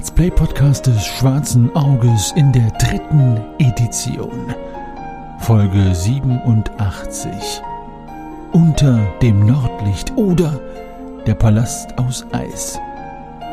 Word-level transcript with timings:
Let's 0.00 0.10
Play 0.10 0.30
Podcast 0.30 0.86
des 0.86 1.04
Schwarzen 1.04 1.76
Auges 1.76 2.32
in 2.34 2.50
der 2.52 2.70
dritten 2.78 3.38
Edition. 3.58 4.54
Folge 5.40 5.94
87. 5.94 7.30
Unter 8.52 8.98
dem 9.20 9.44
Nordlicht 9.44 10.10
oder 10.16 10.58
der 11.26 11.34
Palast 11.34 11.98
aus 11.98 12.24
Eis. 12.32 12.78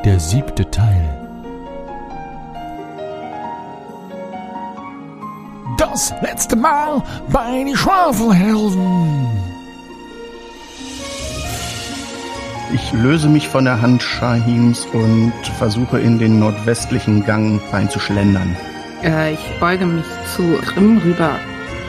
Der 0.05 0.21
siebte 0.21 0.71
Teil. 0.71 1.27
Das 5.77 6.13
letzte 6.21 6.55
Mal 6.55 7.03
bei 7.27 7.65
die 7.65 7.75
Schwafelhelden. 7.75 9.36
Löse 12.97 13.29
mich 13.29 13.47
von 13.47 13.65
der 13.65 13.81
Hand 13.81 14.01
Shahims 14.01 14.85
und 14.93 15.33
versuche 15.57 15.99
in 15.99 16.19
den 16.19 16.39
nordwestlichen 16.39 17.25
Gang 17.25 17.61
reinzuschlendern. 17.71 18.55
Äh, 19.03 19.33
ich 19.33 19.59
beuge 19.59 19.85
mich 19.85 20.05
zu 20.35 20.57
Grimm 20.65 20.97
rüber. 20.99 21.31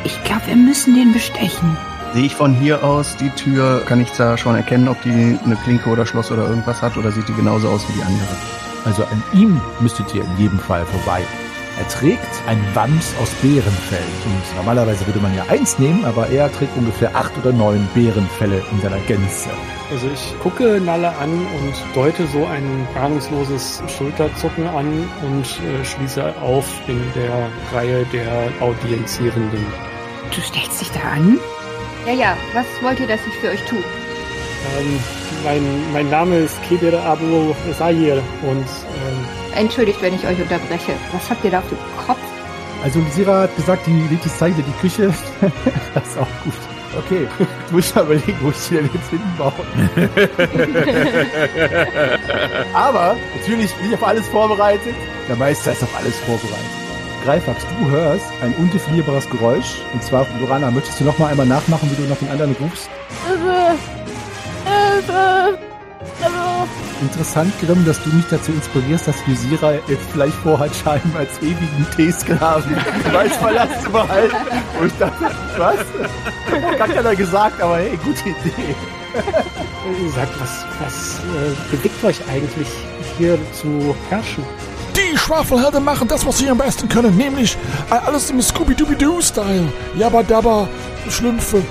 Ich 0.05 0.23
glaube, 0.25 0.47
wir 0.47 0.57
müssen 0.57 0.95
den 0.95 1.13
bestechen. 1.13 1.77
Sehe 2.15 2.25
ich 2.25 2.35
von 2.35 2.55
hier 2.55 2.85
aus 2.85 3.17
die 3.17 3.31
Tür, 3.31 3.83
kann 3.87 4.01
ich 4.01 4.11
da 4.13 4.37
schon 4.37 4.55
erkennen, 4.55 4.89
ob 4.89 5.01
die 5.03 5.39
eine 5.45 5.57
Klinke 5.65 5.91
oder 5.91 6.07
Schloss 6.07 6.31
oder 6.31 6.49
irgendwas 6.49 6.81
hat 6.81 6.97
oder 6.97 7.13
sieht 7.13 7.29
die 7.29 7.35
genauso 7.35 7.69
aus 7.69 7.87
wie 7.89 7.93
die 7.93 8.03
andere? 8.03 8.37
Also 8.85 9.05
an 9.05 9.23
ihm 9.33 9.61
müsstet 9.81 10.15
ihr 10.15 10.25
in 10.25 10.39
jedem 10.39 10.59
Fall 10.59 10.85
vorbei. 10.87 11.23
Er 11.79 11.89
trägt 11.89 12.43
ein 12.47 12.61
Wams 12.75 13.15
aus 13.21 13.31
Bärenfell. 13.43 13.99
Und 14.25 14.57
normalerweise 14.57 15.07
würde 15.07 15.21
man 15.21 15.35
ja 15.35 15.45
eins 15.49 15.79
nehmen, 15.79 16.05
aber 16.05 16.29
er 16.29 16.51
trägt 16.51 16.77
ungefähr 16.77 17.15
acht 17.15 17.37
oder 17.39 17.53
neun 17.53 17.87
Bärenfelle 17.95 18.63
in 18.73 18.81
seiner 18.81 18.99
Gänze. 19.01 19.51
Also 19.91 20.07
ich 20.13 20.39
gucke 20.41 20.81
Nalle 20.81 21.09
an 21.17 21.31
und 21.31 21.75
deute 21.95 22.27
so 22.27 22.45
ein 22.45 22.87
ahnungsloses 22.95 23.83
Schulterzucken 23.97 24.67
an 24.67 25.09
und 25.23 25.45
äh, 25.45 25.85
schließe 25.85 26.35
auf 26.43 26.67
in 26.89 27.01
der 27.15 27.49
Reihe 27.73 28.05
der 28.13 28.51
Audienzierenden. 28.61 29.65
Du 30.35 30.41
stellst 30.43 30.81
dich 30.83 30.91
da 30.91 31.01
an? 31.01 31.39
Ja, 32.07 32.13
ja, 32.13 32.37
was 32.53 32.67
wollt 32.83 33.01
ihr, 33.01 33.07
dass 33.07 33.21
ich 33.27 33.35
für 33.35 33.49
euch 33.49 33.63
tue? 33.65 33.79
Ähm, 33.79 35.01
mein, 35.43 35.93
mein 35.93 36.11
Name 36.11 36.39
ist 36.41 36.63
Kebir 36.65 37.03
Abu 37.03 37.55
Sayir 37.79 38.23
und 38.43 38.59
ähm, 38.59 39.39
Entschuldigt, 39.59 40.01
wenn 40.03 40.15
ich 40.15 40.27
euch 40.27 40.41
unterbreche. 40.41 40.93
Was 41.13 41.31
habt 41.31 41.45
ihr 41.45 41.51
da 41.51 41.59
auf 41.59 41.69
dem 41.69 41.79
Kopf? 42.07 42.19
Also 42.85 43.01
Sira 43.11 43.43
hat 43.43 43.57
gesagt, 43.57 43.87
die 43.87 44.03
lädt 44.09 44.25
die 44.25 44.29
Zeile 44.29 44.55
die 44.55 44.81
Küche. 44.81 45.13
das 45.95 46.07
ist 46.07 46.19
auch 46.19 46.29
gut. 46.45 46.78
Okay, 46.99 47.29
du 47.69 47.75
musst 47.75 47.95
mal 47.95 48.05
überlegen, 48.05 48.37
wo 48.41 48.51
ich 48.51 48.57
die 48.69 48.75
denn 48.75 48.91
jetzt 48.93 49.11
hinbaue. 49.11 49.53
Aber 52.75 53.17
natürlich 53.37 53.73
bin 53.75 53.89
ich 53.89 53.95
auf 53.95 54.03
alles 54.03 54.27
vorbereitet. 54.29 54.95
Der 55.29 55.37
Meister 55.37 55.73
ist 55.73 55.83
auf 55.83 55.97
alles 55.97 56.19
vorbereitet. 56.21 56.67
Greifax, 57.25 57.67
du 57.81 57.91
hörst 57.91 58.27
ein 58.43 58.55
undefinierbares 58.55 59.29
Geräusch. 59.31 59.77
Und 59.93 60.03
zwar, 60.03 60.27
Lorana, 60.41 60.71
möchtest 60.71 61.01
du 61.01 61.05
noch 61.05 61.19
mal 61.19 61.29
einmal 61.29 61.47
nachmachen, 61.47 61.91
wie 61.91 61.97
du 62.03 62.09
nach 62.09 62.17
den 62.17 62.31
anderen 62.31 62.57
rufst? 62.61 62.89
Interessant, 67.01 67.53
Grimm, 67.61 67.85
dass 67.85 68.03
du 68.03 68.11
mich 68.11 68.25
dazu 68.29 68.51
inspirierst, 68.51 69.07
dass 69.07 69.17
Visira 69.27 69.75
jetzt 69.87 70.05
vielleicht 70.13 70.35
vorhat, 70.35 70.75
Schein 70.75 71.01
als 71.17 71.31
ewigen 71.41 71.87
T-Sklaven 71.97 72.77
als 73.15 73.37
Palast 73.39 73.83
zu 73.83 73.91
behalten. 73.91 74.37
Und 74.81 74.87
ich 74.89 74.99
dachte, 74.99 75.31
was? 75.57 76.81
Hat 76.81 76.95
keiner 76.95 77.15
gesagt, 77.15 77.61
aber 77.61 77.77
hey, 77.79 77.97
gute 78.05 78.31
Idee. 78.31 78.75
sagt, 80.15 80.41
was, 80.41 80.65
was 80.81 81.19
äh, 81.21 81.77
bewegt 81.77 82.05
euch 82.05 82.21
eigentlich 82.29 82.69
hier 83.17 83.39
zu 83.53 83.95
herrschen? 84.11 84.45
Die 84.97 85.17
Schwafelhelden 85.17 85.85
machen 85.85 86.09
das, 86.09 86.27
was 86.27 86.39
sie 86.39 86.51
am 86.51 86.59
besten 86.59 86.89
können, 86.89 87.17
nämlich 87.17 87.57
alles 87.91 88.31
im 88.31 88.43
Scooby-Dooby-Doo-Style. 88.43 89.69
Jabba 89.97 90.23
Dabba, 90.25 90.69
Schlümpfe. 91.09 91.63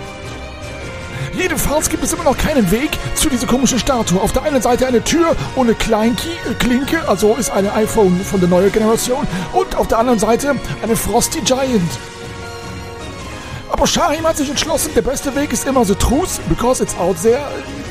Jedenfalls 1.38 1.88
gibt 1.88 2.04
es 2.04 2.14
immer 2.14 2.24
noch 2.24 2.38
keinen 2.38 2.72
Weg 2.72 2.98
zu 3.14 3.30
dieser 3.30 3.46
komischen 3.46 3.78
Statue. 3.78 4.20
Auf 4.20 4.32
der 4.34 4.44
einen 4.44 4.62
Seite 4.62 4.88
eine 4.88 5.04
Tür 5.04 5.36
ohne 5.56 5.76
Kleinki, 5.76 6.30
äh, 6.30 6.54
Klinke, 6.56 7.08
also 7.08 7.36
ist 7.36 7.52
eine 7.52 7.72
iPhone 7.74 8.20
von 8.22 8.40
der 8.40 8.50
neuen 8.50 8.72
Generation. 8.72 9.28
Und 9.54 9.76
auf 9.76 9.88
der 9.88 10.00
anderen 10.00 10.18
Seite 10.18 10.56
eine 10.82 10.96
Frosty 10.96 11.42
Giant. 11.42 11.92
Aber 13.70 13.86
Shahim 13.86 14.26
hat 14.26 14.38
sich 14.38 14.50
entschlossen, 14.50 14.92
der 14.96 15.04
beste 15.04 15.36
Weg 15.36 15.54
ist 15.54 15.68
immer 15.68 15.86
the 15.86 15.94
truth, 15.94 16.40
because 16.50 16.82
it's 16.82 16.98
out 16.98 17.22
there, 17.22 17.40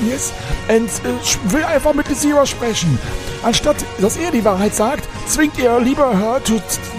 yes, 0.05 0.33
and 0.69 0.89
äh, 1.05 1.53
will 1.53 1.63
einfach 1.65 1.95
mit 1.95 2.09
Lizira 2.09 2.45
sprechen. 2.45 2.99
Anstatt, 3.45 3.77
dass 4.01 4.17
er 4.17 4.33
die 4.33 4.45
Wahrheit 4.45 4.75
sagt, 4.75 5.05
zwingt 5.29 5.59
er 5.61 5.79
lieber 5.79 6.19
her, 6.19 6.41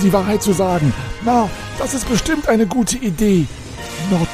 die 0.02 0.14
Wahrheit 0.14 0.42
zu 0.42 0.54
sagen. 0.54 0.94
Na, 1.26 1.50
das 1.78 1.94
ist 1.94 2.08
bestimmt 2.08 2.48
eine 2.48 2.68
gute 2.68 2.98
Idee. 2.98 3.48
Not. 4.10 4.30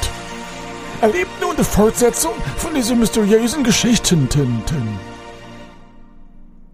Erlebt 1.04 1.38
nun 1.42 1.54
die 1.54 1.64
Fortsetzung 1.64 2.32
von 2.56 2.72
diesen 2.72 2.98
mysteriösen 2.98 3.62
Geschichten. 3.62 4.26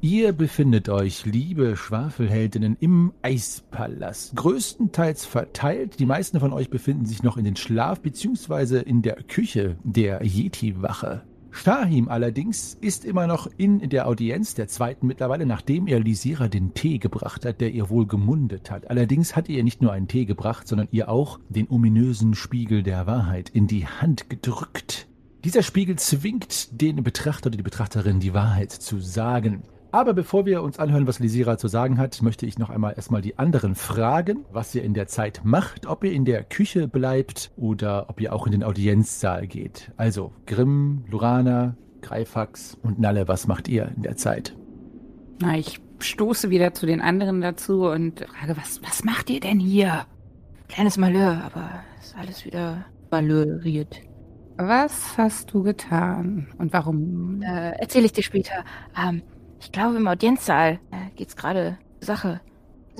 Ihr 0.00 0.32
befindet 0.32 0.88
euch, 0.88 1.26
liebe 1.26 1.76
Schwafelheldinnen, 1.76 2.76
im 2.78 3.12
Eispalast. 3.22 4.36
Größtenteils 4.36 5.24
verteilt. 5.24 5.98
Die 5.98 6.06
meisten 6.06 6.38
von 6.38 6.52
euch 6.52 6.70
befinden 6.70 7.06
sich 7.06 7.24
noch 7.24 7.38
in 7.38 7.44
den 7.44 7.56
Schlaf- 7.56 8.02
bzw. 8.02 8.78
in 8.82 9.02
der 9.02 9.16
Küche 9.16 9.76
der 9.82 10.24
Yeti-Wache. 10.24 11.22
Shahim 11.52 12.08
allerdings 12.08 12.76
ist 12.80 13.04
immer 13.04 13.26
noch 13.26 13.48
in 13.56 13.88
der 13.88 14.06
Audienz 14.06 14.54
der 14.54 14.68
zweiten 14.68 15.06
mittlerweile, 15.06 15.46
nachdem 15.46 15.86
er 15.86 16.00
Lisira 16.00 16.48
den 16.48 16.74
Tee 16.74 16.98
gebracht 16.98 17.44
hat, 17.44 17.60
der 17.60 17.72
ihr 17.72 17.90
wohl 17.90 18.06
gemundet 18.06 18.70
hat. 18.70 18.88
Allerdings 18.88 19.36
hat 19.36 19.48
er 19.48 19.56
ihr 19.56 19.64
nicht 19.64 19.82
nur 19.82 19.92
einen 19.92 20.08
Tee 20.08 20.24
gebracht, 20.24 20.68
sondern 20.68 20.88
ihr 20.90 21.08
auch 21.08 21.40
den 21.48 21.68
ominösen 21.68 22.34
Spiegel 22.34 22.82
der 22.82 23.06
Wahrheit 23.06 23.50
in 23.50 23.66
die 23.66 23.86
Hand 23.86 24.30
gedrückt. 24.30 25.08
Dieser 25.44 25.62
Spiegel 25.62 25.96
zwingt 25.96 26.80
den 26.80 27.02
Betrachter 27.02 27.48
oder 27.48 27.56
die 27.56 27.62
Betrachterin, 27.62 28.20
die 28.20 28.34
Wahrheit 28.34 28.72
zu 28.72 29.00
sagen. 29.00 29.62
Aber 29.92 30.14
bevor 30.14 30.46
wir 30.46 30.62
uns 30.62 30.78
anhören, 30.78 31.08
was 31.08 31.18
Lisira 31.18 31.58
zu 31.58 31.66
sagen 31.66 31.98
hat, 31.98 32.22
möchte 32.22 32.46
ich 32.46 32.58
noch 32.58 32.70
einmal 32.70 32.94
erstmal 32.94 33.22
die 33.22 33.38
anderen 33.38 33.74
fragen, 33.74 34.44
was 34.52 34.72
ihr 34.74 34.84
in 34.84 34.94
der 34.94 35.08
Zeit 35.08 35.40
macht, 35.42 35.86
ob 35.86 36.04
ihr 36.04 36.12
in 36.12 36.24
der 36.24 36.44
Küche 36.44 36.86
bleibt 36.86 37.50
oder 37.56 38.08
ob 38.08 38.20
ihr 38.20 38.32
auch 38.32 38.46
in 38.46 38.52
den 38.52 38.62
Audienzsaal 38.62 39.48
geht. 39.48 39.90
Also 39.96 40.32
Grimm, 40.46 41.04
Lurana, 41.08 41.76
Greifax 42.02 42.78
und 42.82 43.00
Nalle, 43.00 43.26
was 43.26 43.48
macht 43.48 43.68
ihr 43.68 43.90
in 43.96 44.02
der 44.02 44.16
Zeit? 44.16 44.56
Na, 45.40 45.58
ich 45.58 45.80
stoße 45.98 46.50
wieder 46.50 46.72
zu 46.72 46.86
den 46.86 47.00
anderen 47.00 47.40
dazu 47.40 47.86
und 47.86 48.20
frage, 48.20 48.56
was, 48.56 48.80
was 48.84 49.02
macht 49.02 49.28
ihr 49.28 49.40
denn 49.40 49.58
hier? 49.58 50.06
Kleines 50.68 50.98
Malheur, 50.98 51.42
aber 51.44 51.68
ist 52.00 52.16
alles 52.16 52.44
wieder 52.44 52.84
malheuriert. 53.10 54.00
Was 54.56 55.18
hast 55.18 55.52
du 55.52 55.64
getan 55.64 56.46
und 56.58 56.72
warum? 56.72 57.42
Äh, 57.42 57.72
erzähle 57.80 58.06
ich 58.06 58.12
dir 58.12 58.22
später. 58.22 58.64
Ähm, 58.96 59.22
ich 59.60 59.72
glaube, 59.72 59.96
im 59.96 60.08
Audienzsaal 60.08 60.80
äh, 60.90 61.10
geht's 61.16 61.36
gerade 61.36 61.78
Sache. 62.00 62.40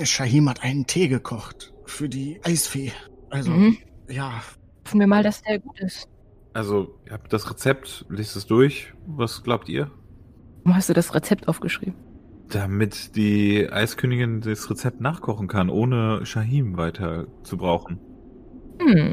Shahim 0.02 0.48
hat 0.48 0.62
einen 0.62 0.86
Tee 0.86 1.08
gekocht 1.08 1.72
für 1.84 2.08
die 2.08 2.40
Eisfee. 2.44 2.92
Also, 3.30 3.50
Mhm. 3.50 3.76
ja, 4.08 4.42
Hoffen 4.86 5.00
wir 5.00 5.06
mal, 5.06 5.22
dass 5.22 5.42
der 5.42 5.58
gut 5.58 5.78
ist. 5.80 6.08
Also, 6.52 6.98
ihr 7.06 7.12
habt 7.12 7.32
das 7.32 7.48
Rezept, 7.50 8.06
lest 8.08 8.34
es 8.34 8.46
durch. 8.46 8.92
Was 9.06 9.42
glaubt 9.42 9.68
ihr? 9.68 9.90
Warum 10.64 10.76
hast 10.76 10.88
du 10.88 10.94
das 10.94 11.14
Rezept 11.14 11.46
aufgeschrieben? 11.48 11.94
Damit 12.48 13.14
die 13.14 13.68
Eiskönigin 13.70 14.40
das 14.40 14.68
Rezept 14.68 15.00
nachkochen 15.00 15.46
kann, 15.46 15.70
ohne 15.70 16.26
Shahim 16.26 16.76
weiter 16.76 17.26
zu 17.44 17.56
brauchen. 17.56 18.00
Hm. 18.80 19.12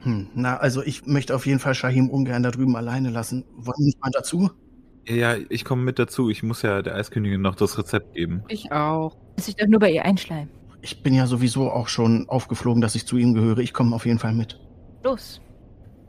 hm, 0.00 0.28
na, 0.34 0.56
also 0.58 0.82
ich 0.82 1.06
möchte 1.06 1.34
auf 1.34 1.46
jeden 1.46 1.58
Fall 1.58 1.74
Shahim 1.74 2.08
ungern 2.10 2.42
da 2.42 2.50
drüben 2.50 2.76
alleine 2.76 3.10
lassen. 3.10 3.44
Wollen 3.56 3.78
wir 3.78 3.86
nicht 3.86 4.00
mal 4.00 4.10
dazu? 4.12 4.50
Ja, 5.08 5.36
ich 5.48 5.64
komme 5.64 5.82
mit 5.82 5.98
dazu. 5.98 6.30
Ich 6.30 6.42
muss 6.42 6.62
ja 6.62 6.82
der 6.82 6.94
Eiskönigin 6.94 7.40
noch 7.40 7.54
das 7.54 7.78
Rezept 7.78 8.14
geben. 8.14 8.42
Ich 8.48 8.70
auch. 8.72 9.16
Muss 9.36 9.48
ich 9.48 9.56
doch 9.56 9.66
nur 9.66 9.80
bei 9.80 9.90
ihr 9.90 10.04
einschleimen. 10.04 10.48
Ich 10.82 11.02
bin 11.02 11.14
ja 11.14 11.26
sowieso 11.26 11.70
auch 11.70 11.88
schon 11.88 12.28
aufgeflogen, 12.28 12.80
dass 12.80 12.94
ich 12.94 13.06
zu 13.06 13.16
ihm 13.16 13.34
gehöre. 13.34 13.58
Ich 13.58 13.72
komme 13.72 13.94
auf 13.94 14.06
jeden 14.06 14.18
Fall 14.18 14.34
mit. 14.34 14.58
Los. 15.02 15.40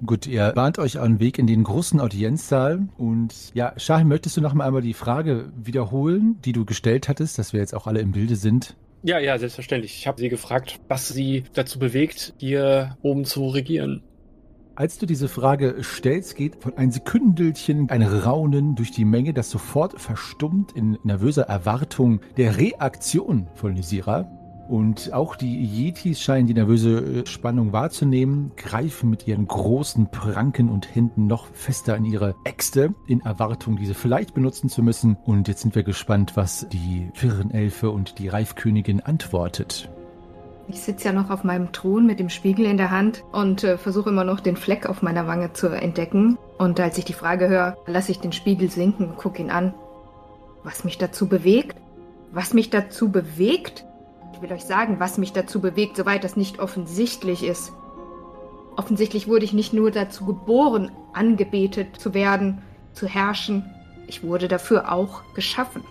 Gut, 0.04 0.26
ihr 0.26 0.52
bahnt 0.54 0.80
euch 0.80 1.00
einen 1.00 1.20
Weg 1.20 1.38
in 1.38 1.46
den 1.46 1.64
großen 1.64 2.00
Audienzsaal 2.00 2.88
und 2.98 3.54
ja, 3.54 3.74
Shahim, 3.78 4.08
möchtest 4.08 4.36
du 4.36 4.42
noch 4.42 4.56
mal 4.56 4.66
einmal 4.66 4.82
die 4.82 4.96
Frage 4.96 5.52
wiederholen, 5.56 6.40
die 6.44 6.54
du 6.54 6.66
gestellt 6.66 7.08
hattest, 7.08 7.38
dass 7.38 7.54
wir 7.54 7.60
jetzt 7.60 7.76
auch 7.76 7.86
alle 7.86 8.00
im 8.00 8.12
Bilde 8.12 8.36
sind? 8.36 8.76
Ja, 9.04 9.20
ja, 9.20 9.38
selbstverständlich. 9.38 9.96
Ich 9.96 10.08
habe 10.08 10.20
sie 10.20 10.30
gefragt, 10.30 10.80
was 10.88 11.08
sie 11.08 11.44
dazu 11.54 11.78
bewegt, 11.78 12.34
hier 12.38 12.98
oben 13.04 13.26
zu 13.26 13.48
regieren. 13.48 14.02
Als 14.82 14.98
du 14.98 15.06
diese 15.06 15.28
Frage 15.28 15.76
stellst, 15.84 16.36
geht 16.36 16.56
von 16.56 16.76
ein 16.76 16.90
Sekündelchen 16.90 17.88
ein 17.92 18.02
Raunen 18.02 18.74
durch 18.74 18.90
die 18.90 19.06
Menge, 19.06 19.32
das 19.32 19.52
sofort 19.52 20.02
verstummt 20.02 20.72
in 20.72 20.98
nervöser 21.04 21.44
Erwartung 21.44 22.20
der 22.36 22.58
Reaktion 22.58 23.46
von 23.54 23.76
Lysira. 23.76 24.22
Und 24.68 25.14
auch 25.14 25.36
die 25.36 25.64
Yetis 25.64 26.20
scheinen 26.20 26.48
die 26.48 26.56
nervöse 26.56 26.98
äh, 26.98 27.28
Spannung 27.28 27.74
wahrzunehmen, 27.74 28.54
greifen 28.58 29.12
mit 29.12 29.28
ihren 29.28 29.46
großen 29.46 30.10
Pranken 30.10 30.68
und 30.68 30.96
Händen 30.96 31.28
noch 31.28 31.46
fester 31.54 31.96
in 31.96 32.06
ihre 32.06 32.34
Äxte, 32.44 32.96
in 33.06 33.22
Erwartung, 33.22 33.78
diese 33.78 33.94
vielleicht 33.94 34.34
benutzen 34.34 34.68
zu 34.68 34.82
müssen. 34.82 35.16
Und 35.26 35.48
jetzt 35.48 35.62
sind 35.62 35.76
wir 35.76 35.84
gespannt, 35.84 36.36
was 36.36 36.68
die 36.70 37.08
Firrenelfe 37.14 37.92
und 37.92 38.18
die 38.18 38.30
Reifkönigin 38.30 39.00
antwortet. 39.00 39.92
Ich 40.68 40.82
sitze 40.82 41.06
ja 41.06 41.14
noch 41.14 41.30
auf 41.30 41.44
meinem 41.44 41.72
Thron 41.72 42.06
mit 42.06 42.20
dem 42.20 42.30
Spiegel 42.30 42.66
in 42.66 42.78
der 42.78 42.92
Hand 42.92 43.24
und 43.32 43.64
äh, 43.64 43.78
versuche 43.78 44.10
immer 44.10 44.24
noch 44.24 44.40
den 44.40 44.56
Fleck 44.56 44.86
auf 44.86 45.02
meiner 45.02 45.28
Wange 45.28 45.54
zu 45.54 45.68
entdecken. 45.68 46.38
Und 46.58 46.80
als 46.80 46.98
ich 46.98 47.06
die 47.06 47.14
Frage 47.14 47.50
höre, 47.50 47.78
lasse 47.88 48.12
ich 48.12 48.20
den 48.20 48.32
Spiegel 48.32 48.70
sinken 48.70 49.10
und 49.10 49.18
gucke 49.18 49.42
ihn 49.42 49.50
an. 49.50 49.74
Was 50.64 50.84
mich 50.84 50.98
dazu 50.98 51.28
bewegt? 51.28 51.76
Was 52.32 52.54
mich 52.54 52.70
dazu 52.70 53.12
bewegt? 53.12 53.86
Ich 54.34 54.42
will 54.42 54.52
euch 54.52 54.64
sagen, 54.64 55.00
was 55.00 55.18
mich 55.18 55.34
dazu 55.34 55.60
bewegt, 55.60 55.98
soweit 55.98 56.24
das 56.24 56.38
nicht 56.38 56.60
offensichtlich 56.60 57.44
ist. 57.44 57.74
Offensichtlich 58.76 59.28
wurde 59.28 59.46
ich 59.46 59.54
nicht 59.54 59.74
nur 59.74 59.92
dazu 59.92 60.26
geboren, 60.26 60.92
angebetet 61.14 62.00
zu 62.00 62.14
werden, 62.14 62.62
zu 62.94 63.08
herrschen. 63.08 63.70
Ich 64.08 64.24
wurde 64.24 64.48
dafür 64.48 64.92
auch 64.92 65.24
geschaffen. 65.34 65.84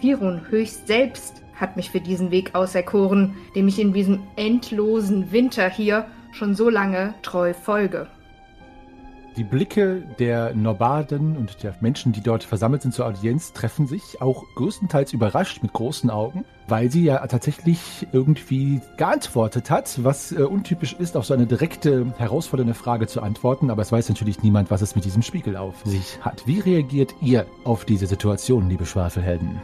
Virun 0.00 0.46
höchst 0.48 0.86
selbst 0.86 1.42
hat 1.60 1.76
mich 1.76 1.90
für 1.90 2.00
diesen 2.00 2.30
Weg 2.30 2.54
auserkoren, 2.54 3.36
dem 3.54 3.68
ich 3.68 3.78
in 3.78 3.92
diesem 3.92 4.20
endlosen 4.36 5.32
Winter 5.32 5.68
hier 5.68 6.06
schon 6.32 6.54
so 6.54 6.68
lange 6.68 7.14
treu 7.22 7.52
folge. 7.54 8.08
Die 9.36 9.44
Blicke 9.44 10.02
der 10.18 10.54
Nobaden 10.54 11.36
und 11.36 11.62
der 11.62 11.74
Menschen, 11.80 12.12
die 12.12 12.20
dort 12.20 12.42
versammelt 12.42 12.82
sind 12.82 12.92
zur 12.92 13.06
Audienz, 13.06 13.52
treffen 13.52 13.86
sich 13.86 14.20
auch 14.20 14.44
größtenteils 14.56 15.12
überrascht 15.12 15.62
mit 15.62 15.72
großen 15.72 16.10
Augen, 16.10 16.44
weil 16.66 16.90
sie 16.90 17.04
ja 17.04 17.24
tatsächlich 17.26 18.08
irgendwie 18.12 18.80
geantwortet 18.96 19.70
hat, 19.70 20.02
was 20.02 20.32
äh, 20.32 20.42
untypisch 20.42 20.94
ist, 20.94 21.16
auf 21.16 21.26
so 21.26 21.34
eine 21.34 21.46
direkte, 21.46 22.12
herausfordernde 22.18 22.74
Frage 22.74 23.06
zu 23.06 23.22
antworten. 23.22 23.70
Aber 23.70 23.82
es 23.82 23.92
weiß 23.92 24.08
natürlich 24.08 24.42
niemand, 24.42 24.70
was 24.70 24.82
es 24.82 24.96
mit 24.96 25.04
diesem 25.04 25.22
Spiegel 25.22 25.56
auf 25.56 25.76
sich 25.84 26.18
hat. 26.22 26.46
Wie 26.46 26.58
reagiert 26.58 27.14
ihr 27.22 27.46
auf 27.64 27.84
diese 27.84 28.08
Situation, 28.08 28.68
liebe 28.68 28.84
Schwafelhelden? 28.84 29.60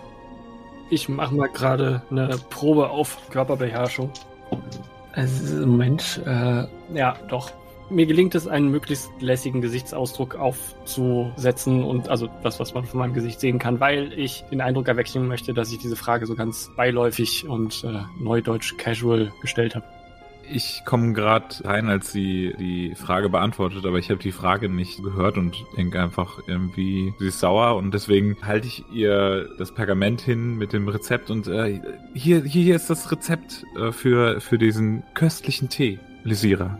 Ich 0.89 1.09
mache 1.09 1.35
mal 1.35 1.49
gerade 1.49 2.03
eine 2.11 2.29
Probe 2.51 2.91
auf 2.91 3.19
Körperbeherrschung. 3.31 4.11
Also, 5.13 5.67
Moment, 5.67 6.23
äh, 6.27 6.65
ja, 6.95 7.17
doch. 7.29 7.51
Mir 7.89 8.07
gelingt 8.07 8.35
es, 8.35 8.49
einen 8.49 8.71
möglichst 8.71 9.11
lässigen 9.21 9.61
Gesichtsausdruck 9.61 10.35
aufzusetzen 10.35 11.85
und 11.85 12.09
also 12.09 12.29
das, 12.43 12.59
was 12.59 12.75
man 12.75 12.85
von 12.85 12.99
meinem 12.99 13.15
Gesicht 13.15 13.39
sehen 13.39 13.61
kann, 13.61 13.79
weil 13.79 14.13
ich 14.13 14.45
den 14.51 14.61
Eindruck 14.61 14.89
erwecken 14.89 15.29
möchte, 15.29 15.55
dass 15.55 15.71
ich 15.71 15.79
diese 15.79 15.95
Frage 15.95 16.27
so 16.27 16.35
ganz 16.35 16.69
beiläufig 16.77 17.49
und 17.49 17.85
äh, 17.85 18.01
neudeutsch 18.19 18.77
casual 18.77 19.33
gestellt 19.41 19.77
habe. 19.77 19.87
Ich 20.51 20.83
komme 20.85 21.13
gerade 21.13 21.47
rein, 21.65 21.89
als 21.89 22.13
sie 22.13 22.55
die 22.59 22.95
Frage 22.95 23.29
beantwortet, 23.29 23.85
aber 23.85 23.99
ich 23.99 24.11
habe 24.11 24.21
die 24.21 24.33
Frage 24.33 24.69
nicht 24.69 25.03
gehört 25.03 25.37
und 25.39 25.65
denke 25.77 26.01
einfach 26.01 26.41
irgendwie, 26.47 27.15
sie 27.19 27.29
ist 27.29 27.41
sauer 27.41 27.77
und 27.77 27.93
deswegen 27.93 28.37
halte 28.43 28.69
ich 28.69 28.85
ihr 28.93 29.49
das 29.59 29.73
Pergament 29.73 30.21
hin 30.21 30.57
mit 30.57 30.73
dem 30.73 30.89
Rezept 30.89 31.31
und 31.31 31.49
äh, 31.49 31.81
hier, 32.15 32.45
hier 32.45 32.77
ist 32.77 32.91
das 32.91 33.11
Rezept 33.11 33.65
äh, 33.77 33.93
für, 33.93 34.41
für 34.41 34.59
diesen 34.59 35.03
köstlichen 35.15 35.69
Tee, 35.69 35.99
Lysira. 36.23 36.79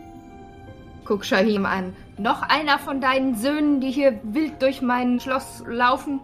Guck 1.03 1.25
Shahim 1.25 1.65
an. 1.65 1.93
Noch 2.17 2.41
einer 2.41 2.79
von 2.79 3.01
deinen 3.01 3.35
Söhnen, 3.35 3.79
die 3.79 3.91
hier 3.91 4.19
wild 4.23 4.61
durch 4.61 4.81
mein 4.81 5.19
Schloss 5.19 5.63
laufen? 5.67 6.19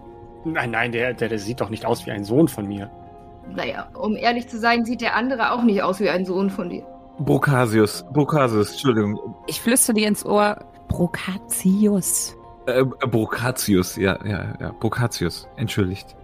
Nein, 0.45 0.71
nein, 0.71 0.91
der, 0.91 1.13
der, 1.13 1.29
der 1.29 1.39
sieht 1.39 1.61
doch 1.61 1.69
nicht 1.69 1.85
aus 1.85 2.05
wie 2.05 2.11
ein 2.11 2.23
Sohn 2.23 2.47
von 2.47 2.67
mir. 2.67 2.89
Naja, 3.55 3.89
um 3.93 4.15
ehrlich 4.15 4.47
zu 4.47 4.57
sein, 4.59 4.85
sieht 4.85 5.01
der 5.01 5.15
andere 5.15 5.51
auch 5.51 5.63
nicht 5.63 5.83
aus 5.83 5.99
wie 5.99 6.09
ein 6.09 6.25
Sohn 6.25 6.49
von 6.49 6.69
dir. 6.69 6.85
Brocasius, 7.19 8.03
Brocasius, 8.11 8.71
Entschuldigung. 8.71 9.35
Ich 9.47 9.61
flüstere 9.61 9.95
dir 9.95 10.07
ins 10.07 10.25
Ohr, 10.25 10.57
Brocatius. 10.87 12.35
Äh, 12.65 12.81
äh, 12.81 12.83
Brocatius, 12.83 13.95
ja, 13.97 14.17
ja, 14.25 14.55
ja, 14.59 14.71
Brocatius, 14.79 15.47
entschuldigt. 15.57 16.15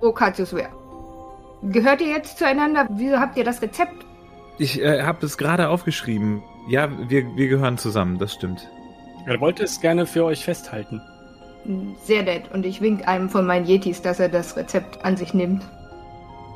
Brocatius 0.00 0.52
wer? 0.52 0.68
Gehört 1.62 2.00
ihr 2.00 2.08
jetzt 2.08 2.38
zueinander? 2.38 2.86
Wieso 2.90 3.18
habt 3.18 3.36
ihr 3.36 3.44
das 3.44 3.62
Rezept? 3.62 4.04
Ich 4.58 4.80
äh, 4.80 5.02
habe 5.02 5.24
es 5.24 5.38
gerade 5.38 5.68
aufgeschrieben. 5.68 6.42
Ja, 6.68 6.88
wir, 7.08 7.36
wir 7.36 7.48
gehören 7.48 7.78
zusammen, 7.78 8.18
das 8.18 8.34
stimmt. 8.34 8.68
Er 9.26 9.40
wollte 9.40 9.64
es 9.64 9.80
gerne 9.80 10.06
für 10.06 10.24
euch 10.24 10.44
festhalten. 10.44 11.00
Sehr 12.04 12.22
nett. 12.22 12.52
Und 12.52 12.64
ich 12.64 12.80
wink 12.80 13.08
einem 13.08 13.28
von 13.28 13.46
meinen 13.46 13.66
Yetis, 13.66 14.02
dass 14.02 14.20
er 14.20 14.28
das 14.28 14.56
Rezept 14.56 15.04
an 15.04 15.16
sich 15.16 15.34
nimmt. 15.34 15.62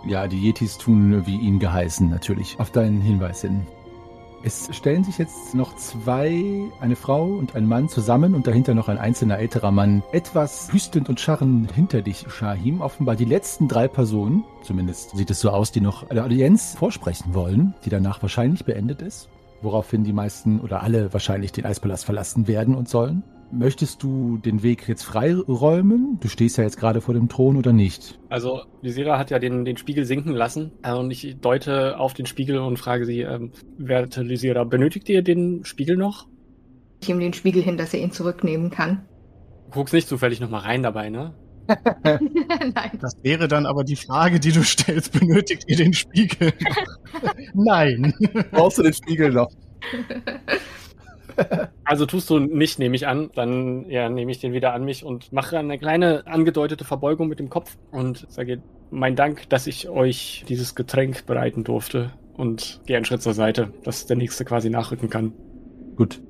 Ja, 0.07 0.27
die 0.27 0.41
Yetis 0.41 0.79
tun 0.79 1.27
wie 1.27 1.37
ihn 1.37 1.59
geheißen, 1.59 2.09
natürlich, 2.09 2.59
auf 2.59 2.71
deinen 2.71 3.01
Hinweis 3.01 3.43
hin. 3.43 3.67
Es 4.43 4.75
stellen 4.75 5.05
sich 5.05 5.19
jetzt 5.19 5.55
noch 5.55 5.77
zwei, 5.77 6.43
eine 6.81 6.97
Frau 6.97 7.27
und 7.27 7.55
ein 7.55 7.67
Mann 7.67 7.91
zusammen 7.91 8.35
und 8.35 8.47
dahinter 8.47 8.75
noch 8.75 8.89
ein 8.89 8.97
einzelner 8.97 9.39
älterer 9.39 9.71
Mann, 9.71 10.03
etwas 10.13 10.73
hüstend 10.73 11.11
und 11.11 11.21
scharrend 11.21 11.71
hinter 11.73 12.01
dich, 12.01 12.25
Shahim. 12.31 12.81
Offenbar 12.81 13.17
die 13.17 13.27
letzten 13.27 13.69
drei 13.69 13.87
Personen, 13.87 14.45
zumindest 14.63 15.15
sieht 15.15 15.31
es 15.31 15.41
so 15.41 15.51
aus, 15.51 15.73
die 15.73 15.83
noch 15.83 16.09
eine 16.09 16.25
Audienz 16.25 16.75
vorsprechen 16.79 17.35
wollen, 17.35 17.75
die 17.85 17.91
danach 17.91 18.23
wahrscheinlich 18.23 18.65
beendet 18.65 19.03
ist, 19.03 19.29
woraufhin 19.61 20.05
die 20.05 20.15
meisten 20.15 20.61
oder 20.61 20.83
alle 20.83 21.13
wahrscheinlich 21.13 21.53
den 21.53 21.67
Eispalast 21.67 22.07
verlassen 22.07 22.49
werden 22.49 22.75
und 22.75 22.89
sollen. 22.89 23.23
Möchtest 23.53 24.03
du 24.03 24.39
den 24.39 24.63
Weg 24.63 24.89
jetzt 24.89 25.03
freiräumen? 25.03 26.19
Du 26.21 26.29
stehst 26.29 26.57
ja 26.57 26.65
jetzt 26.65 26.79
gerade 26.79 27.01
vor 27.01 27.15
dem 27.15 27.29
Thron 27.29 27.57
oder 27.57 27.73
nicht? 27.73 28.19
Also, 28.29 28.63
Lysira 28.81 29.19
hat 29.19 29.31
ja 29.31 29.41
den, 29.41 29.65
den 29.65 29.77
Spiegel 29.77 30.05
sinken 30.05 30.33
lassen. 30.33 30.73
Äh, 30.83 30.95
und 30.95 31.11
ich 31.11 31.37
deute 31.41 31.99
auf 31.99 32.15
den 32.15 32.27
Spiegel 32.27 32.59
und 32.59 32.79
frage 32.79 33.07
sie, 33.07 33.23
ähm, 33.23 33.51
werte 33.77 34.23
Lysira, 34.23 34.63
benötigt 34.65 35.09
ihr 35.09 35.23
den 35.23 35.65
Spiegel 35.65 35.97
noch? 35.97 36.29
Ich 37.03 37.09
ihm 37.09 37.19
den 37.19 37.33
Spiegel 37.33 37.63
hin, 37.63 37.77
dass 37.77 37.93
er 37.93 38.01
ihn 38.01 38.13
zurücknehmen 38.13 38.71
kann. 38.71 39.05
Du 39.67 39.73
guckst 39.73 39.95
nicht 39.95 40.07
zufällig 40.07 40.41
nochmal 40.41 40.61
rein 40.61 40.83
dabei, 40.83 41.11
ne? 41.11 41.35
Nein. 42.05 42.99
Das 43.01 43.15
wäre 43.23 43.49
dann 43.49 43.67
aber 43.67 43.85
die 43.85 43.97
Frage, 43.97 44.39
die 44.39 44.53
du 44.53 44.63
stellst. 44.63 45.19
Benötigt 45.19 45.65
ihr 45.67 45.77
den 45.77 45.93
Spiegel? 45.93 46.53
Nein. 47.55 48.15
Brauchst 48.51 48.79
du 48.79 48.83
den 48.83 48.93
Spiegel 48.93 49.33
noch? 49.33 49.51
Also 51.85 52.07
tust 52.07 52.31
du 52.31 52.39
nicht, 52.39 52.79
nehme 52.79 52.95
ich 52.95 53.07
an. 53.09 53.31
Dann 53.35 53.89
ja, 53.91 54.09
nehme 54.09 54.31
ich 54.31 54.39
den 54.39 54.53
wieder 54.53 54.75
an 54.75 54.85
mich 54.85 55.05
und 55.05 55.33
mache 55.33 55.59
eine 55.59 55.79
kleine 55.79 56.27
angedeutete 56.27 56.85
Verbeugung 56.85 57.29
mit 57.29 57.39
dem 57.39 57.51
Kopf 57.51 57.77
und 57.91 58.27
sage 58.29 58.63
mein 58.91 59.17
Dank, 59.17 59.49
dass 59.49 59.67
ich 59.67 59.89
euch 59.89 60.45
dieses 60.49 60.75
Getränk 60.75 61.27
bereiten 61.27 61.65
durfte 61.65 62.13
und 62.35 62.81
gehe 62.87 62.97
einen 62.97 63.05
Schritt 63.05 63.23
zur 63.23 63.35
Seite, 63.35 63.73
dass 63.85 64.07
der 64.07 64.17
nächste 64.17 64.45
quasi 64.45 64.71
nachrücken 64.71 65.11
kann. 65.11 65.33
Gut. 65.97 66.21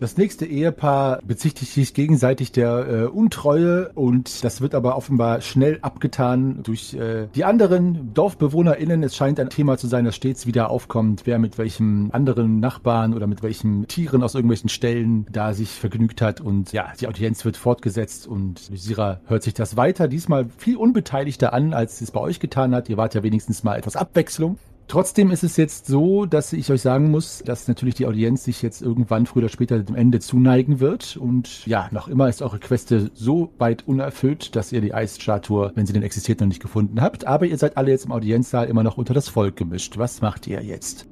Das 0.00 0.16
nächste 0.16 0.46
Ehepaar 0.46 1.20
bezichtigt 1.26 1.72
sich 1.72 1.92
gegenseitig 1.92 2.52
der 2.52 2.88
äh, 2.88 3.04
Untreue 3.04 3.90
und 3.92 4.42
das 4.44 4.62
wird 4.62 4.74
aber 4.74 4.96
offenbar 4.96 5.42
schnell 5.42 5.78
abgetan 5.82 6.62
durch 6.62 6.94
äh, 6.94 7.28
die 7.34 7.44
anderen 7.44 8.14
DorfbewohnerInnen. 8.14 9.02
Es 9.02 9.14
scheint 9.14 9.38
ein 9.38 9.50
Thema 9.50 9.76
zu 9.76 9.88
sein, 9.88 10.06
das 10.06 10.16
stets 10.16 10.46
wieder 10.46 10.70
aufkommt, 10.70 11.26
wer 11.26 11.38
mit 11.38 11.58
welchem 11.58 12.08
anderen 12.12 12.60
Nachbarn 12.60 13.12
oder 13.12 13.26
mit 13.26 13.42
welchen 13.42 13.88
Tieren 13.88 14.22
aus 14.22 14.34
irgendwelchen 14.34 14.70
Stellen 14.70 15.26
da 15.30 15.52
sich 15.52 15.68
vergnügt 15.68 16.22
hat. 16.22 16.40
Und 16.40 16.72
ja, 16.72 16.94
die 16.98 17.06
Audienz 17.06 17.44
wird 17.44 17.58
fortgesetzt 17.58 18.26
und 18.26 18.70
Lysira 18.70 19.20
hört 19.26 19.42
sich 19.42 19.52
das 19.52 19.76
weiter, 19.76 20.08
diesmal 20.08 20.46
viel 20.56 20.78
unbeteiligter 20.78 21.52
an, 21.52 21.74
als 21.74 22.00
es 22.00 22.10
bei 22.10 22.20
euch 22.20 22.40
getan 22.40 22.74
hat. 22.74 22.88
Ihr 22.88 22.96
wart 22.96 23.14
ja 23.14 23.22
wenigstens 23.22 23.64
mal 23.64 23.76
etwas 23.76 23.96
Abwechslung. 23.96 24.56
Trotzdem 24.90 25.30
ist 25.30 25.44
es 25.44 25.56
jetzt 25.56 25.86
so, 25.86 26.26
dass 26.26 26.52
ich 26.52 26.68
euch 26.72 26.82
sagen 26.82 27.12
muss, 27.12 27.44
dass 27.46 27.68
natürlich 27.68 27.94
die 27.94 28.06
Audienz 28.06 28.42
sich 28.42 28.60
jetzt 28.60 28.82
irgendwann 28.82 29.24
früher 29.24 29.44
oder 29.44 29.48
später 29.48 29.78
dem 29.78 29.94
Ende 29.94 30.18
zuneigen 30.18 30.80
wird. 30.80 31.16
Und 31.16 31.64
ja, 31.64 31.88
noch 31.92 32.08
immer 32.08 32.28
ist 32.28 32.42
eure 32.42 32.58
Queste 32.58 33.08
so 33.14 33.52
weit 33.58 33.86
unerfüllt, 33.86 34.56
dass 34.56 34.72
ihr 34.72 34.80
die 34.80 34.92
Eisstatue, 34.92 35.70
wenn 35.76 35.86
sie 35.86 35.92
denn 35.92 36.02
existiert, 36.02 36.40
noch 36.40 36.48
nicht 36.48 36.60
gefunden 36.60 37.00
habt. 37.00 37.24
Aber 37.24 37.46
ihr 37.46 37.56
seid 37.56 37.76
alle 37.76 37.92
jetzt 37.92 38.06
im 38.06 38.10
Audienzsaal 38.10 38.66
immer 38.66 38.82
noch 38.82 38.98
unter 38.98 39.14
das 39.14 39.28
Volk 39.28 39.54
gemischt. 39.54 39.96
Was 39.96 40.22
macht 40.22 40.48
ihr 40.48 40.60
jetzt? 40.60 41.06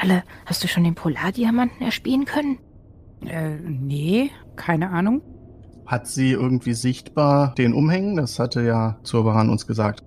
Alle, 0.00 0.22
hast 0.46 0.62
du 0.62 0.68
schon 0.68 0.84
den 0.84 0.94
Polardiamanten 0.94 1.84
erspähen 1.84 2.26
können? 2.26 2.58
Äh, 3.26 3.56
nee, 3.56 4.30
keine 4.54 4.90
Ahnung. 4.90 5.20
Hat 5.84 6.06
sie 6.06 6.30
irgendwie 6.30 6.74
sichtbar 6.74 7.56
den 7.56 7.74
umhängen? 7.74 8.14
Das 8.14 8.38
hatte 8.38 8.62
ja 8.62 9.00
Zurbaran 9.02 9.50
uns 9.50 9.66
gesagt. 9.66 10.04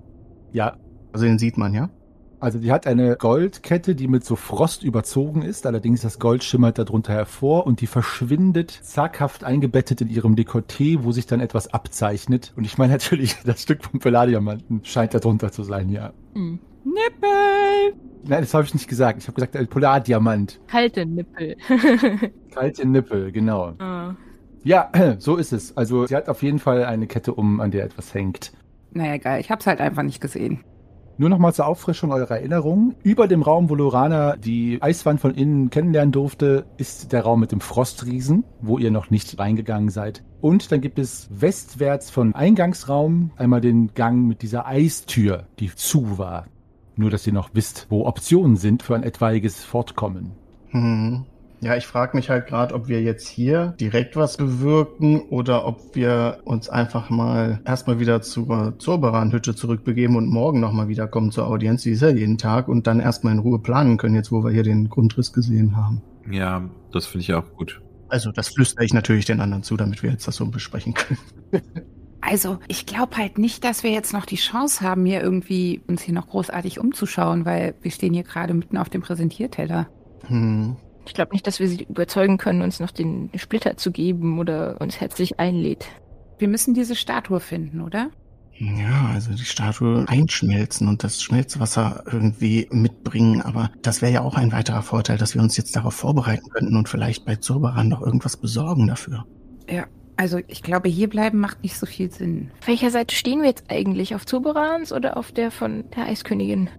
Ja. 0.54 0.78
Also 1.12 1.26
den 1.26 1.38
sieht 1.38 1.58
man, 1.58 1.74
ja? 1.74 1.90
Also 2.44 2.60
die 2.60 2.74
hat 2.74 2.88
eine 2.88 3.16
Goldkette, 3.16 3.96
die 3.96 4.10
mit 4.10 4.26
so 4.26 4.36
Frost 4.36 4.84
überzogen 4.84 5.44
ist. 5.44 5.66
Allerdings 5.66 6.02
das 6.02 6.20
Gold 6.20 6.44
schimmert 6.44 6.78
darunter 6.78 7.14
hervor 7.14 7.66
und 7.66 7.80
die 7.80 7.88
verschwindet 7.88 8.70
zaghaft 8.70 9.46
eingebettet 9.46 10.02
in 10.02 10.10
ihrem 10.10 10.36
Dekolleté, 10.36 11.04
wo 11.04 11.14
sich 11.14 11.26
dann 11.26 11.40
etwas 11.40 11.74
abzeichnet. 11.74 12.52
Und 12.58 12.66
ich 12.66 12.78
meine 12.78 12.92
natürlich, 12.92 13.38
das 13.46 13.62
Stück 13.62 13.86
vom 13.86 14.02
Palladiamanten 14.02 14.82
scheint 14.84 15.14
darunter 15.14 15.54
zu 15.54 15.64
sein, 15.64 15.88
ja. 15.88 16.12
Hm. 16.34 16.60
Nippel! 16.84 17.94
Nein, 18.26 18.42
das 18.42 18.54
habe 18.54 18.66
ich 18.66 18.74
nicht 18.74 18.90
gesagt. 18.90 19.20
Ich 19.22 19.28
habe 19.30 19.36
gesagt, 19.36 19.56
ein 19.56 19.68
Polardiamant. 19.68 20.60
Kalte 20.68 21.06
Nippel. 21.06 21.56
Kalte 22.54 22.86
Nippel, 22.86 23.32
genau. 23.32 23.74
Ah. 23.80 24.16
Ja, 24.66 24.92
so 25.18 25.38
ist 25.38 25.54
es. 25.54 25.78
Also 25.78 26.08
sie 26.08 26.16
hat 26.18 26.28
auf 26.28 26.44
jeden 26.44 26.60
Fall 26.60 26.84
eine 26.84 27.08
Kette 27.08 27.34
um, 27.34 27.62
an 27.62 27.72
der 27.72 27.86
etwas 27.86 28.14
hängt. 28.14 28.52
Naja, 28.92 29.16
geil. 29.16 29.40
Ich 29.40 29.50
hab's 29.50 29.66
halt 29.66 29.80
einfach 29.80 30.04
nicht 30.04 30.20
gesehen. 30.20 30.66
Nur 31.18 31.30
noch 31.30 31.38
mal 31.38 31.54
zur 31.54 31.68
Auffrischung 31.68 32.12
eurer 32.12 32.38
Erinnerungen. 32.38 32.96
Über 33.04 33.28
dem 33.28 33.44
Raum, 33.44 33.70
wo 33.70 33.76
Lorana 33.76 34.36
die 34.36 34.82
Eiswand 34.82 35.22
von 35.22 35.36
innen 35.36 35.70
kennenlernen 35.70 36.12
durfte, 36.12 36.66
ist 36.78 37.12
der 37.12 37.22
Raum 37.22 37.40
mit 37.40 37.52
dem 37.52 37.62
Frostriesen, 37.62 38.44
wo 38.62 38.80
ihr 38.80 38.90
noch 38.90 39.12
nicht 39.12 39.38
reingegangen 39.38 39.90
seid. 39.90 40.24
Und 40.42 40.72
dann 40.72 40.82
gibt 40.82 40.98
es 40.98 41.30
westwärts 41.30 42.10
von 42.10 42.34
Eingangsraum 42.34 43.32
einmal 43.38 43.62
den 43.62 43.94
Gang 43.94 44.28
mit 44.28 44.42
dieser 44.42 44.66
Eistür, 44.66 45.46
die 45.60 45.74
zu 45.76 46.18
war. 46.18 46.48
Nur, 46.96 47.12
dass 47.12 47.28
ihr 47.28 47.34
noch 47.34 47.52
wisst, 47.54 47.88
wo 47.90 48.06
Optionen 48.06 48.56
sind 48.56 48.84
für 48.84 48.96
ein 48.96 49.04
etwaiges 49.04 49.64
Fortkommen. 49.64 50.32
Hm. 50.70 51.26
Ja, 51.64 51.78
ich 51.78 51.88
frage 51.88 52.18
mich 52.18 52.30
halt 52.30 52.48
gerade, 52.48 52.76
ob 52.76 52.90
wir 52.90 53.02
jetzt 53.02 53.26
hier 53.28 53.74
direkt 53.80 54.18
was 54.18 54.36
bewirken 54.36 55.22
oder 55.30 55.66
ob 55.66 55.96
wir 55.96 56.40
uns 56.44 56.68
einfach 56.68 57.10
mal 57.10 57.62
erstmal 57.66 58.00
wieder 58.00 58.22
zur 58.22 58.78
Zurbaran-Hütte 58.78 59.56
zurückbegeben 59.56 60.18
und 60.18 60.28
morgen 60.28 60.60
nochmal 60.60 60.90
wiederkommen 60.90 61.32
zur 61.32 61.48
Audienz. 61.48 61.84
Die 61.84 61.92
ist 61.92 62.02
ja 62.02 62.10
jeden 62.10 62.38
Tag 62.38 62.68
und 62.68 62.86
dann 62.86 63.00
erstmal 63.00 63.32
in 63.32 63.40
Ruhe 63.40 63.60
planen 63.60 63.98
können, 63.98 64.16
jetzt 64.16 64.32
wo 64.32 64.44
wir 64.44 64.52
hier 64.52 64.64
den 64.64 64.90
Grundriss 64.90 65.32
gesehen 65.32 65.78
haben. 65.78 66.02
Ja, 66.30 66.70
das 66.92 67.06
finde 67.06 67.22
ich 67.24 67.34
auch 67.34 67.50
gut. 67.54 67.82
Also, 68.10 68.32
das 68.32 68.50
flüstere 68.50 68.84
ich 68.84 68.94
natürlich 68.94 69.26
den 69.26 69.40
anderen 69.40 69.64
zu, 69.64 69.78
damit 69.78 70.04
wir 70.04 70.12
jetzt 70.12 70.28
das 70.28 70.36
so 70.36 70.46
besprechen 70.46 70.94
können. 70.94 71.20
Also, 72.26 72.58
ich 72.70 72.86
glaube 72.86 73.18
halt 73.18 73.38
nicht, 73.38 73.66
dass 73.66 73.84
wir 73.84 73.92
jetzt 73.92 74.14
noch 74.14 74.26
die 74.26 74.38
Chance 74.38 74.80
haben, 74.80 75.06
hier 75.06 75.22
irgendwie 75.22 75.82
uns 75.88 76.04
hier 76.04 76.14
noch 76.14 76.30
großartig 76.30 76.80
umzuschauen, 76.80 77.44
weil 77.44 77.76
wir 77.82 77.92
stehen 77.92 78.14
hier 78.14 78.24
gerade 78.24 78.54
mitten 78.54 78.78
auf 78.78 78.88
dem 78.88 79.02
Präsentierteller. 79.02 79.90
Hm. 80.28 80.78
Ich 81.06 81.14
glaube 81.14 81.34
nicht, 81.34 81.46
dass 81.48 81.60
wir 81.60 81.68
sie 81.68 81.84
überzeugen 81.84 82.38
können, 82.38 82.62
uns 82.62 82.80
noch 82.80 82.92
den 82.92 83.30
Splitter 83.36 83.78
zu 83.78 83.92
geben 83.92 84.40
oder 84.40 84.80
uns 84.80 85.00
herzlich 85.00 85.40
einlädt. 85.40 85.88
Wir 86.38 86.48
müssen 86.48 86.74
diese 86.74 86.96
Statue 86.96 87.40
finden, 87.40 87.82
oder? 87.82 88.10
Ja, 88.56 89.10
also 89.14 89.34
die 89.34 89.46
Statue 89.46 90.06
einschmelzen 90.08 90.88
und 90.88 91.04
das 91.04 91.22
Schmelzwasser 91.22 92.04
irgendwie 92.06 92.68
mitbringen. 92.72 93.42
Aber 93.42 93.72
das 93.82 94.02
wäre 94.02 94.14
ja 94.14 94.22
auch 94.22 94.36
ein 94.36 94.52
weiterer 94.52 94.84
Vorteil, 94.84 95.18
dass 95.18 95.34
wir 95.34 95.42
uns 95.42 95.58
jetzt 95.58 95.76
darauf 95.76 95.96
vorbereiten 95.96 96.50
könnten 96.50 96.76
und 96.78 96.88
vielleicht 96.88 97.26
bei 97.26 97.36
Zurbaran 97.36 97.90
noch 97.90 98.02
irgendwas 98.02 98.38
besorgen 98.38 98.88
dafür. 98.88 99.26
Ja, 99.70 99.86
also 100.18 100.40
ich 100.48 100.62
glaube, 100.62 100.88
hier 100.88 101.10
bleiben 101.10 101.40
macht 101.40 101.64
nicht 101.64 101.78
so 101.78 101.86
viel 101.86 102.12
Sinn. 102.12 102.52
Auf 102.62 102.68
welcher 102.68 102.92
Seite 102.92 103.16
stehen 103.16 103.42
wir 103.42 103.50
jetzt 103.50 103.66
eigentlich? 103.70 104.14
Auf 104.14 104.26
Zoberans 104.26 104.94
oder 104.94 105.18
auf 105.18 105.32
der 105.32 105.50
von 105.50 105.86
der 105.96 106.06
Eiskönigin? 106.06 106.70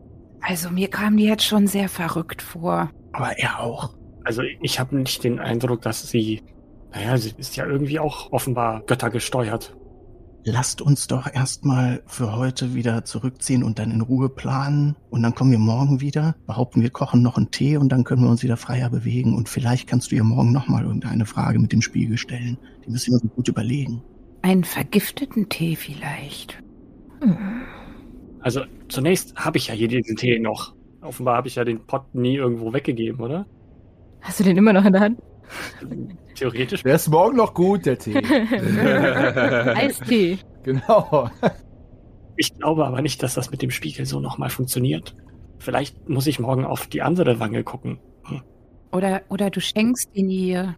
Also 0.40 0.71
mir 0.71 0.88
kam 0.88 1.16
die 1.16 1.25
jetzt 1.25 1.45
schon 1.45 1.66
sehr 1.66 1.88
verrückt 1.88 2.43
vor. 2.43 2.90
Aber 3.12 3.38
er 3.38 3.61
auch. 3.61 3.95
Also 4.25 4.43
ich 4.61 4.81
habe 4.81 4.97
nicht 4.97 5.23
den 5.23 5.38
Eindruck, 5.38 5.83
dass 5.83 6.09
sie, 6.09 6.43
naja, 6.93 7.16
sie 7.19 7.35
ist 7.37 7.57
ja 7.57 7.66
irgendwie 7.66 8.00
auch 8.00 8.33
offenbar 8.33 8.83
göttergesteuert. 8.87 9.76
Lasst 10.47 10.83
uns 10.83 11.07
doch 11.07 11.26
erstmal 11.33 12.02
für 12.07 12.37
heute 12.37 12.75
wieder 12.75 13.04
zurückziehen 13.07 13.62
und 13.62 13.78
dann 13.78 13.90
in 13.90 14.02
Ruhe 14.02 14.28
planen. 14.28 14.95
Und 15.09 15.23
dann 15.23 15.35
kommen 15.35 15.50
wir 15.50 15.59
morgen 15.59 16.02
wieder, 16.02 16.35
behaupten 16.47 16.83
wir 16.83 16.90
kochen 16.90 17.23
noch 17.23 17.38
einen 17.38 17.50
Tee 17.50 17.78
und 17.78 17.90
dann 17.90 18.04
können 18.04 18.23
wir 18.23 18.31
uns 18.31 18.43
wieder 18.43 18.59
freier 18.59 18.90
bewegen. 18.90 19.35
Und 19.35 19.49
vielleicht 19.49 19.88
kannst 19.88 20.11
du 20.11 20.16
ihr 20.16 20.25
morgen 20.25 20.52
nochmal 20.52 20.85
irgendeine 20.85 21.25
Frage 21.25 21.59
mit 21.59 21.73
dem 21.73 21.81
Spiegel 21.81 22.19
stellen. 22.19 22.59
Die 22.85 22.90
müssen 22.90 23.12
wir 23.12 23.23
uns 23.23 23.35
gut 23.35 23.49
überlegen. 23.49 24.02
Einen 24.43 24.64
vergifteten 24.64 25.49
Tee 25.49 25.76
vielleicht. 25.76 26.62
Also 28.40 28.61
zunächst 28.88 29.35
habe 29.37 29.57
ich 29.57 29.69
ja 29.69 29.75
hier 29.75 29.88
diesen 29.88 30.16
Tee 30.16 30.38
noch. 30.38 30.75
Offenbar 31.00 31.38
habe 31.38 31.49
ich 31.49 31.54
ja 31.54 31.64
den 31.64 31.87
Pott 31.87 32.14
nie 32.14 32.37
irgendwo 32.37 32.75
weggegeben, 32.75 33.21
oder? 33.21 33.47
Hast 34.25 34.40
du 34.40 34.45
den 34.45 34.57
immer 34.57 34.73
noch 34.73 34.87
in 34.87 34.93
der 34.93 35.02
Hand? 35.02 35.23
Theoretisch. 36.35 36.83
Der 36.83 36.95
ist 36.95 37.09
morgen 37.09 37.37
noch 37.37 37.52
gut, 37.52 37.85
der 37.85 37.99
Tee. 37.99 38.16
Eistee. 39.76 40.38
genau. 40.62 41.31
Ich 42.37 42.57
glaube 42.59 42.87
aber 42.87 43.02
nicht, 43.02 43.23
dass 43.23 43.35
das 43.35 43.50
mit 43.50 43.61
dem 43.61 43.71
Spiegel 43.71 44.07
so 44.07 44.21
nochmal 44.21 44.49
funktioniert. 44.49 45.14
Vielleicht 45.59 46.09
muss 46.09 46.26
ich 46.26 46.40
morgen 46.40 46.64
auf 46.64 46.87
die 46.87 47.02
andere 47.02 47.38
Wange 47.38 47.62
gucken. 47.64 48.00
Hm. 48.25 48.43
Oder, 48.93 49.23
oder 49.28 49.50
du 49.50 49.61
schenkst 49.61 50.09
ihn 50.14 50.31
ihr. 50.31 50.75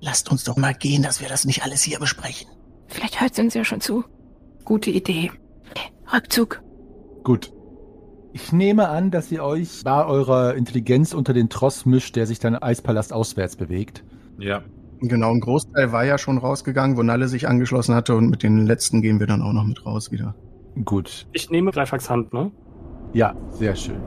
Lasst 0.00 0.30
uns 0.30 0.44
doch 0.44 0.56
mal 0.56 0.72
gehen, 0.72 1.02
dass 1.02 1.20
wir 1.20 1.28
das 1.28 1.44
nicht 1.44 1.64
alles 1.64 1.82
hier 1.82 1.98
besprechen. 1.98 2.48
Vielleicht 2.86 3.20
hört 3.20 3.34
sie 3.34 3.42
uns 3.42 3.54
ja 3.54 3.64
schon 3.64 3.80
zu. 3.80 4.04
Gute 4.64 4.90
Idee. 4.90 5.32
Rückzug. 6.12 6.62
Gut. 7.24 7.52
Ich 8.40 8.52
nehme 8.52 8.88
an, 8.88 9.10
dass 9.10 9.32
ihr 9.32 9.42
euch 9.42 9.82
bei 9.84 10.06
eurer 10.06 10.54
Intelligenz 10.54 11.12
unter 11.12 11.34
den 11.34 11.48
Tross 11.48 11.86
mischt, 11.86 12.14
der 12.14 12.24
sich 12.24 12.38
dann 12.38 12.54
Eispalast 12.54 13.12
auswärts 13.12 13.56
bewegt. 13.56 14.04
Ja. 14.38 14.62
Genau, 15.00 15.32
ein 15.32 15.40
Großteil 15.40 15.90
war 15.90 16.04
ja 16.04 16.18
schon 16.18 16.38
rausgegangen, 16.38 16.96
wo 16.96 17.02
Nalle 17.02 17.26
sich 17.26 17.48
angeschlossen 17.48 17.96
hatte 17.96 18.14
und 18.14 18.30
mit 18.30 18.44
den 18.44 18.64
letzten 18.64 19.02
gehen 19.02 19.18
wir 19.18 19.26
dann 19.26 19.42
auch 19.42 19.52
noch 19.52 19.64
mit 19.64 19.84
raus 19.84 20.12
wieder. 20.12 20.36
Gut. 20.84 21.26
Ich 21.32 21.50
nehme 21.50 21.72
Greifax 21.72 22.08
Hand, 22.08 22.32
ne? 22.32 22.52
Ja, 23.12 23.34
sehr 23.50 23.74
schön. 23.74 24.00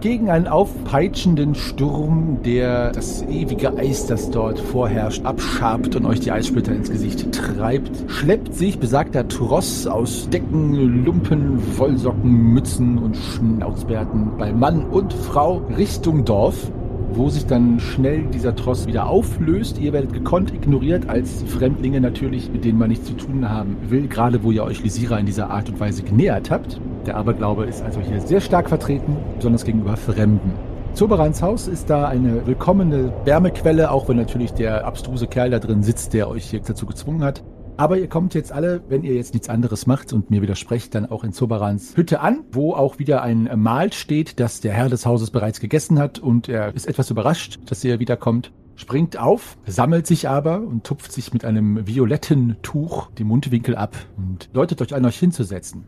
Gegen 0.00 0.28
einen 0.28 0.46
aufpeitschenden 0.46 1.54
Sturm, 1.54 2.38
der 2.44 2.92
das 2.92 3.22
ewige 3.22 3.76
Eis, 3.78 4.06
das 4.06 4.30
dort 4.30 4.58
vorherrscht, 4.58 5.24
abschabt 5.24 5.96
und 5.96 6.04
euch 6.04 6.20
die 6.20 6.30
Eissplitter 6.30 6.74
ins 6.74 6.90
Gesicht 6.90 7.32
treibt, 7.32 7.90
schleppt 8.06 8.54
sich 8.54 8.78
besagter 8.78 9.26
Tross 9.26 9.86
aus 9.86 10.28
Decken, 10.28 11.04
Lumpen, 11.04 11.58
Wollsocken, 11.78 12.30
Mützen 12.52 12.98
und 12.98 13.16
Schnauzbärten 13.16 14.36
bei 14.36 14.52
Mann 14.52 14.84
und 14.84 15.14
Frau 15.14 15.62
Richtung 15.76 16.26
Dorf, 16.26 16.70
wo 17.14 17.30
sich 17.30 17.46
dann 17.46 17.80
schnell 17.80 18.24
dieser 18.24 18.54
Tross 18.54 18.86
wieder 18.86 19.08
auflöst. 19.08 19.78
Ihr 19.78 19.94
werdet 19.94 20.12
gekonnt 20.12 20.52
ignoriert 20.52 21.08
als 21.08 21.42
Fremdlinge 21.44 22.02
natürlich, 22.02 22.52
mit 22.52 22.66
denen 22.66 22.78
man 22.78 22.90
nichts 22.90 23.06
zu 23.06 23.14
tun 23.14 23.48
haben 23.48 23.78
will, 23.88 24.08
gerade 24.08 24.42
wo 24.42 24.50
ihr 24.50 24.62
euch 24.62 24.84
Lysira 24.84 25.18
in 25.18 25.26
dieser 25.26 25.48
Art 25.50 25.70
und 25.70 25.80
Weise 25.80 26.02
genähert 26.02 26.50
habt. 26.50 26.78
Der 27.06 27.16
Aberglaube 27.16 27.64
ist 27.66 27.84
also 27.84 28.00
hier 28.00 28.20
sehr 28.20 28.40
stark 28.40 28.68
vertreten, 28.68 29.16
besonders 29.36 29.64
gegenüber 29.64 29.96
Fremden. 29.96 30.52
Zoberans 30.92 31.40
Haus 31.40 31.68
ist 31.68 31.88
da 31.88 32.08
eine 32.08 32.44
willkommene 32.48 33.12
Wärmequelle, 33.24 33.92
auch 33.92 34.08
wenn 34.08 34.16
natürlich 34.16 34.52
der 34.54 34.84
abstruse 34.84 35.28
Kerl 35.28 35.50
da 35.50 35.60
drin 35.60 35.84
sitzt, 35.84 36.14
der 36.14 36.28
euch 36.28 36.50
hier 36.50 36.60
dazu 36.60 36.84
gezwungen 36.84 37.22
hat. 37.22 37.44
Aber 37.76 37.96
ihr 37.98 38.08
kommt 38.08 38.34
jetzt 38.34 38.50
alle, 38.50 38.82
wenn 38.88 39.04
ihr 39.04 39.14
jetzt 39.14 39.34
nichts 39.34 39.48
anderes 39.48 39.86
macht 39.86 40.12
und 40.12 40.30
mir 40.30 40.42
widersprecht, 40.42 40.96
dann 40.96 41.06
auch 41.06 41.22
in 41.22 41.32
Zoberans 41.32 41.96
Hütte 41.96 42.20
an, 42.20 42.44
wo 42.50 42.72
auch 42.72 42.98
wieder 42.98 43.22
ein 43.22 43.50
Mahl 43.54 43.92
steht, 43.92 44.40
das 44.40 44.60
der 44.60 44.72
Herr 44.72 44.88
des 44.88 45.06
Hauses 45.06 45.30
bereits 45.30 45.60
gegessen 45.60 46.00
hat 46.00 46.18
und 46.18 46.48
er 46.48 46.74
ist 46.74 46.88
etwas 46.88 47.10
überrascht, 47.10 47.60
dass 47.66 47.84
ihr 47.84 48.00
wiederkommt. 48.00 48.50
Springt 48.74 49.16
auf, 49.16 49.56
sammelt 49.66 50.06
sich 50.06 50.28
aber 50.28 50.60
und 50.60 50.84
tupft 50.84 51.12
sich 51.12 51.32
mit 51.32 51.44
einem 51.44 51.86
violetten 51.86 52.56
Tuch 52.62 53.10
die 53.16 53.24
Mundwinkel 53.24 53.76
ab 53.76 53.96
und 54.16 54.48
läutet 54.54 54.82
euch 54.82 54.94
an, 54.94 55.04
euch 55.04 55.18
hinzusetzen. 55.18 55.84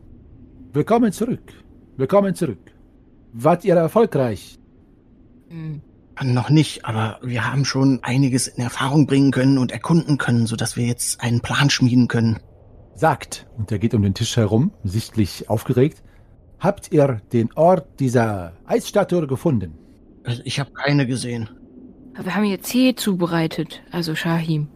Willkommen 0.71 1.11
zurück. 1.11 1.51
Willkommen 1.97 2.35
zurück. 2.35 2.59
Wart 3.33 3.65
ihr 3.65 3.73
erfolgreich? 3.73 4.59
Hm. 5.49 5.81
Noch 6.21 6.51
nicht, 6.51 6.85
aber 6.85 7.17
wir 7.23 7.51
haben 7.51 7.65
schon 7.65 8.01
einiges 8.03 8.47
in 8.47 8.61
Erfahrung 8.61 9.07
bringen 9.07 9.31
können 9.31 9.57
und 9.57 9.71
erkunden 9.71 10.19
können, 10.19 10.45
sodass 10.45 10.77
wir 10.77 10.85
jetzt 10.85 11.21
einen 11.23 11.41
Plan 11.41 11.71
schmieden 11.71 12.07
können. 12.07 12.37
Sagt, 12.93 13.47
und 13.57 13.71
er 13.71 13.79
geht 13.79 13.95
um 13.95 14.03
den 14.03 14.13
Tisch 14.13 14.37
herum, 14.37 14.71
sichtlich 14.83 15.49
aufgeregt, 15.49 16.03
habt 16.59 16.91
ihr 16.91 17.19
den 17.33 17.51
Ort 17.53 17.99
dieser 17.99 18.53
Eisstatue 18.67 19.25
gefunden? 19.25 19.75
Also 20.23 20.43
ich 20.45 20.59
habe 20.59 20.71
keine 20.73 21.07
gesehen. 21.07 21.49
Aber 22.13 22.25
wir 22.25 22.35
haben 22.35 22.43
jetzt 22.43 22.69
Tee 22.69 22.93
zubereitet, 22.93 23.81
also 23.89 24.13
Shahim. 24.13 24.67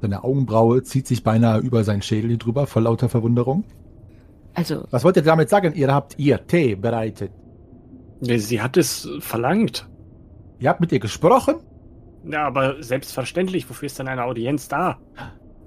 Seine 0.00 0.22
Augenbraue 0.22 0.84
zieht 0.84 1.08
sich 1.08 1.24
beinahe 1.24 1.58
über 1.58 1.82
seinen 1.82 2.02
Schädel 2.02 2.38
drüber, 2.38 2.68
vor 2.68 2.82
lauter 2.82 3.08
Verwunderung. 3.08 3.64
Also, 4.56 4.84
Was 4.90 5.04
wollt 5.04 5.16
ihr 5.16 5.22
damit 5.22 5.48
sagen? 5.50 5.74
Ihr 5.74 5.92
habt 5.92 6.18
ihr 6.18 6.44
Tee 6.46 6.74
bereitet. 6.74 7.30
Sie 8.20 8.60
hat 8.62 8.76
es 8.78 9.06
verlangt. 9.20 9.86
Ihr 10.58 10.70
habt 10.70 10.80
mit 10.80 10.90
ihr 10.92 10.98
gesprochen? 10.98 11.56
Ja, 12.24 12.46
aber 12.46 12.82
selbstverständlich, 12.82 13.68
wofür 13.68 13.86
ist 13.86 13.98
denn 13.98 14.08
eine 14.08 14.24
Audienz 14.24 14.66
da? 14.68 14.98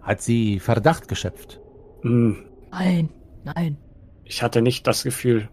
Hat 0.02 0.22
sie 0.22 0.60
Verdacht 0.60 1.08
geschöpft? 1.08 1.62
Hm, 2.02 2.38
nein, 2.72 3.10
nein. 3.44 3.78
ich 4.24 4.42
hatte 4.42 4.62
nicht 4.62 4.88
das 4.88 5.04
Gefühl. 5.04 5.50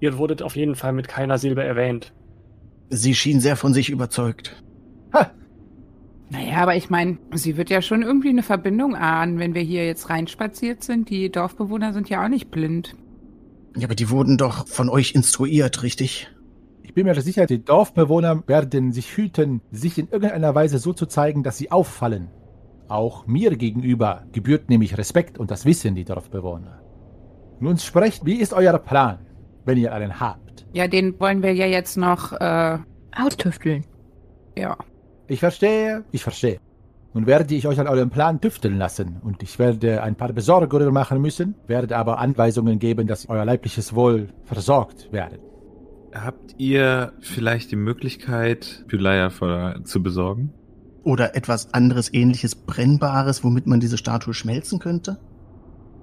Ihr 0.00 0.18
wurdet 0.18 0.42
auf 0.42 0.54
jeden 0.54 0.74
Fall 0.74 0.92
mit 0.92 1.08
keiner 1.08 1.38
Silbe 1.38 1.64
erwähnt. 1.64 2.12
Sie 2.90 3.14
schien 3.14 3.40
sehr 3.40 3.56
von 3.56 3.72
sich 3.72 3.88
überzeugt. 3.88 4.62
Ha! 5.14 5.30
Naja, 6.30 6.56
aber 6.58 6.74
ich 6.74 6.90
meine, 6.90 7.18
sie 7.34 7.56
wird 7.56 7.70
ja 7.70 7.80
schon 7.80 8.02
irgendwie 8.02 8.30
eine 8.30 8.42
Verbindung 8.42 8.96
ahnen, 8.96 9.38
wenn 9.38 9.54
wir 9.54 9.62
hier 9.62 9.86
jetzt 9.86 10.10
reinspaziert 10.10 10.82
sind. 10.82 11.08
Die 11.08 11.30
Dorfbewohner 11.30 11.92
sind 11.92 12.08
ja 12.08 12.24
auch 12.24 12.28
nicht 12.28 12.50
blind. 12.50 12.96
Ja, 13.76 13.86
aber 13.86 13.94
die 13.94 14.10
wurden 14.10 14.36
doch 14.36 14.66
von 14.66 14.88
euch 14.88 15.14
instruiert, 15.14 15.82
richtig? 15.82 16.28
Ich 16.82 16.94
bin 16.94 17.06
mir 17.06 17.20
sicher, 17.20 17.46
die 17.46 17.64
Dorfbewohner 17.64 18.42
werden 18.48 18.92
sich 18.92 19.16
hüten, 19.16 19.60
sich 19.70 19.98
in 19.98 20.08
irgendeiner 20.08 20.54
Weise 20.54 20.78
so 20.78 20.92
zu 20.92 21.06
zeigen, 21.06 21.42
dass 21.42 21.58
sie 21.58 21.70
auffallen. 21.70 22.30
Auch 22.88 23.26
mir 23.26 23.56
gegenüber 23.56 24.24
gebührt 24.32 24.68
nämlich 24.68 24.96
Respekt 24.96 25.38
und 25.38 25.50
das 25.50 25.64
wissen 25.64 25.94
die 25.94 26.04
Dorfbewohner. 26.04 26.80
Nun 27.60 27.78
sprecht, 27.78 28.24
wie 28.24 28.36
ist 28.36 28.52
euer 28.52 28.78
Plan, 28.78 29.18
wenn 29.64 29.78
ihr 29.78 29.92
einen 29.92 30.20
habt? 30.20 30.66
Ja, 30.72 30.88
den 30.88 31.18
wollen 31.20 31.42
wir 31.42 31.54
ja 31.54 31.66
jetzt 31.66 31.96
noch, 31.96 32.32
äh, 32.32 32.78
Austüfteln. 33.14 33.84
ja. 34.56 34.76
Ich 35.28 35.40
verstehe, 35.40 36.04
ich 36.12 36.22
verstehe. 36.22 36.58
Nun 37.14 37.26
werde 37.26 37.54
ich 37.54 37.66
euch 37.66 37.80
an 37.80 37.88
eurem 37.88 38.10
Plan 38.10 38.40
tüfteln 38.40 38.76
lassen 38.76 39.16
und 39.22 39.42
ich 39.42 39.58
werde 39.58 40.02
ein 40.02 40.16
paar 40.16 40.32
Besorgungen 40.32 40.92
machen 40.92 41.20
müssen, 41.20 41.54
werde 41.66 41.96
aber 41.96 42.18
Anweisungen 42.18 42.78
geben, 42.78 43.06
dass 43.06 43.28
euer 43.28 43.44
leibliches 43.44 43.94
Wohl 43.94 44.28
versorgt 44.44 45.12
werden. 45.12 45.38
Habt 46.12 46.54
ihr 46.58 47.12
vielleicht 47.20 47.70
die 47.70 47.76
Möglichkeit, 47.76 48.84
Pylaya 48.86 49.30
zu 49.82 50.02
besorgen? 50.02 50.52
Oder 51.04 51.34
etwas 51.36 51.72
anderes 51.74 52.12
ähnliches 52.12 52.54
Brennbares, 52.54 53.42
womit 53.42 53.66
man 53.66 53.80
diese 53.80 53.96
Statue 53.96 54.34
schmelzen 54.34 54.78
könnte? 54.78 55.18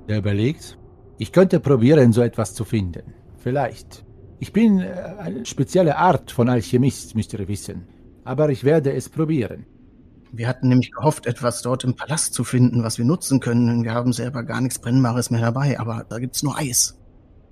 Er 0.07 0.17
überlegt, 0.17 0.77
ich 1.17 1.31
könnte 1.31 1.59
probieren, 1.59 2.11
so 2.11 2.21
etwas 2.21 2.53
zu 2.53 2.65
finden. 2.65 3.13
Vielleicht. 3.37 4.05
Ich 4.39 4.51
bin 4.51 4.79
äh, 4.79 5.15
eine 5.19 5.45
spezielle 5.45 5.97
Art 5.97 6.31
von 6.31 6.49
Alchemist, 6.49 7.15
müsst 7.15 7.33
ihr 7.33 7.47
wissen. 7.47 7.87
Aber 8.23 8.49
ich 8.49 8.63
werde 8.63 8.93
es 8.93 9.09
probieren. 9.09 9.65
Wir 10.31 10.47
hatten 10.47 10.67
nämlich 10.67 10.91
gehofft, 10.91 11.27
etwas 11.27 11.61
dort 11.61 11.83
im 11.83 11.95
Palast 11.95 12.33
zu 12.33 12.43
finden, 12.43 12.83
was 12.83 12.97
wir 12.97 13.05
nutzen 13.05 13.39
können. 13.39 13.83
Wir 13.83 13.93
haben 13.93 14.13
selber 14.13 14.43
gar 14.43 14.61
nichts 14.61 14.79
Brennbares 14.79 15.29
mehr 15.29 15.41
dabei, 15.41 15.79
aber 15.79 16.05
da 16.09 16.17
gibt's 16.17 16.41
nur 16.41 16.57
Eis. 16.57 16.97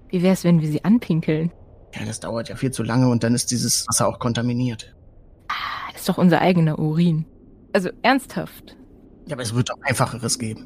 Wie 0.10 0.24
wär's, 0.24 0.44
wenn 0.44 0.62
wir 0.62 0.68
sie 0.68 0.84
anpinkeln? 0.84 1.52
Ja, 1.94 2.06
das 2.06 2.20
dauert 2.20 2.50
ja 2.50 2.56
viel 2.56 2.72
zu 2.72 2.84
lange 2.84 3.08
und 3.10 3.24
dann 3.24 3.36
ist 3.36 3.52
dieses 3.52 3.88
Wasser 3.88 4.08
auch 4.08 4.20
kontaminiert. 4.20 4.96
Ah, 5.48 5.96
ist 5.96 6.10
doch 6.10 6.18
unser 6.18 6.42
eigener 6.42 6.80
Urin. 6.80 7.26
Also 7.74 7.90
ernsthaft. 8.02 8.76
Ja, 9.28 9.36
aber 9.36 9.44
es 9.44 9.54
wird 9.54 9.70
doch 9.70 9.78
einfacheres 9.84 10.40
geben. 10.40 10.66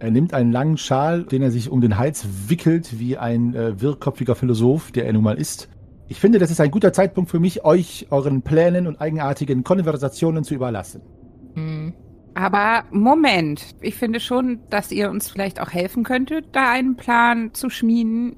Er 0.00 0.10
nimmt 0.10 0.34
einen 0.34 0.52
langen 0.52 0.76
Schal, 0.76 1.24
den 1.24 1.42
er 1.42 1.50
sich 1.50 1.70
um 1.70 1.80
den 1.80 1.96
Hals 1.98 2.26
wickelt, 2.48 2.98
wie 2.98 3.16
ein 3.16 3.54
äh, 3.54 3.80
wirrkopfiger 3.80 4.34
Philosoph, 4.34 4.90
der 4.90 5.06
er 5.06 5.12
nun 5.12 5.22
mal 5.22 5.38
ist. 5.38 5.68
Ich 6.08 6.20
finde, 6.20 6.38
das 6.38 6.50
ist 6.50 6.60
ein 6.60 6.70
guter 6.70 6.92
Zeitpunkt 6.92 7.30
für 7.30 7.40
mich, 7.40 7.64
euch 7.64 8.08
euren 8.10 8.42
Plänen 8.42 8.86
und 8.86 9.00
eigenartigen 9.00 9.64
Konversationen 9.64 10.44
zu 10.44 10.54
überlassen. 10.54 11.00
Hm. 11.54 11.94
Aber 12.34 12.84
Moment, 12.90 13.76
ich 13.80 13.94
finde 13.94 14.20
schon, 14.20 14.60
dass 14.68 14.90
ihr 14.90 15.08
uns 15.08 15.30
vielleicht 15.30 15.60
auch 15.60 15.70
helfen 15.70 16.02
könntet, 16.02 16.46
da 16.52 16.70
einen 16.70 16.96
Plan 16.96 17.54
zu 17.54 17.70
schmieden. 17.70 18.36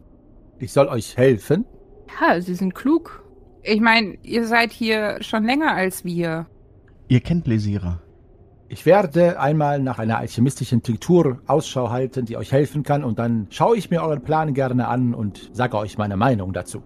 Ich 0.59 0.73
soll 0.73 0.89
euch 0.89 1.17
helfen? 1.17 1.65
Ja, 2.21 2.41
Sie 2.41 2.55
sind 2.55 2.75
klug. 2.75 3.25
Ich 3.63 3.81
meine, 3.81 4.17
ihr 4.23 4.47
seid 4.47 4.71
hier 4.71 5.19
schon 5.23 5.45
länger 5.45 5.75
als 5.75 6.05
wir. 6.05 6.47
Ihr 7.09 7.21
kennt 7.21 7.47
Lesira. 7.47 8.01
Ich 8.69 8.85
werde 8.85 9.41
einmal 9.41 9.81
nach 9.81 9.99
einer 9.99 10.19
alchemistischen 10.19 10.83
Tinktur 10.83 11.41
Ausschau 11.47 11.91
halten, 11.91 12.27
die 12.27 12.37
euch 12.37 12.53
helfen 12.53 12.83
kann, 12.83 13.03
und 13.03 13.19
dann 13.19 13.47
schaue 13.51 13.77
ich 13.77 13.91
mir 13.91 14.03
euren 14.03 14.23
Plan 14.23 14.55
gerne 14.55 14.89
an 14.89 15.15
und 15.15 15.51
sage 15.53 15.77
euch 15.79 15.99
meine 15.99 16.17
Meinung 16.17 16.53
dazu. 16.53 16.83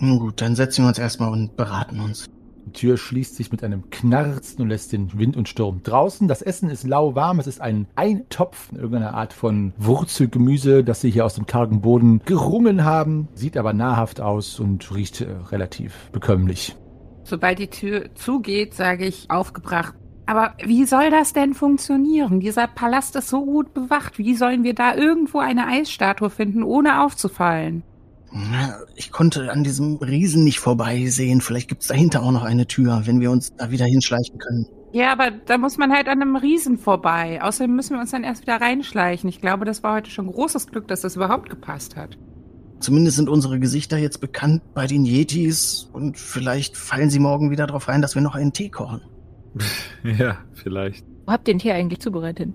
Nun 0.00 0.18
gut, 0.18 0.40
dann 0.40 0.54
setzen 0.54 0.84
wir 0.84 0.88
uns 0.88 0.98
erstmal 0.98 1.32
und 1.32 1.56
beraten 1.56 2.00
uns. 2.00 2.28
Die 2.66 2.72
Tür 2.72 2.98
schließt 2.98 3.34
sich 3.34 3.50
mit 3.50 3.64
einem 3.64 3.88
Knarzen 3.90 4.60
und 4.60 4.68
lässt 4.68 4.92
den 4.92 5.18
Wind 5.18 5.36
und 5.36 5.48
Sturm 5.48 5.82
draußen. 5.82 6.28
Das 6.28 6.42
Essen 6.42 6.68
ist 6.68 6.86
lauwarm. 6.86 7.40
Es 7.40 7.46
ist 7.46 7.60
ein 7.60 7.86
Eintopf, 7.96 8.70
irgendeine 8.72 9.14
Art 9.14 9.32
von 9.32 9.72
Wurzelgemüse, 9.78 10.84
das 10.84 11.00
sie 11.00 11.10
hier 11.10 11.24
aus 11.24 11.34
dem 11.34 11.46
kargen 11.46 11.80
Boden 11.80 12.20
gerungen 12.26 12.84
haben. 12.84 13.28
Sieht 13.34 13.56
aber 13.56 13.72
nahrhaft 13.72 14.20
aus 14.20 14.60
und 14.60 14.94
riecht 14.94 15.22
äh, 15.22 15.28
relativ 15.50 16.10
bekömmlich. 16.12 16.76
Sobald 17.24 17.58
die 17.58 17.68
Tür 17.68 18.14
zugeht, 18.14 18.74
sage 18.74 19.06
ich 19.06 19.30
aufgebracht. 19.30 19.94
Aber 20.26 20.52
wie 20.62 20.84
soll 20.84 21.10
das 21.10 21.32
denn 21.32 21.54
funktionieren? 21.54 22.38
Dieser 22.38 22.66
Palast 22.66 23.16
ist 23.16 23.28
so 23.28 23.46
gut 23.46 23.72
bewacht. 23.72 24.18
Wie 24.18 24.34
sollen 24.34 24.62
wir 24.62 24.74
da 24.74 24.94
irgendwo 24.94 25.38
eine 25.38 25.66
Eisstatue 25.66 26.28
finden, 26.28 26.62
ohne 26.62 27.02
aufzufallen? 27.02 27.82
Ich 28.94 29.10
konnte 29.10 29.50
an 29.50 29.64
diesem 29.64 29.96
Riesen 29.96 30.44
nicht 30.44 30.60
vorbeisehen. 30.60 31.40
Vielleicht 31.40 31.68
gibt's 31.68 31.86
dahinter 31.86 32.22
auch 32.22 32.32
noch 32.32 32.44
eine 32.44 32.66
Tür, 32.66 33.02
wenn 33.04 33.20
wir 33.20 33.30
uns 33.30 33.54
da 33.56 33.70
wieder 33.70 33.86
hinschleichen 33.86 34.38
können. 34.38 34.66
Ja, 34.92 35.12
aber 35.12 35.30
da 35.30 35.58
muss 35.58 35.76
man 35.76 35.92
halt 35.92 36.08
an 36.08 36.22
einem 36.22 36.36
Riesen 36.36 36.78
vorbei. 36.78 37.42
Außerdem 37.42 37.74
müssen 37.74 37.94
wir 37.94 38.00
uns 38.00 38.10
dann 38.10 38.24
erst 38.24 38.42
wieder 38.42 38.60
reinschleichen. 38.60 39.28
Ich 39.28 39.40
glaube, 39.40 39.64
das 39.64 39.82
war 39.82 39.96
heute 39.96 40.10
schon 40.10 40.26
großes 40.26 40.68
Glück, 40.68 40.88
dass 40.88 41.02
das 41.02 41.16
überhaupt 41.16 41.50
gepasst 41.50 41.96
hat. 41.96 42.18
Zumindest 42.80 43.16
sind 43.16 43.28
unsere 43.28 43.58
Gesichter 43.58 43.98
jetzt 43.98 44.20
bekannt 44.20 44.62
bei 44.72 44.86
den 44.86 45.04
Yetis 45.04 45.88
und 45.92 46.16
vielleicht 46.16 46.76
fallen 46.76 47.10
sie 47.10 47.18
morgen 47.18 47.50
wieder 47.50 47.66
darauf 47.66 47.88
rein, 47.88 48.02
dass 48.02 48.14
wir 48.14 48.22
noch 48.22 48.34
einen 48.34 48.52
Tee 48.52 48.70
kochen. 48.70 49.02
ja, 50.04 50.38
vielleicht. 50.54 51.04
Wo 51.26 51.32
habt 51.32 51.48
ihr 51.48 51.54
den 51.54 51.58
Tee 51.58 51.72
eigentlich 51.72 52.00
zubereitet? 52.00 52.50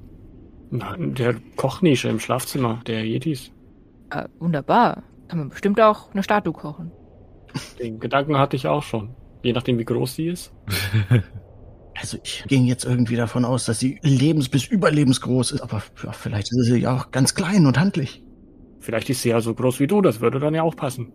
Na, 0.71 0.95
der 0.97 1.35
Kochnische 1.55 2.09
im 2.09 2.19
Schlafzimmer 2.19 2.79
der 2.87 3.05
Yetis. 3.05 3.51
Ah, 4.09 4.27
wunderbar. 4.39 5.03
Kann 5.27 5.39
man 5.39 5.49
bestimmt 5.49 5.79
auch 5.81 6.11
eine 6.11 6.23
Statue 6.23 6.53
kochen. 6.53 6.91
Den 7.79 7.99
Gedanken 7.99 8.37
hatte 8.37 8.55
ich 8.55 8.67
auch 8.67 8.83
schon. 8.83 9.15
Je 9.43 9.53
nachdem, 9.53 9.77
wie 9.77 9.85
groß 9.85 10.15
sie 10.15 10.27
ist. 10.27 10.53
Also 11.95 12.17
ich 12.23 12.43
ging 12.47 12.65
jetzt 12.65 12.85
irgendwie 12.85 13.15
davon 13.15 13.45
aus, 13.45 13.65
dass 13.65 13.79
sie 13.79 13.99
lebens- 14.01 14.49
bis 14.49 14.65
überlebensgroß 14.65 15.51
ist, 15.51 15.61
aber 15.61 15.79
vielleicht 15.79 16.51
ist 16.51 16.65
sie 16.65 16.79
ja 16.79 16.95
auch 16.95 17.11
ganz 17.11 17.35
klein 17.35 17.67
und 17.67 17.79
handlich. 17.79 18.23
Vielleicht 18.79 19.09
ist 19.11 19.21
sie 19.21 19.29
ja 19.29 19.39
so 19.41 19.53
groß 19.53 19.79
wie 19.79 19.87
du, 19.87 20.01
das 20.01 20.19
würde 20.19 20.39
dann 20.39 20.55
ja 20.55 20.63
auch 20.63 20.75
passen. 20.75 21.11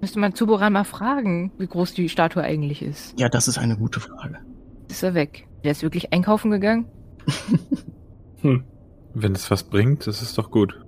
Müsste 0.00 0.20
man 0.20 0.34
Zuboran 0.34 0.72
mal 0.72 0.84
fragen, 0.84 1.52
wie 1.58 1.66
groß 1.66 1.94
die 1.94 2.08
Statue 2.08 2.42
eigentlich 2.42 2.80
ist. 2.80 3.18
Ja, 3.18 3.28
das 3.28 3.48
ist 3.48 3.58
eine 3.58 3.76
gute 3.76 4.00
Frage. 4.00 4.38
Ist 4.88 5.02
er 5.02 5.14
weg? 5.14 5.48
Der 5.64 5.72
ist 5.72 5.82
wirklich 5.82 6.12
einkaufen 6.12 6.50
gegangen? 6.50 6.86
hm. 8.42 8.64
Wenn 9.14 9.32
es 9.32 9.50
was 9.50 9.64
bringt, 9.64 10.06
das 10.06 10.22
ist 10.22 10.38
doch 10.38 10.50
gut. 10.50 10.83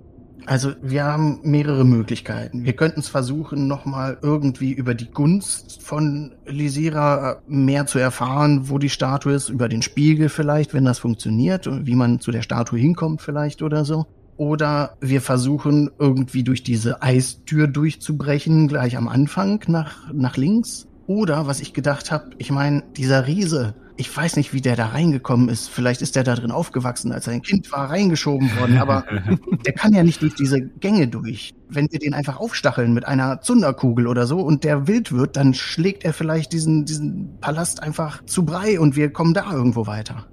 Also 0.47 0.71
wir 0.81 1.03
haben 1.03 1.41
mehrere 1.43 1.83
Möglichkeiten. 1.83 2.63
Wir 2.63 2.71
könnten 2.71 3.01
es 3.01 3.09
versuchen, 3.09 3.67
nochmal 3.67 4.17
irgendwie 4.21 4.71
über 4.71 4.93
die 4.93 5.11
Gunst 5.11 5.83
von 5.83 6.35
Lysira 6.45 7.41
mehr 7.49 7.85
zu 7.85 7.99
erfahren, 7.99 8.69
wo 8.69 8.77
die 8.77 8.89
Statue 8.89 9.33
ist, 9.33 9.49
über 9.49 9.67
den 9.67 9.81
Spiegel 9.81 10.29
vielleicht, 10.29 10.73
wenn 10.73 10.85
das 10.85 10.99
funktioniert, 10.99 11.67
und 11.67 11.85
wie 11.85 11.95
man 11.95 12.21
zu 12.21 12.31
der 12.31 12.43
Statue 12.43 12.79
hinkommt 12.79 13.21
vielleicht 13.21 13.61
oder 13.61 13.83
so. 13.83 14.05
Oder 14.37 14.95
wir 15.01 15.19
versuchen 15.19 15.91
irgendwie 15.99 16.43
durch 16.43 16.63
diese 16.63 17.01
Eistür 17.01 17.67
durchzubrechen, 17.67 18.69
gleich 18.69 18.95
am 18.95 19.09
Anfang 19.09 19.61
nach, 19.67 20.13
nach 20.13 20.37
links. 20.37 20.87
Oder 21.07 21.47
was 21.47 21.59
ich 21.59 21.73
gedacht 21.73 22.09
habe, 22.09 22.29
ich 22.37 22.51
meine, 22.51 22.83
dieser 22.95 23.27
Riese, 23.27 23.75
ich 23.97 24.15
weiß 24.15 24.35
nicht, 24.35 24.53
wie 24.53 24.61
der 24.61 24.75
da 24.75 24.87
reingekommen 24.87 25.49
ist. 25.49 25.69
Vielleicht 25.69 26.01
ist 26.01 26.15
der 26.15 26.23
da 26.23 26.35
drin 26.35 26.51
aufgewachsen, 26.51 27.11
als 27.11 27.27
er 27.27 27.33
ein 27.33 27.41
Kind 27.41 27.71
war, 27.71 27.89
reingeschoben 27.89 28.49
worden. 28.59 28.77
Aber 28.77 29.05
der 29.65 29.73
kann 29.73 29.93
ja 29.93 30.03
nicht 30.03 30.21
durch 30.21 30.35
diese 30.35 30.61
Gänge 30.61 31.07
durch. 31.07 31.55
Wenn 31.67 31.91
wir 31.91 31.99
den 31.99 32.13
einfach 32.13 32.39
aufstacheln 32.39 32.93
mit 32.93 33.05
einer 33.05 33.41
Zunderkugel 33.41 34.07
oder 34.07 34.27
so 34.27 34.39
und 34.39 34.63
der 34.63 34.87
wild 34.87 35.11
wird, 35.11 35.35
dann 35.35 35.53
schlägt 35.53 36.05
er 36.05 36.13
vielleicht 36.13 36.53
diesen, 36.53 36.85
diesen 36.85 37.39
Palast 37.41 37.81
einfach 37.81 38.23
zu 38.25 38.45
Brei 38.45 38.79
und 38.79 38.95
wir 38.95 39.11
kommen 39.11 39.33
da 39.33 39.51
irgendwo 39.51 39.87
weiter. 39.87 40.27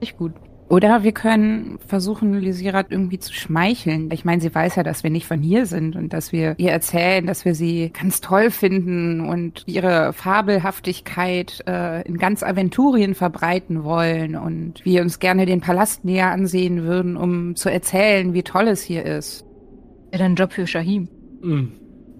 Nicht 0.00 0.16
gut. 0.16 0.32
Oder 0.70 1.02
wir 1.02 1.10
können 1.10 1.80
versuchen, 1.84 2.32
Lysirat 2.32 2.92
irgendwie 2.92 3.18
zu 3.18 3.34
schmeicheln. 3.34 4.08
Ich 4.12 4.24
meine, 4.24 4.40
sie 4.40 4.54
weiß 4.54 4.76
ja, 4.76 4.84
dass 4.84 5.02
wir 5.02 5.10
nicht 5.10 5.26
von 5.26 5.42
hier 5.42 5.66
sind 5.66 5.96
und 5.96 6.12
dass 6.12 6.30
wir 6.30 6.54
ihr 6.58 6.70
erzählen, 6.70 7.26
dass 7.26 7.44
wir 7.44 7.56
sie 7.56 7.90
ganz 7.90 8.20
toll 8.20 8.52
finden 8.52 9.20
und 9.20 9.64
ihre 9.66 10.12
Fabelhaftigkeit 10.12 11.64
äh, 11.66 12.02
in 12.02 12.18
ganz 12.18 12.44
Aventurien 12.44 13.16
verbreiten 13.16 13.82
wollen 13.82 14.36
und 14.36 14.84
wir 14.84 15.02
uns 15.02 15.18
gerne 15.18 15.44
den 15.44 15.60
Palast 15.60 16.04
näher 16.04 16.30
ansehen 16.30 16.84
würden, 16.84 17.16
um 17.16 17.56
zu 17.56 17.68
erzählen, 17.68 18.32
wie 18.32 18.44
toll 18.44 18.68
es 18.68 18.80
hier 18.80 19.04
ist. 19.04 19.44
Wäre 20.12 20.22
dann 20.22 20.36
Job 20.36 20.52
für 20.52 20.68
Shahim. 20.68 21.08
Mm. 21.42 21.64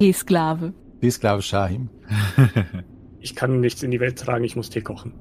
Teesklave. 0.01 0.73
Teesklave 1.01 1.43
Shahim. 1.43 1.89
ich 3.21 3.37
kann 3.37 3.61
nichts 3.61 3.85
in 3.85 3.93
die 3.93 4.01
Welt 4.01 4.19
tragen, 4.19 4.43
ich 4.43 4.57
muss 4.57 4.71
Tee 4.71 4.81
kochen. 4.81 5.13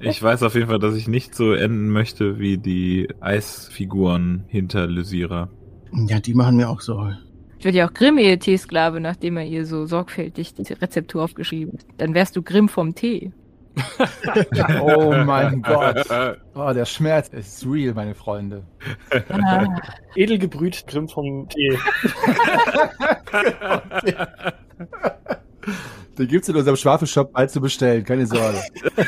Ich 0.00 0.22
weiß 0.22 0.42
auf 0.42 0.54
jeden 0.54 0.68
Fall, 0.68 0.78
dass 0.78 0.94
ich 0.94 1.08
nicht 1.08 1.34
so 1.34 1.52
enden 1.52 1.90
möchte 1.90 2.38
wie 2.38 2.58
die 2.58 3.08
Eisfiguren 3.20 4.44
hinter 4.48 4.86
Lysira. 4.86 5.48
Ja, 5.92 6.20
die 6.20 6.34
machen 6.34 6.56
mir 6.56 6.68
auch 6.68 6.80
Sorge. 6.80 7.18
Ich 7.58 7.64
würde 7.64 7.78
ja 7.78 7.88
auch 7.88 7.94
Grimm 7.94 8.18
ihr 8.18 8.40
Teesklave, 8.40 9.00
nachdem 9.00 9.36
er 9.36 9.44
ihr 9.44 9.66
so 9.66 9.86
sorgfältig 9.86 10.54
die 10.54 10.72
Rezeptur 10.72 11.22
aufgeschrieben 11.22 11.78
hat. 11.78 11.86
Dann 11.98 12.14
wärst 12.14 12.34
du 12.34 12.42
Grimm 12.42 12.68
vom 12.68 12.94
Tee. 12.94 13.32
oh 14.82 15.14
mein 15.24 15.62
Gott. 15.62 16.06
Oh, 16.54 16.72
der 16.74 16.84
Schmerz 16.84 17.28
ist 17.28 17.64
real, 17.66 17.94
meine 17.94 18.14
Freunde. 18.14 18.64
Ah. 19.28 19.66
Edelgebrüht 20.14 20.86
Grimm 20.86 21.08
vom 21.08 21.48
Tee. 21.48 21.78
Den 26.18 26.28
gibt's 26.28 26.48
in 26.48 26.56
unserem 26.56 26.76
Schwafelshop 26.76 27.32
bald 27.32 27.50
zu 27.50 27.60
bestellen, 27.60 28.04
keine 28.04 28.26
Sorge. 28.26 28.58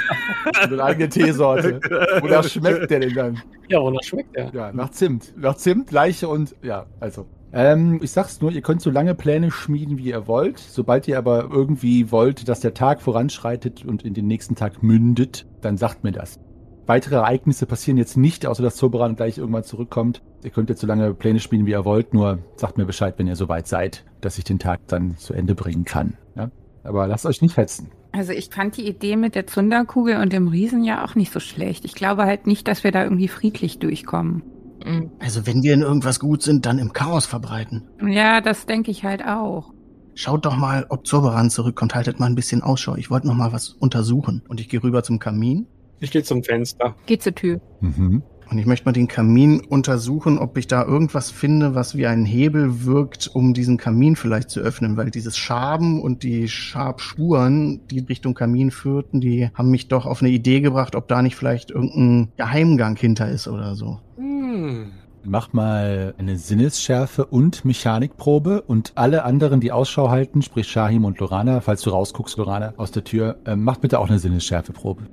eine 0.60 0.82
eigene 0.82 1.08
Teesorte. 1.08 1.80
Wonach 2.20 2.44
schmeckt 2.48 2.90
der 2.90 3.00
denn 3.00 3.14
dann? 3.14 3.42
Ja, 3.68 3.80
wonach 3.80 4.02
schmeckt 4.02 4.34
der? 4.34 4.50
Ja, 4.54 4.72
nach 4.72 4.90
Zimt. 4.90 5.34
Nach 5.36 5.56
Zimt, 5.56 5.90
Leiche 5.90 6.28
und, 6.28 6.54
ja, 6.62 6.86
also. 7.00 7.26
Ähm, 7.52 8.00
ich 8.02 8.10
sag's 8.10 8.40
nur, 8.40 8.50
ihr 8.50 8.62
könnt 8.62 8.80
so 8.80 8.90
lange 8.90 9.14
Pläne 9.14 9.50
schmieden, 9.50 9.98
wie 9.98 10.06
ihr 10.06 10.26
wollt. 10.26 10.58
Sobald 10.58 11.06
ihr 11.06 11.18
aber 11.18 11.48
irgendwie 11.52 12.10
wollt, 12.10 12.48
dass 12.48 12.60
der 12.60 12.74
Tag 12.74 13.00
voranschreitet 13.00 13.84
und 13.84 14.02
in 14.04 14.14
den 14.14 14.26
nächsten 14.26 14.56
Tag 14.56 14.82
mündet, 14.82 15.46
dann 15.60 15.76
sagt 15.76 16.02
mir 16.04 16.12
das. 16.12 16.40
Weitere 16.86 17.16
Ereignisse 17.16 17.66
passieren 17.66 17.96
jetzt 17.96 18.16
nicht, 18.16 18.46
außer 18.46 18.62
dass 18.62 18.76
Zoberan 18.76 19.16
gleich 19.16 19.38
irgendwann 19.38 19.64
zurückkommt. 19.64 20.22
Ihr 20.42 20.50
könnt 20.50 20.68
jetzt 20.68 20.80
so 20.80 20.86
lange 20.86 21.14
Pläne 21.14 21.40
spielen, 21.40 21.64
wie 21.66 21.70
ihr 21.70 21.84
wollt, 21.84 22.12
nur 22.12 22.38
sagt 22.56 22.76
mir 22.76 22.84
Bescheid, 22.84 23.14
wenn 23.16 23.26
ihr 23.26 23.36
soweit 23.36 23.66
seid, 23.66 24.04
dass 24.20 24.36
ich 24.36 24.44
den 24.44 24.58
Tag 24.58 24.80
dann 24.86 25.16
zu 25.16 25.32
Ende 25.32 25.54
bringen 25.54 25.84
kann. 25.84 26.14
Ja? 26.36 26.50
Aber 26.82 27.06
lasst 27.06 27.24
euch 27.24 27.40
nicht 27.40 27.56
hetzen. 27.56 27.90
Also 28.12 28.32
ich 28.32 28.50
fand 28.50 28.76
die 28.76 28.86
Idee 28.86 29.16
mit 29.16 29.34
der 29.34 29.46
Zunderkugel 29.46 30.18
und 30.20 30.32
dem 30.32 30.48
Riesen 30.48 30.84
ja 30.84 31.04
auch 31.04 31.14
nicht 31.14 31.32
so 31.32 31.40
schlecht. 31.40 31.84
Ich 31.84 31.94
glaube 31.94 32.24
halt 32.24 32.46
nicht, 32.46 32.68
dass 32.68 32.84
wir 32.84 32.92
da 32.92 33.02
irgendwie 33.02 33.28
friedlich 33.28 33.78
durchkommen. 33.78 34.42
Mhm. 34.84 35.10
Also 35.18 35.46
wenn 35.46 35.62
wir 35.62 35.74
in 35.74 35.82
irgendwas 35.82 36.20
gut 36.20 36.42
sind, 36.42 36.66
dann 36.66 36.78
im 36.78 36.92
Chaos 36.92 37.26
verbreiten. 37.26 37.82
Ja, 38.06 38.40
das 38.40 38.66
denke 38.66 38.90
ich 38.90 39.04
halt 39.04 39.24
auch. 39.24 39.72
Schaut 40.14 40.44
doch 40.44 40.56
mal, 40.56 40.86
ob 40.90 41.06
Zurberan 41.06 41.50
zurückkommt. 41.50 41.94
Haltet 41.96 42.20
mal 42.20 42.26
ein 42.26 42.36
bisschen 42.36 42.62
Ausschau. 42.62 42.94
Ich 42.94 43.10
wollte 43.10 43.26
noch 43.26 43.34
mal 43.34 43.52
was 43.52 43.70
untersuchen. 43.70 44.42
Und 44.46 44.60
ich 44.60 44.68
gehe 44.68 44.82
rüber 44.82 45.02
zum 45.02 45.18
Kamin. 45.18 45.66
Ich 46.00 46.10
gehe 46.10 46.22
zum 46.22 46.42
Fenster. 46.42 46.94
Geh 47.06 47.18
zur 47.18 47.34
Tür. 47.34 47.60
Mhm. 47.80 48.22
Und 48.50 48.58
ich 48.58 48.66
möchte 48.66 48.84
mal 48.84 48.92
den 48.92 49.08
Kamin 49.08 49.60
untersuchen, 49.60 50.38
ob 50.38 50.58
ich 50.58 50.66
da 50.66 50.84
irgendwas 50.84 51.30
finde, 51.30 51.74
was 51.74 51.96
wie 51.96 52.06
ein 52.06 52.24
Hebel 52.24 52.84
wirkt, 52.84 53.30
um 53.32 53.54
diesen 53.54 53.78
Kamin 53.78 54.16
vielleicht 54.16 54.50
zu 54.50 54.60
öffnen, 54.60 54.96
weil 54.96 55.10
dieses 55.10 55.36
Schaben 55.36 56.00
und 56.00 56.22
die 56.22 56.48
Schabspuren, 56.48 57.80
die 57.90 58.00
Richtung 58.00 58.34
Kamin 58.34 58.70
führten, 58.70 59.20
die 59.20 59.50
haben 59.54 59.70
mich 59.70 59.88
doch 59.88 60.06
auf 60.06 60.20
eine 60.20 60.30
Idee 60.30 60.60
gebracht, 60.60 60.94
ob 60.94 61.08
da 61.08 61.22
nicht 61.22 61.36
vielleicht 61.36 61.70
irgendein 61.70 62.32
Geheimgang 62.36 62.96
hinter 62.96 63.28
ist 63.28 63.48
oder 63.48 63.74
so. 63.74 63.98
Hm. 64.16 64.92
Mach 65.26 65.54
mal 65.54 66.14
eine 66.18 66.36
Sinnesschärfe 66.36 67.24
und 67.24 67.64
Mechanikprobe 67.64 68.60
und 68.60 68.92
alle 68.94 69.24
anderen, 69.24 69.60
die 69.60 69.72
Ausschau 69.72 70.10
halten, 70.10 70.42
sprich 70.42 70.68
Shahim 70.68 71.06
und 71.06 71.18
Lorana, 71.18 71.62
falls 71.62 71.80
du 71.80 71.90
rausguckst, 71.90 72.36
Lorana, 72.36 72.74
aus 72.76 72.90
der 72.90 73.04
Tür, 73.04 73.38
äh, 73.46 73.56
macht 73.56 73.80
bitte 73.80 73.98
auch 73.98 74.10
eine 74.10 74.18
Sinnesschärfeprobe. 74.18 75.04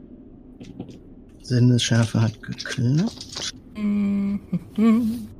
Sinnesschärfe 1.42 2.22
hat 2.22 2.42
geklappt. 2.42 3.54
Mhm. 3.76 4.40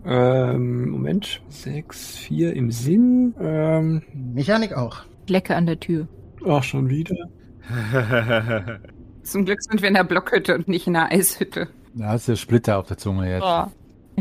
Ähm, 0.06 0.90
Moment. 0.90 1.42
Sechs, 1.50 2.18
vier 2.18 2.54
im 2.54 2.72
Sinn. 2.72 3.34
Ähm, 3.40 4.02
Mechanik 4.34 4.74
auch. 4.74 5.04
Lecke 5.28 5.56
an 5.56 5.66
der 5.66 5.80
Tür. 5.80 6.08
ach, 6.48 6.64
schon 6.64 6.90
wieder. 6.90 7.16
Zum 9.24 9.46
Glück 9.46 9.62
sind 9.62 9.82
wir 9.82 9.88
in 9.88 9.94
der 9.94 10.04
Blockhütte 10.04 10.56
und 10.56 10.68
nicht 10.68 10.88
in 10.88 10.94
der 10.94 11.12
Eishütte. 11.12 11.68
Da 11.94 12.08
hast 12.10 12.28
du 12.28 12.36
Splitter 12.36 12.80
auf 12.80 12.88
der 12.88 12.98
Zunge 12.98 13.30
jetzt. 13.30 13.44
Oh. 13.46 13.66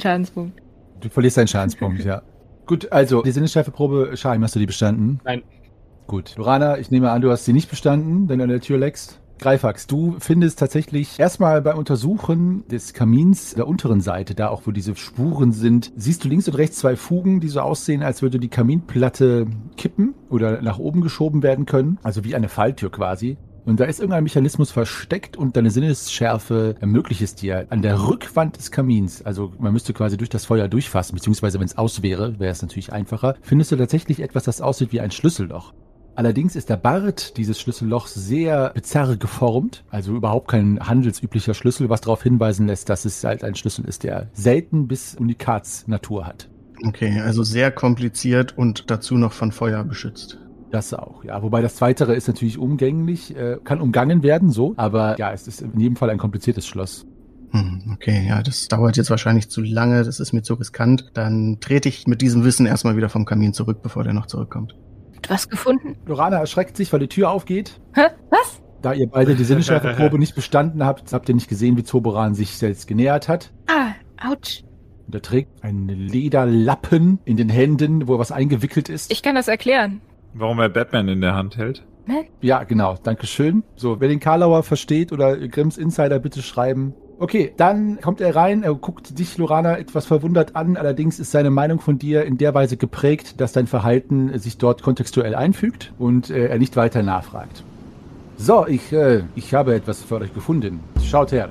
Schadenspunkt. 0.01 0.61
Du 1.01 1.09
verlierst 1.09 1.37
deinen 1.39 1.49
Schadenspunkt, 1.49 2.05
ja. 2.05 2.23
Gut, 2.67 2.93
also 2.93 3.23
die 3.23 3.33
Sinnesschärfeprobe, 3.33 4.17
Shahim, 4.17 4.43
hast 4.45 4.55
du 4.55 4.61
die 4.61 4.67
bestanden? 4.67 5.21
Nein. 5.25 5.43
Gut. 6.07 6.37
Lorana, 6.37 6.79
ich 6.79 6.91
nehme 6.91 7.11
an, 7.11 7.23
du 7.23 7.31
hast 7.31 7.45
sie 7.45 7.53
nicht 7.53 7.71
bestanden, 7.71 8.29
wenn 8.29 8.39
du 8.39 8.45
an 8.45 8.51
der 8.51 8.61
Tür 8.61 8.79
leckst. 8.79 9.21
Greifax, 9.41 9.87
du 9.87 10.17
findest 10.19 10.59
tatsächlich 10.59 11.19
erstmal 11.19 11.63
beim 11.63 11.79
Untersuchen 11.79 12.65
des 12.69 12.93
Kamins 12.93 13.55
der 13.55 13.67
unteren 13.67 14.01
Seite, 14.01 14.35
da 14.35 14.49
auch 14.49 14.63
wo 14.67 14.71
diese 14.71 14.95
Spuren 14.97 15.53
sind, 15.53 15.93
siehst 15.97 16.25
du 16.25 16.29
links 16.29 16.47
und 16.47 16.55
rechts 16.55 16.79
zwei 16.79 16.95
Fugen, 16.95 17.41
die 17.41 17.49
so 17.49 17.61
aussehen, 17.61 18.03
als 18.03 18.23
würde 18.23 18.39
die 18.39 18.49
Kaminplatte 18.49 19.47
kippen 19.77 20.15
oder 20.29 20.61
nach 20.61 20.79
oben 20.79 21.01
geschoben 21.01 21.43
werden 21.43 21.65
können. 21.65 21.99
Also 22.03 22.23
wie 22.23 22.35
eine 22.35 22.49
Falltür 22.49 22.91
quasi. 22.91 23.39
Und 23.65 23.81
da 23.81 23.85
ist 23.85 24.01
irgendein 24.01 24.25
Mechanismus 24.25 24.71
versteckt 24.71 25.37
und 25.37 25.57
deine 25.57 25.71
Sinnesschärfe 25.71 26.77
ermöglicht 26.81 27.23
es 27.23 27.35
dir 27.35 27.67
an 27.71 27.83
der 27.83 28.09
Rückwand 28.09 28.57
des 28.57 28.71
Kamins, 28.71 29.23
also 29.23 29.53
man 29.59 29.73
müsste 29.73 29.93
quasi 29.93 30.17
durch 30.17 30.31
das 30.31 30.45
Feuer 30.45 30.69
durchfassen, 30.69 31.15
beziehungsweise 31.15 31.61
wenn 31.61 31.67
es 31.67 31.79
aus 31.79 32.03
wäre, 32.03 32.39
wäre 32.39 32.53
es 32.53 32.63
natürlich 32.63 32.93
einfacher, 32.93 33.37
findest 33.43 33.73
du 33.73 33.77
tatsächlich 33.77 34.21
etwas, 34.21 34.45
das 34.45 34.61
aussieht 34.61 34.93
wie 34.93 35.01
ein 35.01 35.11
Schlüsselloch. 35.11 35.73
Allerdings 36.15 36.57
ist 36.57 36.69
der 36.69 36.77
Bart 36.77 37.37
dieses 37.37 37.61
Schlüssellochs 37.61 38.15
sehr 38.15 38.71
bizarr 38.75 39.17
geformt, 39.17 39.85
also 39.91 40.15
überhaupt 40.15 40.49
kein 40.49 40.81
handelsüblicher 40.81 41.55
Schlüssel, 41.55 41.89
was 41.89 42.03
darauf 42.03 42.23
hinweisen 42.23 42.67
lässt, 42.67 42.89
dass 42.89 43.05
es 43.05 43.25
halt 43.25 43.45
ein 43.45 43.55
Schlüssel 43.55 43.85
ist, 43.87 44.03
der 44.03 44.29
selten 44.33 44.89
bis 44.89 45.15
Unikatsnatur 45.15 46.27
hat. 46.27 46.49
Okay, 46.87 47.21
also 47.21 47.43
sehr 47.43 47.71
kompliziert 47.71 48.57
und 48.57 48.91
dazu 48.91 49.17
noch 49.17 49.33
von 49.33 49.53
Feuer 49.53 49.85
beschützt. 49.85 50.39
Das 50.71 50.95
auch, 50.95 51.25
ja. 51.25 51.43
Wobei 51.43 51.63
das 51.63 51.77
Zweitere 51.77 52.15
ist 52.15 52.29
natürlich 52.29 52.59
umgänglich, 52.59 53.37
äh, 53.37 53.59
kann 53.65 53.81
umgangen 53.81 54.23
werden, 54.23 54.51
so. 54.51 54.75
Aber 54.77 55.19
ja, 55.19 55.33
es 55.33 55.49
ist 55.49 55.63
in 55.63 55.79
jedem 55.79 55.97
Fall 55.97 56.11
ein 56.11 56.19
kompliziertes 56.19 56.67
Schloss. 56.67 57.07
Hm, 57.51 57.93
okay, 57.95 58.27
ja, 58.29 58.43
das 58.43 58.69
dauert 58.69 58.97
jetzt 58.97 59.11
wahrscheinlich 59.11 59.51
zu 59.51 59.61
lange, 59.61 60.05
das 60.05 60.21
ist 60.21 60.33
mir 60.33 60.43
zu 60.43 60.55
riskant. 60.55 61.11
Dann 61.15 61.59
trete 61.61 61.89
ich 61.89 62.07
mit 62.07 62.23
diesem 62.23 62.45
Wissen 62.45 62.67
erstmal 62.67 62.97
wieder 62.97 63.09
vom 63.09 63.25
Kamin 63.25 63.53
zurück, 63.53 63.83
bevor 63.83 64.05
der 64.05 64.13
noch 64.13 64.27
zurückkommt. 64.27 64.77
Was 65.29 65.49
gefunden? 65.49 65.97
Lorana 66.07 66.39
erschreckt 66.39 66.77
sich, 66.77 66.93
weil 66.93 67.01
die 67.01 67.09
Tür 67.09 67.31
aufgeht. 67.31 67.81
Hä? 67.95 68.07
Was? 68.31 68.61
Da 68.83 68.93
ihr 68.93 69.09
beide 69.09 69.35
die 69.35 69.45
Sinnesschärfeprobe 69.45 70.19
nicht 70.19 70.35
bestanden 70.35 70.85
habt, 70.85 71.13
habt 71.13 71.29
ihr 71.29 71.35
nicht 71.35 71.49
gesehen, 71.49 71.77
wie 71.77 71.85
Zoboran 71.85 72.35
sich 72.35 72.57
selbst 72.57 72.87
genähert 72.87 73.29
hat. 73.29 73.53
Ah, 73.69 73.93
ouch. 74.27 74.65
Und 75.07 75.15
er 75.15 75.23
trägt 75.23 75.65
einen 75.65 75.89
Lederlappen 75.89 77.19
in 77.25 77.37
den 77.37 77.49
Händen, 77.49 78.09
wo 78.09 78.19
was 78.19 78.33
eingewickelt 78.33 78.89
ist. 78.89 79.13
Ich 79.13 79.23
kann 79.23 79.35
das 79.35 79.49
erklären. 79.49 80.01
Warum 80.35 80.61
er 80.61 80.69
Batman 80.69 81.09
in 81.09 81.21
der 81.21 81.35
Hand 81.35 81.57
hält? 81.57 81.85
Ja, 82.41 82.65
genau. 82.65 82.97
Dankeschön. 83.03 83.63
So, 83.77 84.01
wer 84.01 84.09
den 84.09 84.21
Karlauer 84.21 84.63
versteht 84.63 85.13
oder 85.13 85.37
Grimms 85.49 85.79
Insider, 85.79 86.19
bitte 86.19 86.43
schreiben. 86.43 86.95
Okay, 87.21 87.53
dann 87.55 88.01
kommt 88.01 88.23
er 88.23 88.35
rein, 88.35 88.63
er 88.63 88.75
guckt 88.75 89.19
dich, 89.19 89.37
Lorana, 89.37 89.77
etwas 89.77 90.07
verwundert 90.07 90.57
an. 90.57 90.79
Allerdings 90.79 91.21
ist 91.21 91.33
seine 91.33 91.51
Meinung 91.51 91.79
von 91.79 91.99
dir 91.99 92.25
in 92.25 92.39
der 92.39 92.55
Weise 92.55 92.79
geprägt, 92.79 93.43
dass 93.43 93.53
dein 93.53 93.67
Verhalten 93.67 94.39
sich 94.39 94.57
dort 94.57 94.83
kontextuell 94.83 95.35
einfügt 95.35 95.93
und 95.99 96.31
äh, 96.31 96.47
er 96.47 96.59
nicht 96.59 96.77
weiter 96.77 97.03
nachfragt. 97.03 97.63
So, 98.39 98.67
ich, 98.67 98.91
äh, 98.95 99.25
ich 99.35 99.53
habe 99.53 99.75
etwas 99.75 100.03
für 100.03 100.17
euch 100.17 100.33
gefunden. 100.33 100.81
Schaut 101.05 101.31
her. 101.33 101.51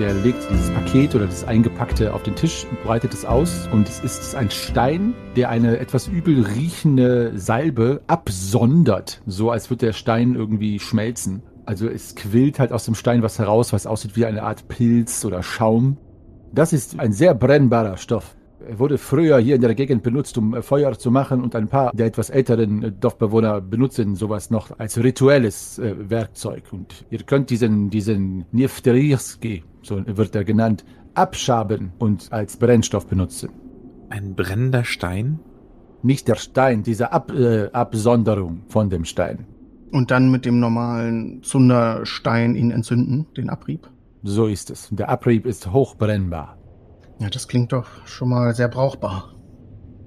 Der 0.00 0.14
legt 0.14 0.50
dieses 0.50 0.70
Paket 0.70 1.14
oder 1.14 1.26
das 1.26 1.44
Eingepackte 1.44 2.14
auf 2.14 2.22
den 2.22 2.34
Tisch 2.34 2.66
breitet 2.84 3.12
es 3.12 3.26
aus. 3.26 3.68
Und 3.70 3.86
es 3.86 4.00
ist 4.00 4.34
ein 4.34 4.50
Stein, 4.50 5.12
der 5.36 5.50
eine 5.50 5.78
etwas 5.78 6.08
übel 6.08 6.42
riechende 6.42 7.38
Salbe 7.38 8.00
absondert. 8.06 9.20
So 9.26 9.50
als 9.50 9.68
würde 9.68 9.84
der 9.86 9.92
Stein 9.92 10.34
irgendwie 10.36 10.78
schmelzen. 10.78 11.42
Also 11.66 11.86
es 11.86 12.14
quillt 12.14 12.58
halt 12.58 12.72
aus 12.72 12.86
dem 12.86 12.94
Stein 12.94 13.22
was 13.22 13.38
heraus, 13.38 13.74
was 13.74 13.86
aussieht 13.86 14.16
wie 14.16 14.24
eine 14.24 14.42
Art 14.42 14.68
Pilz 14.68 15.22
oder 15.26 15.42
Schaum. 15.42 15.98
Das 16.50 16.72
ist 16.72 16.98
ein 16.98 17.12
sehr 17.12 17.34
brennbarer 17.34 17.98
Stoff. 17.98 18.34
Er 18.68 18.78
wurde 18.78 18.98
früher 18.98 19.38
hier 19.38 19.54
in 19.54 19.60
der 19.62 19.74
Gegend 19.74 20.02
benutzt, 20.02 20.36
um 20.36 20.54
äh, 20.54 20.62
Feuer 20.62 20.98
zu 20.98 21.10
machen 21.10 21.42
und 21.42 21.54
ein 21.56 21.68
paar 21.68 21.92
der 21.94 22.06
etwas 22.06 22.30
älteren 22.30 22.82
äh, 22.82 22.92
Dorfbewohner 22.92 23.60
benutzen 23.60 24.14
sowas 24.16 24.50
noch 24.50 24.78
als 24.78 25.02
rituelles 25.02 25.78
äh, 25.78 25.94
Werkzeug. 25.98 26.64
Und 26.72 27.04
ihr 27.10 27.22
könnt 27.22 27.50
diesen, 27.50 27.90
diesen 27.90 28.44
Nefterierski, 28.52 29.64
so 29.82 30.02
wird 30.06 30.34
er 30.34 30.44
genannt, 30.44 30.84
abschaben 31.14 31.92
und 31.98 32.32
als 32.32 32.56
Brennstoff 32.56 33.06
benutzen. 33.06 33.50
Ein 34.10 34.34
brennender 34.34 34.84
Stein? 34.84 35.40
Nicht 36.02 36.28
der 36.28 36.36
Stein, 36.36 36.82
diese 36.82 37.12
Ab, 37.12 37.30
äh, 37.32 37.70
Absonderung 37.72 38.62
von 38.68 38.90
dem 38.90 39.04
Stein. 39.04 39.46
Und 39.92 40.10
dann 40.10 40.30
mit 40.30 40.44
dem 40.44 40.60
normalen 40.60 41.42
Zunderstein 41.42 42.54
ihn 42.54 42.70
entzünden, 42.70 43.26
den 43.36 43.50
Abrieb. 43.50 43.88
So 44.22 44.46
ist 44.46 44.70
es. 44.70 44.88
Der 44.90 45.08
Abrieb 45.08 45.46
ist 45.46 45.72
hochbrennbar. 45.72 46.59
Ja, 47.20 47.28
das 47.28 47.48
klingt 47.48 47.72
doch 47.72 47.86
schon 48.06 48.30
mal 48.30 48.54
sehr 48.54 48.68
brauchbar. 48.68 49.34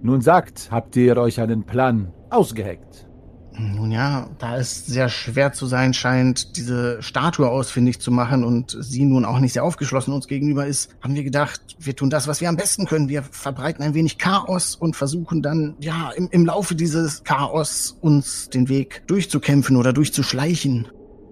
Nun 0.02 0.22
sagt, 0.22 0.70
habt 0.72 0.96
ihr 0.96 1.16
euch 1.18 1.40
einen 1.40 1.64
Plan 1.64 2.12
ausgeheckt? 2.30 3.08
Nun 3.56 3.92
ja, 3.92 4.32
da 4.40 4.58
es 4.58 4.88
sehr 4.88 5.10
schwer 5.10 5.54
zu 5.54 5.68
sein 5.68 5.94
scheint, 5.94 6.58
diese 6.58 7.04
Statue 7.04 7.48
ausfindig 7.48 8.00
zu 8.02 8.12
machen 8.12 8.44
und 8.44 8.76
sie 8.80 9.06
nun 9.06 9.26
auch 9.26 9.40
nicht 9.40 9.54
sehr 9.54 9.64
aufgeschlossen 9.64 10.12
uns 10.12 10.28
gegenüber 10.28 10.66
ist, 10.66 10.96
haben 11.02 11.14
wir 11.14 11.24
gedacht, 11.24 11.62
wir 11.78 11.96
tun 11.96 12.10
das, 12.10 12.28
was 12.28 12.42
wir 12.42 12.50
am 12.50 12.56
besten 12.56 12.88
können. 12.88 13.10
Wir 13.10 13.22
verbreiten 13.22 13.84
ein 13.84 13.94
wenig 13.94 14.18
Chaos 14.18 14.76
und 14.76 14.96
versuchen 14.96 15.44
dann, 15.44 15.76
ja, 15.80 16.10
im, 16.16 16.30
im 16.32 16.48
Laufe 16.48 16.74
dieses 16.74 17.24
Chaos 17.24 17.96
uns 18.02 18.50
den 18.50 18.70
Weg 18.70 19.04
durchzukämpfen 19.06 19.76
oder 19.76 19.94
durchzuschleichen. 19.94 20.88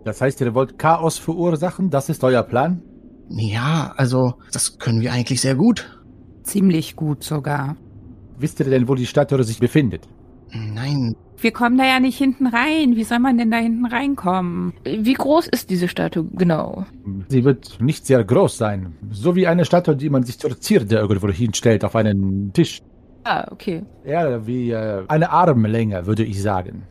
Das 0.06 0.22
heißt, 0.22 0.42
ihr 0.42 0.54
wollt 0.54 0.78
Chaos 0.78 1.18
verursachen? 1.18 1.90
Das 1.90 2.08
ist 2.10 2.24
euer 2.24 2.44
Plan? 2.44 2.84
Ja, 3.34 3.94
also, 3.98 4.34
das 4.52 4.78
können 4.80 5.02
wir 5.02 5.14
eigentlich 5.14 5.42
sehr 5.42 5.56
gut. 5.56 6.02
Ziemlich 6.44 6.96
gut 6.96 7.24
sogar. 7.24 7.76
Wisst 8.38 8.60
ihr 8.60 8.66
denn, 8.66 8.88
wo 8.88 8.96
die 8.96 9.06
Statue 9.06 9.44
sich 9.44 9.60
befindet? 9.60 10.08
Nein, 10.54 11.16
Wir 11.38 11.52
kommen 11.52 11.78
da 11.78 11.86
ja 11.86 12.00
nicht 12.00 12.18
hinten 12.18 12.46
rein. 12.48 12.96
Wie 12.96 13.04
soll 13.04 13.20
man 13.20 13.38
denn 13.38 13.50
da 13.50 13.58
hinten 13.58 13.86
reinkommen? 13.86 14.74
Wie 14.84 15.14
groß 15.14 15.48
ist 15.48 15.70
diese 15.70 15.88
Statue 15.88 16.26
genau? 16.34 16.86
Sie 17.30 17.44
wird 17.44 17.82
nicht 17.82 18.06
sehr 18.06 18.24
groß 18.24 18.58
sein. 18.58 18.96
So 19.10 19.36
wie 19.36 19.48
eine 19.48 19.66
Statue, 19.66 19.96
die 19.96 20.10
man 20.10 20.24
sich 20.24 20.38
zur 20.38 20.60
Zierde 20.60 20.98
irgendwo 20.98 21.30
hinstellt 21.30 21.84
auf 21.84 21.96
einen 21.96 22.52
Tisch. 22.54 22.82
Ah, 23.24 23.48
okay. 23.52 23.84
Eher 24.04 24.46
wie 24.46 24.72
äh, 24.72 25.04
eine 25.08 25.32
Armlänge, 25.32 26.06
würde 26.06 26.24
ich 26.24 26.42
sagen. 26.42 26.84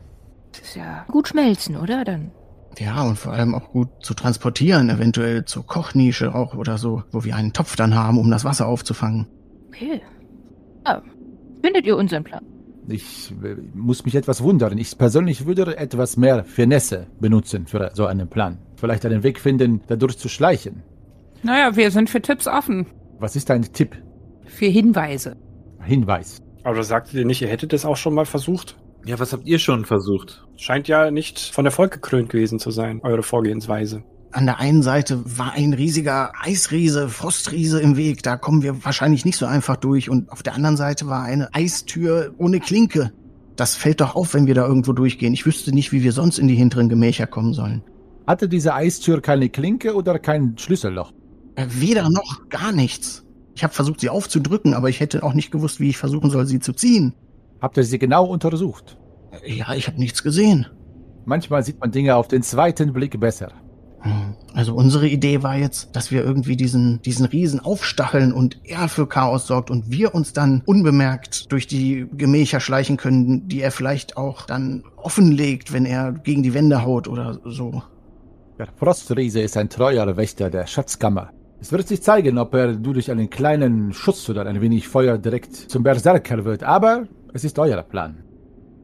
Das 0.51 0.61
ist 0.61 0.75
ja 0.75 1.05
gut 1.09 1.27
schmelzen, 1.29 1.77
oder? 1.77 2.03
Dann. 2.03 2.31
Ja, 2.79 3.03
und 3.03 3.17
vor 3.17 3.33
allem 3.33 3.53
auch 3.55 3.71
gut 3.71 3.89
zu 4.01 4.13
transportieren, 4.13 4.89
eventuell 4.89 5.45
zur 5.45 5.65
Kochnische 5.65 6.33
auch 6.33 6.55
oder 6.55 6.77
so, 6.77 7.03
wo 7.11 7.23
wir 7.23 7.35
einen 7.35 7.53
Topf 7.53 7.75
dann 7.75 7.95
haben, 7.95 8.17
um 8.17 8.31
das 8.31 8.45
Wasser 8.45 8.67
aufzufangen. 8.67 9.27
Okay. 9.67 10.01
Ah, 10.83 11.01
findet 11.61 11.85
ihr 11.85 11.97
unseren 11.97 12.23
Plan? 12.23 12.43
Ich 12.87 13.31
äh, 13.43 13.55
muss 13.73 14.05
mich 14.05 14.15
etwas 14.15 14.41
wundern. 14.41 14.77
Ich 14.77 14.97
persönlich 14.97 15.45
würde 15.45 15.77
etwas 15.77 16.17
mehr 16.17 16.43
Finesse 16.43 17.07
benutzen 17.19 17.67
für 17.67 17.91
so 17.93 18.05
einen 18.05 18.27
Plan. 18.27 18.57
Vielleicht 18.75 19.05
einen 19.05 19.23
Weg 19.23 19.39
finden, 19.39 19.81
dadurch 19.87 20.17
zu 20.17 20.29
schleichen. 20.29 20.83
Naja, 21.43 21.75
wir 21.75 21.91
sind 21.91 22.09
für 22.09 22.21
Tipps 22.21 22.47
offen. 22.47 22.87
Was 23.19 23.35
ist 23.35 23.51
ein 23.51 23.61
Tipp? 23.73 23.95
Für 24.45 24.65
Hinweise. 24.65 25.37
Hinweis. 25.83 26.41
Aber 26.63 26.83
sagtet 26.83 27.13
ihr 27.15 27.25
nicht, 27.25 27.41
ihr 27.41 27.47
hättet 27.47 27.73
es 27.73 27.85
auch 27.85 27.97
schon 27.97 28.13
mal 28.13 28.25
versucht? 28.25 28.77
Ja, 29.05 29.19
was 29.19 29.33
habt 29.33 29.47
ihr 29.47 29.59
schon 29.59 29.85
versucht? 29.85 30.45
Scheint 30.57 30.87
ja 30.87 31.09
nicht 31.09 31.39
von 31.39 31.65
Erfolg 31.65 31.91
gekrönt 31.91 32.29
gewesen 32.29 32.59
zu 32.59 32.71
sein, 32.71 33.01
eure 33.03 33.23
Vorgehensweise. 33.23 34.03
An 34.31 34.45
der 34.45 34.59
einen 34.59 34.81
Seite 34.81 35.21
war 35.37 35.53
ein 35.53 35.73
riesiger 35.73 36.31
Eisriese, 36.39 37.09
Frostriese 37.09 37.81
im 37.81 37.97
Weg. 37.97 38.23
Da 38.23 38.37
kommen 38.37 38.61
wir 38.61 38.85
wahrscheinlich 38.85 39.25
nicht 39.25 39.37
so 39.37 39.45
einfach 39.45 39.75
durch. 39.75 40.09
Und 40.09 40.31
auf 40.31 40.41
der 40.41 40.53
anderen 40.53 40.77
Seite 40.77 41.07
war 41.07 41.23
eine 41.23 41.53
Eistür 41.53 42.33
ohne 42.37 42.61
Klinke. 42.61 43.11
Das 43.57 43.75
fällt 43.75 43.99
doch 43.99 44.15
auf, 44.15 44.33
wenn 44.33 44.47
wir 44.47 44.55
da 44.55 44.65
irgendwo 44.65 44.93
durchgehen. 44.93 45.33
Ich 45.33 45.45
wüsste 45.45 45.73
nicht, 45.73 45.91
wie 45.91 46.03
wir 46.03 46.13
sonst 46.13 46.39
in 46.39 46.47
die 46.47 46.55
hinteren 46.55 46.87
Gemächer 46.87 47.27
kommen 47.27 47.53
sollen. 47.53 47.83
Hatte 48.25 48.47
diese 48.47 48.73
Eistür 48.73 49.21
keine 49.21 49.49
Klinke 49.49 49.95
oder 49.95 50.17
kein 50.17 50.57
Schlüsselloch? 50.57 51.11
Äh, 51.55 51.65
Weder 51.69 52.09
noch 52.09 52.47
gar 52.47 52.71
nichts. 52.71 53.25
Ich 53.55 53.63
habe 53.63 53.73
versucht, 53.73 53.99
sie 53.99 54.09
aufzudrücken, 54.09 54.73
aber 54.73 54.87
ich 54.87 55.01
hätte 55.01 55.23
auch 55.23 55.33
nicht 55.33 55.51
gewusst, 55.51 55.81
wie 55.81 55.89
ich 55.89 55.97
versuchen 55.97 56.29
soll, 56.29 56.45
sie 56.45 56.59
zu 56.59 56.71
ziehen. 56.71 57.13
Habt 57.61 57.77
ihr 57.77 57.83
sie 57.83 57.99
genau 57.99 58.25
untersucht? 58.25 58.97
Ja, 59.45 59.73
ich 59.73 59.87
habe 59.87 59.99
nichts 59.99 60.23
gesehen. 60.23 60.65
Manchmal 61.25 61.63
sieht 61.63 61.79
man 61.79 61.91
Dinge 61.91 62.15
auf 62.15 62.27
den 62.27 62.41
zweiten 62.41 62.91
Blick 62.91 63.19
besser. 63.19 63.51
Hm. 63.99 64.35
Also 64.53 64.73
unsere 64.73 65.07
Idee 65.07 65.43
war 65.43 65.55
jetzt, 65.55 65.95
dass 65.95 66.11
wir 66.11 66.23
irgendwie 66.23 66.55
diesen, 66.55 67.01
diesen 67.03 67.25
Riesen 67.25 67.59
aufstacheln 67.59 68.33
und 68.33 68.59
er 68.63 68.89
für 68.89 69.07
Chaos 69.07 69.45
sorgt 69.45 69.69
und 69.69 69.91
wir 69.91 70.15
uns 70.15 70.33
dann 70.33 70.63
unbemerkt 70.65 71.51
durch 71.51 71.67
die 71.67 72.07
Gemächer 72.11 72.59
schleichen 72.59 72.97
können, 72.97 73.47
die 73.47 73.61
er 73.61 73.71
vielleicht 73.71 74.17
auch 74.17 74.47
dann 74.47 74.83
offenlegt, 74.97 75.71
wenn 75.71 75.85
er 75.85 76.11
gegen 76.11 76.41
die 76.41 76.55
Wände 76.55 76.83
haut 76.83 77.07
oder 77.07 77.39
so. 77.45 77.83
Der 78.57 78.67
Frostriese 78.75 79.41
ist 79.41 79.55
ein 79.55 79.69
treuer 79.69 80.17
Wächter 80.17 80.49
der 80.49 80.65
Schatzkammer. 80.65 81.29
Es 81.61 81.71
wird 81.71 81.87
sich 81.87 82.01
zeigen, 82.01 82.39
ob 82.39 82.55
er 82.55 82.73
nur 82.73 82.95
durch 82.95 83.11
einen 83.11 83.29
kleinen 83.29 83.93
Schuss 83.93 84.27
oder 84.31 84.47
ein 84.47 84.61
wenig 84.61 84.87
Feuer 84.87 85.19
direkt 85.19 85.55
zum 85.55 85.83
Berserker 85.83 86.43
wird, 86.43 86.63
aber 86.63 87.07
es 87.33 87.43
ist 87.43 87.57
euer 87.59 87.81
Plan. 87.83 88.23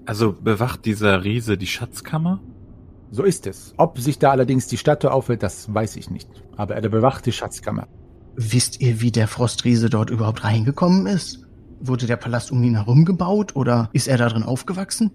Also 0.05 0.33
bewacht 0.33 0.85
dieser 0.85 1.23
Riese 1.23 1.57
die 1.57 1.67
Schatzkammer? 1.67 2.39
So 3.11 3.23
ist 3.23 3.47
es. 3.47 3.73
Ob 3.77 3.99
sich 3.99 4.19
da 4.19 4.31
allerdings 4.31 4.67
die 4.67 4.77
Statue 4.77 5.11
aufhält, 5.11 5.43
das 5.43 5.73
weiß 5.73 5.95
ich 5.95 6.09
nicht. 6.09 6.29
Aber 6.55 6.75
er 6.75 6.89
bewacht 6.89 7.25
die 7.25 7.31
Schatzkammer. 7.31 7.87
Wisst 8.35 8.81
ihr, 8.81 9.01
wie 9.01 9.11
der 9.11 9.27
Frostriese 9.27 9.89
dort 9.89 10.09
überhaupt 10.09 10.43
reingekommen 10.43 11.07
ist? 11.07 11.45
Wurde 11.79 12.05
der 12.05 12.17
Palast 12.17 12.51
um 12.51 12.63
ihn 12.63 12.75
herum 12.75 13.05
gebaut 13.05 13.55
oder 13.55 13.89
ist 13.93 14.07
er 14.07 14.17
darin 14.17 14.43
aufgewachsen? 14.43 15.11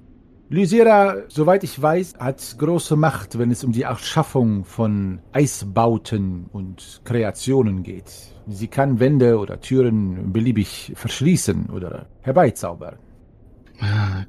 Lysira, 0.48 1.22
soweit 1.28 1.64
ich 1.64 1.80
weiß, 1.80 2.16
hat 2.18 2.56
große 2.58 2.96
Macht, 2.96 3.38
wenn 3.38 3.50
es 3.50 3.64
um 3.64 3.72
die 3.72 3.82
Erschaffung 3.82 4.66
von 4.66 5.20
Eisbauten 5.32 6.46
und 6.52 7.00
Kreationen 7.04 7.82
geht. 7.82 8.12
Sie 8.46 8.68
kann 8.68 9.00
Wände 9.00 9.38
oder 9.38 9.60
Türen 9.60 10.32
beliebig 10.32 10.92
verschließen 10.94 11.70
oder 11.70 12.06
herbeizaubern. 12.20 12.98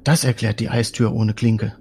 Das 0.02 0.24
erklärt 0.24 0.60
die 0.60 0.68
Eistür 0.68 1.12
ohne 1.12 1.34
Klinke. 1.34 1.74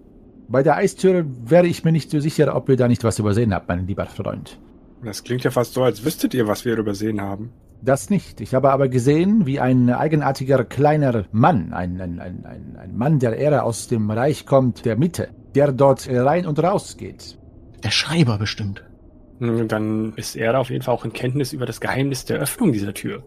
Bei 0.48 0.64
der 0.64 0.76
Eistür 0.76 1.26
wäre 1.46 1.68
ich 1.68 1.84
mir 1.84 1.92
nicht 1.92 2.12
so 2.12 2.20
sicher, 2.20 2.56
ob 2.56 2.70
ihr 2.70 2.78
da 2.78 2.88
nicht 2.88 3.04
was 3.04 3.20
übersehen 3.20 3.54
habt, 3.54 3.68
mein 3.68 3.88
lieber 3.88 4.06
Freund. 4.06 4.60
Das 5.04 5.24
klingt 5.24 5.44
ja 5.44 5.52
fast 5.52 5.74
so, 5.74 5.84
als 5.84 6.06
wüsstet 6.06 6.34
ihr, 6.34 6.48
was 6.48 6.66
wir 6.66 6.78
übersehen 6.78 7.22
haben. 7.22 7.52
Das 7.82 8.10
nicht. 8.10 8.40
Ich 8.40 8.54
habe 8.54 8.72
aber 8.72 8.88
gesehen, 8.88 9.46
wie 9.46 9.60
ein 9.60 9.90
eigenartiger 9.90 10.64
kleiner 10.64 11.26
Mann, 11.32 11.74
ein, 11.74 12.00
ein, 12.00 12.20
ein, 12.20 12.46
ein, 12.46 12.78
ein 12.78 12.96
Mann, 12.96 13.20
der 13.20 13.36
eher 13.36 13.66
aus 13.66 13.90
dem 13.90 14.10
Reich 14.10 14.46
kommt, 14.46 14.86
der 14.86 14.96
Mitte, 14.96 15.30
der 15.56 15.74
dort 15.74 16.08
rein 16.10 16.46
und 16.46 16.64
raus 16.64 16.96
geht. 16.96 17.38
Der 17.84 17.92
Schreiber 17.92 18.38
bestimmt. 18.38 18.84
Dann 19.40 20.14
ist 20.16 20.38
er 20.38 20.58
auf 20.58 20.70
jeden 20.70 20.84
Fall 20.84 20.94
auch 20.94 21.04
in 21.04 21.12
Kenntnis 21.12 21.52
über 21.52 21.66
das 21.66 21.82
Geheimnis 21.82 22.24
der 22.24 22.38
Öffnung 22.38 22.72
dieser 22.72 22.94
Tür. 22.94 23.24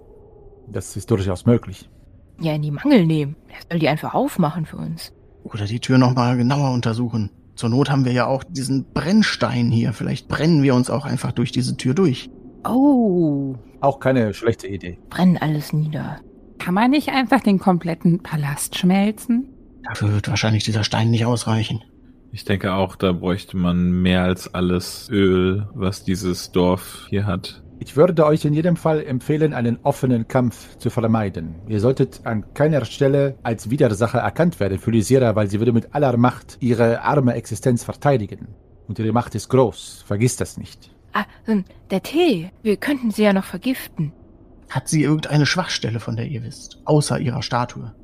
Das 0.69 0.97
ist 0.97 1.11
durchaus 1.11 1.45
möglich. 1.45 1.91
Ja, 2.41 2.55
in 2.55 2.63
die 2.63 2.71
Mangel 2.71 3.07
nehmen. 3.07 3.37
Er 3.49 3.57
soll 3.71 3.79
die 3.81 3.89
einfach 3.89 4.15
aufmachen 4.15 4.67
für 4.67 4.77
uns. 4.77 5.13
Oder 5.45 5.65
die 5.67 5.81
Tür 5.81 5.99
nochmal 5.99 6.37
genauer 6.37 6.73
untersuchen. 6.73 7.31
Zur 7.55 7.71
Not 7.71 7.89
haben 7.91 8.05
wir 8.05 8.13
ja 8.13 8.27
auch 8.27 8.45
diesen 8.45 8.85
Brennstein 8.93 9.71
hier. 9.71 9.93
Vielleicht 9.95 10.29
brennen 10.29 10.63
wir 10.63 10.75
uns 10.75 10.91
auch 10.91 11.07
einfach 11.07 11.33
durch 11.33 11.53
diese 11.53 11.77
Tür 11.77 11.95
durch. 11.95 12.29
Oh, 12.69 13.55
Auch 13.81 14.01
keine 14.01 14.35
schlechte 14.35 14.67
Idee. 14.67 14.99
brennen 15.09 15.39
alles 15.39 15.73
nieder. 15.73 16.21
Kann 16.59 16.75
man 16.75 16.91
nicht 16.91 17.09
einfach 17.11 17.41
den 17.41 17.59
kompletten 17.59 18.23
Palast 18.23 18.77
schmelzen? 18.77 19.49
Dafür 19.85 20.13
wird 20.13 20.29
wahrscheinlich 20.29 20.65
dieser 20.65 20.85
Stein 20.85 21.11
nicht 21.11 21.25
ausreichen. 21.27 21.83
Ich 22.33 22.45
denke 22.45 22.75
auch, 22.75 22.97
da 22.97 23.13
bräuchte 23.13 23.57
man 23.57 24.03
mehr 24.03 24.23
als 24.25 24.53
alles 24.53 25.09
Öl, 25.11 25.69
was 25.75 26.03
dieses 26.05 26.51
Dorf 26.53 27.07
hier 27.09 27.25
hat. 27.25 27.63
Ich 27.79 27.97
würde 27.97 28.25
euch 28.25 28.45
in 28.45 28.55
jedem 28.55 28.77
Fall 28.77 29.05
empfehlen, 29.05 29.53
einen 29.53 29.79
offenen 29.83 30.29
Kampf 30.29 30.77
zu 30.79 30.89
vermeiden. 30.89 31.55
Ihr 31.69 31.81
solltet 31.81 32.21
an 32.25 32.45
keiner 32.55 32.85
Stelle 32.85 33.37
als 33.43 33.71
Widersacher 33.71 34.19
erkannt 34.19 34.59
werden 34.61 34.79
für 34.79 34.91
Lysira, 34.91 35.37
weil 35.37 35.49
sie 35.49 35.61
würde 35.61 35.73
mit 35.73 35.95
aller 35.95 36.17
Macht 36.17 36.57
ihre 36.61 37.03
arme 37.03 37.35
Existenz 37.35 37.85
verteidigen. 37.85 38.49
Und 38.89 38.99
ihre 38.99 39.13
Macht 39.13 39.35
ist 39.35 39.49
groß. 39.49 40.05
Vergiss 40.07 40.37
das 40.37 40.57
nicht. 40.57 40.91
Ah, 41.13 41.25
ähm, 41.47 41.65
der 41.91 42.03
Tee. 42.03 42.51
Wir 42.63 42.77
könnten 42.77 43.11
sie 43.11 43.25
ja 43.25 43.33
noch 43.33 43.45
vergiften. 43.45 44.13
Hat 44.71 44.89
sie 44.89 45.03
irgendeine 45.03 45.47
Schwachstelle, 45.47 46.01
von 46.01 46.17
der 46.17 46.27
ihr 46.27 46.43
wisst, 46.43 46.81
außer 46.85 47.19
ihrer 47.19 47.43
Statue? 47.43 47.95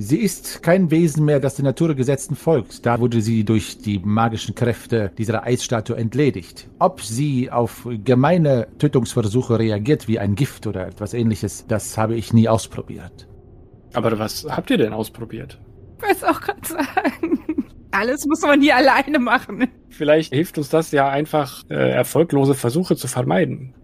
Sie 0.00 0.18
ist 0.18 0.62
kein 0.62 0.92
Wesen 0.92 1.24
mehr, 1.24 1.40
das 1.40 1.56
den 1.56 1.64
Naturgesetzen 1.64 2.36
folgt. 2.36 2.86
Da 2.86 3.00
wurde 3.00 3.20
sie 3.20 3.42
durch 3.42 3.78
die 3.78 3.98
magischen 3.98 4.54
Kräfte 4.54 5.10
dieser 5.18 5.42
Eisstatue 5.42 5.96
entledigt. 5.96 6.68
Ob 6.78 7.00
sie 7.00 7.50
auf 7.50 7.84
gemeine 8.04 8.68
Tötungsversuche 8.78 9.58
reagiert 9.58 10.06
wie 10.06 10.20
ein 10.20 10.36
Gift 10.36 10.68
oder 10.68 10.86
etwas 10.86 11.14
ähnliches, 11.14 11.66
das 11.66 11.98
habe 11.98 12.14
ich 12.14 12.32
nie 12.32 12.48
ausprobiert. 12.48 13.26
Aber 13.92 14.16
was 14.20 14.46
habt 14.48 14.70
ihr 14.70 14.78
denn 14.78 14.92
ausprobiert? 14.92 15.58
Ich 15.96 16.08
weiß 16.08 16.22
auch 16.22 16.40
gerade 16.42 16.64
sagen. 16.64 17.66
Alles 17.90 18.24
muss 18.24 18.42
man 18.42 18.60
hier 18.60 18.76
alleine 18.76 19.18
machen. 19.18 19.66
Vielleicht 19.88 20.32
hilft 20.32 20.58
uns 20.58 20.68
das 20.68 20.92
ja 20.92 21.08
einfach, 21.08 21.64
äh, 21.70 21.74
erfolglose 21.74 22.54
Versuche 22.54 22.94
zu 22.94 23.08
vermeiden. 23.08 23.74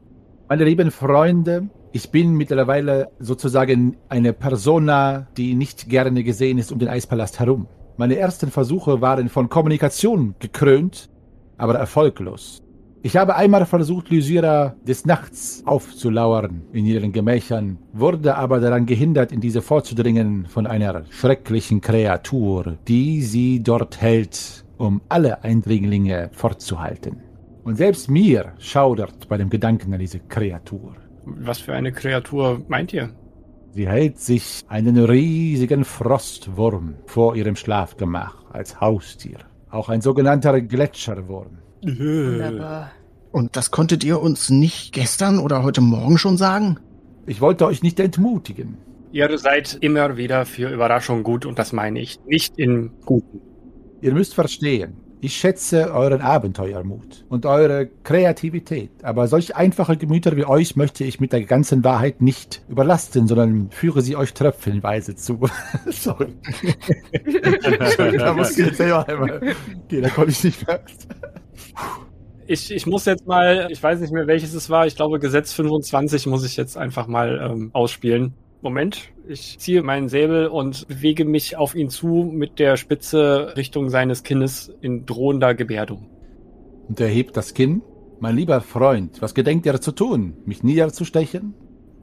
Meine 0.48 0.62
lieben 0.62 0.92
Freunde, 0.92 1.70
ich 1.94 2.10
bin 2.10 2.34
mittlerweile 2.34 3.12
sozusagen 3.20 3.96
eine 4.08 4.32
Persona, 4.32 5.28
die 5.36 5.54
nicht 5.54 5.88
gerne 5.88 6.24
gesehen 6.24 6.58
ist 6.58 6.72
um 6.72 6.80
den 6.80 6.88
Eispalast 6.88 7.38
herum. 7.38 7.68
Meine 7.96 8.16
ersten 8.16 8.50
Versuche 8.50 9.00
waren 9.00 9.28
von 9.28 9.48
Kommunikation 9.48 10.34
gekrönt, 10.40 11.08
aber 11.56 11.76
erfolglos. 11.76 12.60
Ich 13.02 13.16
habe 13.16 13.36
einmal 13.36 13.64
versucht, 13.64 14.10
Lysira 14.10 14.74
des 14.84 15.06
Nachts 15.06 15.62
aufzulauern 15.66 16.62
in 16.72 16.84
ihren 16.84 17.12
Gemächern, 17.12 17.78
wurde 17.92 18.34
aber 18.34 18.58
daran 18.58 18.86
gehindert, 18.86 19.30
in 19.30 19.40
diese 19.40 19.62
vorzudringen 19.62 20.46
von 20.46 20.66
einer 20.66 21.04
schrecklichen 21.10 21.80
Kreatur, 21.80 22.76
die 22.88 23.22
sie 23.22 23.62
dort 23.62 24.00
hält, 24.00 24.64
um 24.78 25.00
alle 25.08 25.44
Eindringlinge 25.44 26.30
fortzuhalten. 26.32 27.22
Und 27.62 27.76
selbst 27.76 28.10
mir 28.10 28.54
schaudert 28.58 29.28
bei 29.28 29.36
dem 29.36 29.48
Gedanken 29.48 29.94
an 29.94 30.00
diese 30.00 30.18
Kreatur. 30.18 30.96
Was 31.26 31.58
für 31.58 31.72
eine 31.72 31.92
Kreatur 31.92 32.62
meint 32.68 32.92
ihr? 32.92 33.10
Sie 33.72 33.88
hält 33.88 34.20
sich 34.20 34.64
einen 34.68 34.98
riesigen 34.98 35.84
Frostwurm 35.84 36.94
vor 37.06 37.34
ihrem 37.34 37.56
Schlafgemach 37.56 38.44
als 38.52 38.80
Haustier. 38.80 39.38
Auch 39.70 39.88
ein 39.88 40.00
sogenannter 40.00 40.60
Gletscherwurm. 40.60 41.58
Wunderbar. 41.82 42.92
Und 43.32 43.56
das 43.56 43.72
konntet 43.72 44.04
ihr 44.04 44.20
uns 44.20 44.48
nicht 44.48 44.92
gestern 44.92 45.40
oder 45.40 45.64
heute 45.64 45.80
Morgen 45.80 46.18
schon 46.18 46.36
sagen? 46.36 46.78
Ich 47.26 47.40
wollte 47.40 47.66
euch 47.66 47.82
nicht 47.82 47.98
entmutigen. 47.98 48.76
Ihr 49.10 49.36
seid 49.38 49.78
immer 49.80 50.16
wieder 50.16 50.46
für 50.46 50.68
Überraschung 50.68 51.24
gut 51.24 51.44
und 51.46 51.58
das 51.58 51.72
meine 51.72 52.00
ich 52.00 52.20
nicht 52.26 52.58
in 52.58 52.90
Guten. 53.04 53.40
Ihr 54.00 54.12
müsst 54.12 54.34
verstehen, 54.34 54.98
Ich 55.24 55.38
schätze 55.38 55.90
euren 55.94 56.20
Abenteuermut 56.20 57.24
und 57.30 57.46
eure 57.46 57.88
Kreativität, 58.02 58.90
aber 59.02 59.26
solch 59.26 59.56
einfache 59.56 59.96
Gemüter 59.96 60.36
wie 60.36 60.44
euch 60.44 60.76
möchte 60.76 61.04
ich 61.04 61.18
mit 61.18 61.32
der 61.32 61.44
ganzen 61.44 61.82
Wahrheit 61.82 62.20
nicht 62.20 62.60
überlasten, 62.68 63.26
sondern 63.26 63.70
führe 63.70 64.02
sie 64.02 64.16
euch 64.16 64.34
tröpfchenweise 64.34 65.16
zu. 65.16 65.40
Sorry. 65.86 66.34
Da 68.18 68.34
muss 68.34 68.50
ich 68.50 68.66
jetzt 68.66 68.76
selber 68.76 69.08
einmal. 69.08 69.54
Okay, 69.84 70.02
da 70.02 70.10
konnte 70.10 70.32
ich 70.32 70.44
nicht 70.44 70.66
mehr. 70.66 70.80
Ich, 72.46 72.70
ich 72.70 72.84
muss 72.84 73.06
jetzt 73.06 73.26
mal, 73.26 73.68
ich 73.70 73.82
weiß 73.82 74.00
nicht 74.00 74.12
mehr 74.12 74.26
welches 74.26 74.52
es 74.52 74.68
war, 74.68 74.86
ich 74.86 74.94
glaube 74.94 75.20
Gesetz 75.20 75.54
25 75.54 76.26
muss 76.26 76.44
ich 76.44 76.58
jetzt 76.58 76.76
einfach 76.76 77.06
mal 77.06 77.50
ähm, 77.50 77.70
ausspielen. 77.72 78.34
Moment, 78.64 79.12
ich 79.28 79.58
ziehe 79.58 79.82
meinen 79.82 80.08
Säbel 80.08 80.46
und 80.46 80.88
bewege 80.88 81.26
mich 81.26 81.58
auf 81.58 81.74
ihn 81.74 81.90
zu 81.90 82.30
mit 82.32 82.58
der 82.58 82.78
Spitze 82.78 83.52
Richtung 83.58 83.90
seines 83.90 84.22
Kindes 84.22 84.72
in 84.80 85.04
drohender 85.04 85.54
Gebärdung. 85.54 86.08
Und 86.88 86.98
er 86.98 87.08
hebt 87.08 87.36
das 87.36 87.52
Kinn. 87.52 87.82
Mein 88.20 88.36
lieber 88.36 88.62
Freund, 88.62 89.20
was 89.20 89.34
gedenkt 89.34 89.66
ihr 89.66 89.78
zu 89.82 89.92
tun? 89.92 90.38
Mich 90.46 90.62
niederzustechen? 90.62 91.52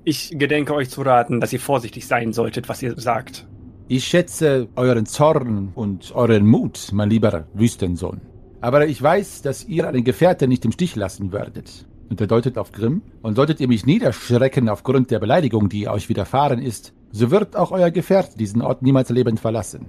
Ich 0.04 0.38
gedenke 0.38 0.76
euch 0.76 0.92
zu 0.92 1.02
raten, 1.02 1.42
dass 1.42 1.52
ihr 1.52 1.60
vorsichtig 1.60 2.06
sein 2.06 2.32
solltet, 2.32 2.70
was 2.70 2.84
ihr 2.84 2.96
sagt. 2.96 3.48
Ich 3.88 4.06
schätze 4.06 4.68
euren 4.76 5.08
Zorn 5.08 5.72
und 5.74 6.14
euren 6.14 6.46
Mut, 6.46 6.90
mein 6.94 7.10
lieber 7.10 7.48
Wüstensohn. 7.56 8.22
Aber 8.62 8.86
ich 8.86 9.02
weiß, 9.02 9.42
dass 9.42 9.68
ihr 9.68 9.88
einen 9.88 10.04
Gefährten 10.04 10.48
nicht 10.50 10.64
im 10.64 10.72
Stich 10.72 10.96
lassen 10.96 11.32
werdet. 11.32 11.88
Und 12.12 12.20
er 12.20 12.28
deutet 12.28 12.58
auf 12.58 12.74
Grimm. 12.74 13.02
Und 13.22 13.36
solltet 13.36 13.62
ihr 13.62 13.70
mich 13.70 13.86
niederschrecken 13.86 14.68
aufgrund 14.68 15.12
der 15.12 15.20
Beleidigung, 15.20 15.70
die 15.70 15.88
euch 15.88 16.10
widerfahren 16.10 16.62
ist, 16.62 16.94
so 17.12 17.32
wird 17.32 17.56
auch 17.56 17.72
euer 17.72 17.90
Gefährt 17.90 18.38
diesen 18.38 18.62
Ort 18.62 18.82
niemals 18.82 19.10
lebend 19.10 19.40
verlassen. 19.40 19.86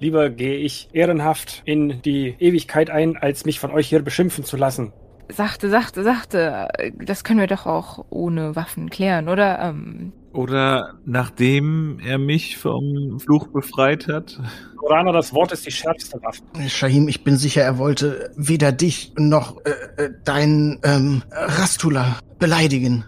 Lieber 0.00 0.30
gehe 0.30 0.56
ich 0.56 0.88
ehrenhaft 0.92 1.62
in 1.66 2.02
die 2.02 2.34
Ewigkeit 2.40 2.90
ein, 2.90 3.16
als 3.16 3.44
mich 3.44 3.60
von 3.60 3.70
euch 3.70 3.88
hier 3.88 4.02
beschimpfen 4.02 4.42
zu 4.42 4.56
lassen. 4.56 4.92
Sachte, 5.28 5.70
sachte, 5.70 6.02
sachte. 6.02 6.66
Das 7.04 7.22
können 7.22 7.38
wir 7.38 7.46
doch 7.46 7.66
auch 7.66 8.04
ohne 8.10 8.56
Waffen 8.56 8.90
klären, 8.90 9.28
oder? 9.28 9.60
Ähm, 9.60 10.12
Oder 10.32 10.94
nachdem 11.04 11.98
er 12.04 12.18
mich 12.18 12.56
vom 12.56 13.18
Fluch 13.18 13.48
befreit 13.48 14.06
hat. 14.06 14.40
Korana, 14.76 15.12
das 15.12 15.34
Wort 15.34 15.52
ist 15.52 15.66
die 15.66 15.72
schärfste 15.72 16.20
Waffe. 16.22 16.42
Shahim, 16.68 17.08
ich 17.08 17.24
bin 17.24 17.36
sicher, 17.36 17.62
er 17.62 17.78
wollte 17.78 18.30
weder 18.36 18.72
dich 18.72 19.12
noch 19.16 19.56
äh, 19.64 20.04
äh, 20.04 20.10
deinen 20.24 20.78
ähm, 20.84 21.22
Rastula 21.30 22.18
beleidigen. 22.38 23.04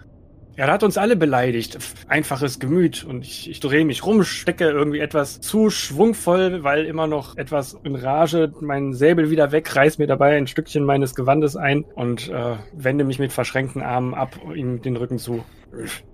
Er 0.54 0.70
hat 0.70 0.82
uns 0.82 0.98
alle 0.98 1.16
beleidigt. 1.16 1.78
Einfaches 2.08 2.58
Gemüt. 2.58 3.04
Und 3.04 3.24
ich, 3.24 3.48
ich 3.48 3.60
drehe 3.60 3.84
mich 3.84 4.04
rum, 4.04 4.22
stecke 4.22 4.68
irgendwie 4.68 5.00
etwas 5.00 5.40
zu 5.40 5.70
schwungvoll, 5.70 6.62
weil 6.62 6.84
immer 6.84 7.06
noch 7.06 7.36
etwas 7.38 7.78
in 7.84 7.96
Rage 7.96 8.52
meinen 8.60 8.92
Säbel 8.92 9.30
wieder 9.30 9.50
weg, 9.50 9.74
reiß 9.74 9.98
mir 9.98 10.06
dabei 10.06 10.36
ein 10.36 10.46
Stückchen 10.46 10.84
meines 10.84 11.14
Gewandes 11.14 11.56
ein 11.56 11.84
und 11.84 12.28
äh, 12.28 12.56
wende 12.74 13.04
mich 13.04 13.18
mit 13.18 13.32
verschränkten 13.32 13.80
Armen 13.82 14.12
ab, 14.14 14.38
ihm 14.54 14.82
den 14.82 14.96
Rücken 14.96 15.18
zu. 15.18 15.42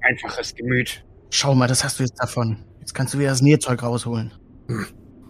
Einfaches 0.00 0.54
Gemüt. 0.54 1.04
Schau 1.30 1.54
mal, 1.54 1.66
das 1.66 1.82
hast 1.82 1.98
du 1.98 2.04
jetzt 2.04 2.20
davon. 2.20 2.64
Jetzt 2.78 2.94
kannst 2.94 3.14
du 3.14 3.18
wieder 3.18 3.30
das 3.30 3.42
Nähzeug 3.42 3.82
rausholen. 3.82 4.32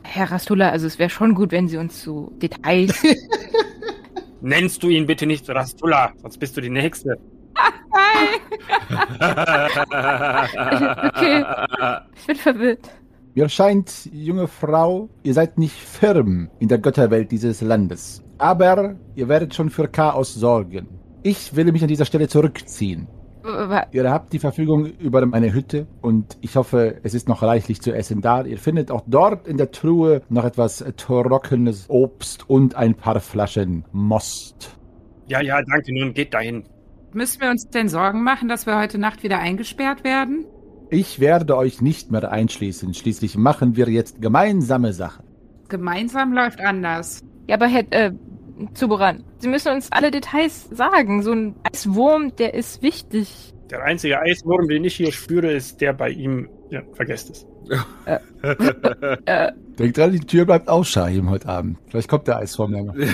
Herr 0.03 0.31
Rastula, 0.31 0.69
also 0.71 0.87
es 0.87 0.99
wäre 0.99 1.11
schon 1.11 1.35
gut, 1.35 1.51
wenn 1.51 1.67
Sie 1.69 1.79
uns 1.79 2.03
zu 2.03 2.33
Details. 2.43 3.03
Nennst 4.41 4.83
du 4.83 4.89
ihn 4.89 5.07
bitte 5.07 5.27
nicht 5.27 5.49
Rastula, 5.49 6.13
sonst 6.21 6.39
bist 6.39 6.57
du 6.57 6.61
die 6.61 6.71
Nächste. 6.71 7.17
okay, 11.09 11.45
ich 12.17 12.27
bin 12.27 12.37
verwirrt. 12.37 12.89
Mir 13.35 13.49
scheint, 13.49 14.09
junge 14.13 14.49
Frau, 14.49 15.09
ihr 15.23 15.35
seid 15.35 15.59
nicht 15.59 15.75
firm 15.77 16.49
in 16.59 16.69
der 16.69 16.79
Götterwelt 16.79 17.31
dieses 17.31 17.61
Landes. 17.61 18.23
Aber 18.39 18.97
ihr 19.15 19.29
werdet 19.29 19.55
schon 19.55 19.71
für 19.71 19.89
Chaos 19.89 20.35
sorgen. 20.35 20.89
Ich 21.23 21.55
will 21.55 21.71
mich 21.73 21.83
an 21.83 21.89
dieser 21.89 22.05
Stelle 22.05 22.29
zurückziehen. 22.29 23.07
Wa- 23.43 23.87
Ihr 23.93 24.11
habt 24.11 24.33
die 24.33 24.39
Verfügung 24.41 24.87
über 24.87 25.25
meine 25.25 25.53
Hütte 25.53 25.87
und 26.03 26.37
ich 26.41 26.57
hoffe, 26.57 26.99
es 27.03 27.15
ist 27.15 27.29
noch 27.29 27.43
reichlich 27.43 27.81
zu 27.81 27.93
essen 27.95 28.21
da. 28.21 28.43
Ihr 28.43 28.59
findet 28.59 28.91
auch 28.91 29.03
dort 29.07 29.47
in 29.47 29.57
der 29.57 29.71
Truhe 29.71 30.23
noch 30.29 30.45
etwas 30.45 30.85
trockenes 30.97 31.87
Obst 31.89 32.49
und 32.51 32.75
ein 32.75 32.95
paar 32.95 33.21
Flaschen 33.21 33.85
Most. 33.93 34.77
Ja, 35.29 35.41
ja, 35.41 35.61
danke, 35.63 35.93
nun 35.99 36.13
geht 36.13 36.35
dahin. 36.35 36.65
Müssen 37.19 37.41
wir 37.41 37.51
uns 37.51 37.69
denn 37.69 37.89
Sorgen 37.89 38.23
machen, 38.23 38.49
dass 38.49 38.65
wir 38.65 38.79
heute 38.79 38.97
Nacht 38.97 39.25
wieder 39.25 39.41
eingesperrt 39.41 40.05
werden? 40.05 40.47
Ich 40.89 41.19
werde 41.19 41.57
euch 41.57 41.81
nicht 41.81 42.13
mehr 42.13 42.31
einschließen. 42.31 42.95
Schließlich 42.95 43.37
machen 43.37 43.75
wir 43.75 43.89
jetzt 43.89 44.23
gemeinsame 44.23 44.93
Sachen. 44.93 45.25
Gemeinsam 45.69 46.33
läuft 46.33 46.61
anders. 46.61 47.25
Ja, 47.49 47.57
aber 47.57 47.67
Herr 47.67 47.83
äh, 47.91 48.13
Zuberan, 48.73 49.25
Sie 49.39 49.49
müssen 49.49 49.73
uns 49.73 49.91
alle 49.91 50.13
Details 50.13 50.69
sagen. 50.71 51.25
So 51.25 51.33
ein 51.33 51.57
Eiswurm, 51.65 52.37
der 52.37 52.55
ist 52.55 52.83
wichtig. 52.83 53.53
Der 53.69 53.83
einzige 53.83 54.21
Eiswurm, 54.21 54.69
den 54.69 54.85
ich 54.85 54.95
hier 54.95 55.11
spüre, 55.11 55.51
ist 55.51 55.81
der 55.81 55.95
bei 55.95 56.11
ihm. 56.11 56.49
Ja, 56.71 56.83
vergesst 56.93 57.31
es. 57.31 57.47
Äh, 58.07 58.21
Denkt 59.77 59.99
dran, 59.99 60.13
die 60.13 60.21
Tür 60.21 60.45
bleibt 60.45 60.69
auf, 60.69 60.87
Shahim, 60.87 61.31
heute 61.31 61.49
Abend. 61.49 61.79
Vielleicht 61.89 62.09
kommt 62.09 62.29
der 62.29 62.45
ja 62.45 62.67
noch. 62.69 62.95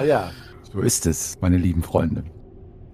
ja, 0.00 0.06
ja. 0.06 0.30
So 0.72 0.80
ist 0.80 1.06
es, 1.06 1.38
meine 1.40 1.56
lieben 1.56 1.82
Freunde. 1.82 2.24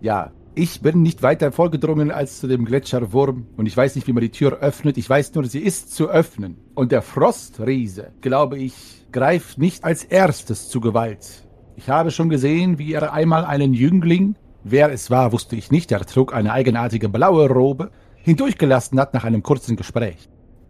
Ja, 0.01 0.33
ich 0.55 0.83
bin 0.83 1.03
nicht 1.03 1.23
weiter 1.23 1.51
vorgedrungen 1.51 2.11
als 2.11 2.41
zu 2.41 2.47
dem 2.47 2.65
Gletscherwurm 2.67 3.47
und 3.57 3.67
ich 3.67 3.77
weiß 3.77 3.95
nicht, 3.95 4.07
wie 4.07 4.13
man 4.13 4.21
die 4.21 4.31
Tür 4.31 4.59
öffnet. 4.59 4.99
Ich 4.99 5.09
weiß 5.09 5.35
nur, 5.35 5.45
sie 5.45 5.61
ist 5.61 5.95
zu 5.95 6.11
öffnen. 6.11 6.59
Und 6.75 6.93
der 6.93 7.01
Frostriese, 7.01 8.13
glaube 8.21 8.59
ich, 8.59 9.07
greift 9.13 9.59
nicht 9.59 9.85
als 9.85 10.05
erstes 10.05 10.69
zu 10.69 10.81
Gewalt. 10.81 11.49
Ich 11.77 11.89
habe 11.89 12.11
schon 12.11 12.29
gesehen, 12.29 12.79
wie 12.79 12.93
er 12.93 13.13
einmal 13.13 13.47
einen 13.47 13.73
Jüngling, 13.73 14.37
wer 14.63 14.93
es 14.93 15.11
war, 15.11 15.33
wusste 15.33 15.57
ich 15.57 15.71
nicht, 15.71 15.91
er 15.91 16.05
trug 16.05 16.35
eine 16.35 16.53
eigenartige 16.53 17.09
blaue 17.09 17.49
Robe, 17.49 17.91
hindurchgelassen 18.17 19.01
hat 19.01 19.15
nach 19.15 19.25
einem 19.25 19.43
kurzen 19.43 19.77
Gespräch. 19.77 20.29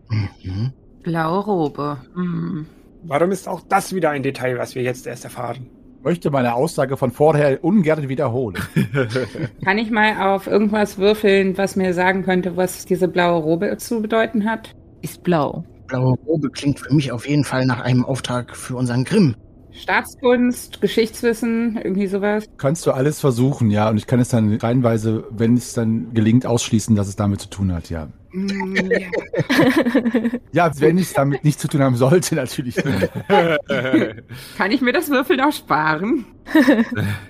Mhm. 0.08 0.72
Blaue 1.02 1.44
Robe. 1.44 1.98
Hm. 2.14 2.66
Warum 3.02 3.32
ist 3.32 3.48
auch 3.48 3.62
das 3.68 3.92
wieder 3.94 4.10
ein 4.10 4.22
Detail, 4.22 4.58
was 4.58 4.76
wir 4.76 4.82
jetzt 4.82 5.06
erst 5.08 5.24
erfahren? 5.24 5.66
Möchte 6.02 6.30
meine 6.30 6.54
Aussage 6.54 6.96
von 6.96 7.10
vorher 7.10 7.62
ungern 7.64 8.08
wiederholen. 8.08 8.56
Kann 9.64 9.78
ich 9.78 9.90
mal 9.90 10.34
auf 10.34 10.46
irgendwas 10.46 10.98
würfeln, 10.98 11.56
was 11.56 11.76
mir 11.76 11.94
sagen 11.94 12.24
könnte, 12.24 12.56
was 12.56 12.84
diese 12.84 13.08
blaue 13.08 13.42
Robe 13.42 13.76
zu 13.78 14.02
bedeuten 14.02 14.44
hat? 14.44 14.74
ist 15.02 15.22
blau. 15.22 15.64
Blaue 15.88 16.16
Robe 16.26 16.48
klingt 16.50 16.80
für 16.80 16.94
mich 16.94 17.12
auf 17.12 17.28
jeden 17.28 17.44
Fall 17.44 17.66
nach 17.66 17.80
einem 17.80 18.04
Auftrag 18.04 18.56
für 18.56 18.76
unseren 18.76 19.04
Grimm. 19.04 19.34
Staatskunst, 19.72 20.80
Geschichtswissen, 20.80 21.78
irgendwie 21.82 22.06
sowas? 22.06 22.44
Kannst 22.58 22.86
du 22.86 22.92
alles 22.92 23.20
versuchen, 23.20 23.70
ja, 23.70 23.88
und 23.88 23.96
ich 23.96 24.06
kann 24.06 24.20
es 24.20 24.28
dann 24.28 24.56
reinweise, 24.56 25.24
wenn 25.30 25.56
es 25.56 25.72
dann 25.72 26.12
gelingt, 26.14 26.46
ausschließen, 26.46 26.94
dass 26.94 27.08
es 27.08 27.16
damit 27.16 27.40
zu 27.40 27.48
tun 27.48 27.72
hat, 27.72 27.90
ja. 27.90 28.08
Hm, 28.32 28.74
ja. 28.76 29.08
Ja, 30.52 30.70
wenn 30.80 30.98
es 30.98 31.12
damit 31.12 31.44
nichts 31.44 31.60
zu 31.60 31.68
tun 31.68 31.82
haben 31.82 31.96
sollte, 31.96 32.34
natürlich 32.34 32.76
nicht. 32.76 33.10
Kann 34.56 34.70
ich 34.70 34.80
mir 34.80 34.92
das 34.92 35.10
Würfeln 35.10 35.40
auch 35.40 35.52
sparen? 35.52 36.24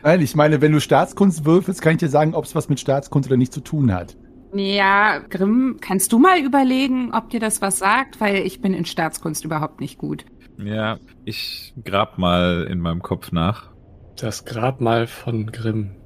Nein, 0.03 0.21
ich 0.21 0.35
meine, 0.37 0.61
wenn 0.61 0.73
du 0.73 0.81
Staatskunst 0.81 1.45
würfelst, 1.45 1.83
kann 1.83 1.93
ich 1.93 1.99
dir 1.99 2.09
sagen, 2.09 2.35
ob 2.35 2.45
es 2.45 2.55
was 2.55 2.69
mit 2.69 2.81
Staatskunst 2.81 3.29
oder 3.29 3.37
nicht 3.37 3.53
zu 3.53 3.61
tun 3.61 3.93
hat. 3.93 4.17
Ja, 4.55 5.19
Grimm, 5.31 5.79
kannst 5.81 6.13
du 6.13 6.19
mal 6.19 6.39
überlegen, 6.39 7.13
ob 7.15 7.31
dir 7.31 7.41
das 7.41 7.63
was 7.63 7.79
sagt? 7.79 8.21
Weil 8.21 8.37
ich 8.47 8.61
bin 8.61 8.75
in 8.75 8.85
Staatskunst 8.85 9.45
überhaupt 9.45 9.81
nicht 9.81 9.99
gut. 9.99 10.25
Ja, 10.59 10.99
ich 11.25 11.73
grab 11.83 12.19
mal 12.19 12.69
in 12.71 12.79
meinem 12.81 13.03
Kopf 13.03 13.33
nach. 13.33 13.71
Das 14.17 14.45
Grabmal 14.45 15.07
von 15.07 15.47
Grimm. 15.47 15.97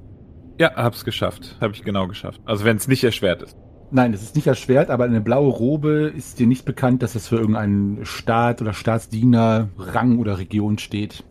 Ja, 0.59 0.73
hab's 0.75 1.03
geschafft. 1.03 1.57
Hab 1.59 1.73
ich 1.73 1.83
genau 1.83 2.07
geschafft. 2.07 2.41
Also 2.45 2.63
wenn 2.63 2.77
es 2.77 2.87
nicht 2.87 3.03
erschwert 3.03 3.43
ist. 3.43 3.55
Nein, 3.91 4.13
es 4.13 4.21
ist 4.21 4.35
nicht 4.35 4.47
erschwert, 4.47 4.89
aber 4.89 5.05
eine 5.05 5.21
blaue 5.21 5.51
Robe 5.51 6.11
ist 6.15 6.39
dir 6.39 6.47
nicht 6.47 6.65
bekannt, 6.65 7.03
dass 7.03 7.15
es 7.15 7.27
für 7.27 7.37
irgendeinen 7.37 8.05
Staat 8.05 8.61
oder 8.61 8.73
Staatsdiener, 8.73 9.69
Rang 9.77 10.19
oder 10.19 10.39
Region 10.39 10.77
steht. 10.77 11.23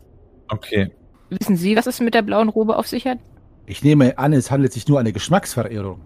Okay. 0.49 0.91
Wissen 1.29 1.55
Sie, 1.55 1.75
was 1.75 1.87
es 1.87 1.99
mit 1.99 2.13
der 2.13 2.21
blauen 2.21 2.49
Robe 2.49 2.77
auf 2.77 2.87
sich 2.87 3.05
hat? 3.05 3.19
Ich 3.65 3.83
nehme 3.83 4.17
an, 4.17 4.33
es 4.33 4.49
handelt 4.49 4.71
sich 4.71 4.87
nur 4.87 4.97
um 4.97 5.01
eine 5.01 5.13
Geschmacksverirrung. 5.13 6.01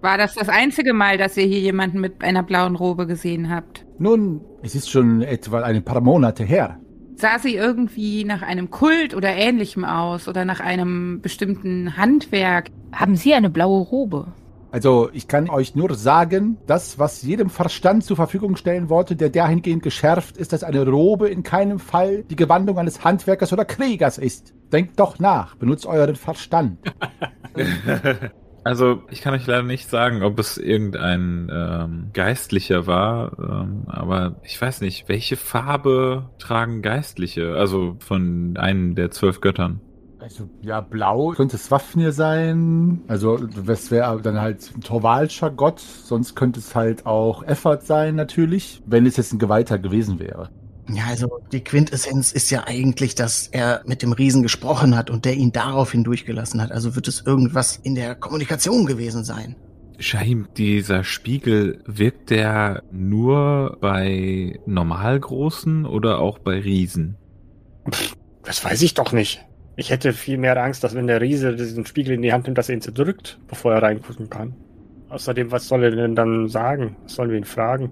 War 0.00 0.16
das 0.16 0.34
das 0.34 0.48
einzige 0.48 0.92
Mal, 0.92 1.18
dass 1.18 1.36
ihr 1.36 1.46
hier 1.46 1.58
jemanden 1.58 2.00
mit 2.00 2.22
einer 2.22 2.44
blauen 2.44 2.76
Robe 2.76 3.06
gesehen 3.06 3.50
habt? 3.50 3.84
Nun, 3.98 4.40
es 4.62 4.76
ist 4.76 4.90
schon 4.90 5.22
etwa 5.22 5.62
ein 5.62 5.82
paar 5.84 6.00
Monate 6.00 6.44
her. 6.44 6.78
Sah 7.16 7.40
sie 7.40 7.56
irgendwie 7.56 8.22
nach 8.22 8.42
einem 8.42 8.70
Kult 8.70 9.12
oder 9.12 9.34
ähnlichem 9.34 9.84
aus 9.84 10.28
oder 10.28 10.44
nach 10.44 10.60
einem 10.60 11.20
bestimmten 11.20 11.96
Handwerk? 11.96 12.70
Haben 12.92 13.16
Sie 13.16 13.34
eine 13.34 13.50
blaue 13.50 13.82
Robe? 13.82 14.32
Also, 14.70 15.08
ich 15.12 15.26
kann 15.26 15.50
euch 15.50 15.74
nur 15.74 15.94
sagen, 15.94 16.58
das, 16.66 17.00
was 17.00 17.22
jedem 17.22 17.50
Verstand 17.50 18.04
zur 18.04 18.16
Verfügung 18.16 18.54
stellen 18.54 18.88
wollte, 18.88 19.16
der 19.16 19.30
dahingehend 19.30 19.82
geschärft 19.82 20.36
ist, 20.36 20.52
dass 20.52 20.62
eine 20.62 20.86
Robe 20.86 21.28
in 21.28 21.42
keinem 21.42 21.80
Fall 21.80 22.22
die 22.22 22.36
Gewandung 22.36 22.78
eines 22.78 23.02
Handwerkers 23.02 23.52
oder 23.52 23.64
Kriegers 23.64 24.18
ist. 24.18 24.54
Denkt 24.72 25.00
doch 25.00 25.18
nach, 25.18 25.56
benutzt 25.56 25.86
euren 25.86 26.14
Verstand. 26.14 26.78
Also 28.68 29.00
ich 29.10 29.22
kann 29.22 29.32
euch 29.32 29.46
leider 29.46 29.62
nicht 29.62 29.88
sagen, 29.88 30.22
ob 30.22 30.38
es 30.38 30.58
irgendein 30.58 31.50
ähm, 31.50 32.10
Geistlicher 32.12 32.86
war, 32.86 33.32
ähm, 33.38 33.84
aber 33.86 34.36
ich 34.42 34.60
weiß 34.60 34.82
nicht, 34.82 35.08
welche 35.08 35.38
Farbe 35.38 36.28
tragen 36.38 36.82
Geistliche, 36.82 37.54
also 37.56 37.96
von 37.98 38.58
einem 38.58 38.94
der 38.94 39.10
zwölf 39.10 39.40
Göttern. 39.40 39.80
Also, 40.18 40.50
ja, 40.60 40.82
blau 40.82 41.30
könnte 41.30 41.56
Swafnir 41.56 42.12
sein. 42.12 43.00
Also, 43.08 43.38
das 43.38 43.90
wäre 43.90 44.20
dann 44.20 44.38
halt 44.38 44.70
ein 44.76 44.82
Torvalscher 44.82 45.50
Gott. 45.50 45.80
Sonst 45.80 46.34
könnte 46.34 46.60
es 46.60 46.74
halt 46.74 47.06
auch 47.06 47.42
Effort 47.44 47.80
sein, 47.80 48.16
natürlich, 48.16 48.82
wenn 48.84 49.06
es 49.06 49.16
jetzt 49.16 49.32
ein 49.32 49.38
Geweihter 49.38 49.78
gewesen 49.78 50.18
wäre. 50.18 50.50
Ja, 50.90 51.04
also 51.08 51.40
die 51.52 51.62
Quintessenz 51.62 52.32
ist 52.32 52.50
ja 52.50 52.64
eigentlich, 52.66 53.14
dass 53.14 53.48
er 53.48 53.82
mit 53.84 54.02
dem 54.02 54.12
Riesen 54.12 54.42
gesprochen 54.42 54.96
hat 54.96 55.10
und 55.10 55.24
der 55.24 55.34
ihn 55.34 55.52
daraufhin 55.52 56.02
durchgelassen 56.02 56.62
hat. 56.62 56.72
Also 56.72 56.96
wird 56.96 57.08
es 57.08 57.24
irgendwas 57.26 57.76
in 57.76 57.94
der 57.94 58.14
Kommunikation 58.14 58.86
gewesen 58.86 59.22
sein. 59.24 59.56
Shahim, 59.98 60.48
dieser 60.56 61.04
Spiegel, 61.04 61.82
wirkt 61.84 62.30
der 62.30 62.84
nur 62.92 63.76
bei 63.80 64.58
Normalgroßen 64.64 65.84
oder 65.84 66.20
auch 66.20 66.38
bei 66.38 66.60
Riesen? 66.60 67.16
Das 68.44 68.64
weiß 68.64 68.80
ich 68.82 68.94
doch 68.94 69.12
nicht. 69.12 69.44
Ich 69.76 69.90
hätte 69.90 70.12
viel 70.12 70.38
mehr 70.38 70.60
Angst, 70.62 70.84
dass 70.84 70.94
wenn 70.94 71.06
der 71.06 71.20
Riese 71.20 71.54
diesen 71.54 71.84
Spiegel 71.84 72.14
in 72.14 72.22
die 72.22 72.32
Hand 72.32 72.46
nimmt, 72.46 72.58
dass 72.58 72.68
er 72.68 72.76
ihn 72.76 72.80
zerdrückt, 72.80 73.38
bevor 73.46 73.74
er 73.74 73.82
reingucken 73.82 74.30
kann. 74.30 74.54
Außerdem, 75.08 75.50
was 75.50 75.68
soll 75.68 75.84
er 75.84 75.90
denn 75.90 76.14
dann 76.14 76.48
sagen? 76.48 76.96
Was 77.04 77.14
sollen 77.14 77.30
wir 77.30 77.38
ihn 77.38 77.44
fragen? 77.44 77.90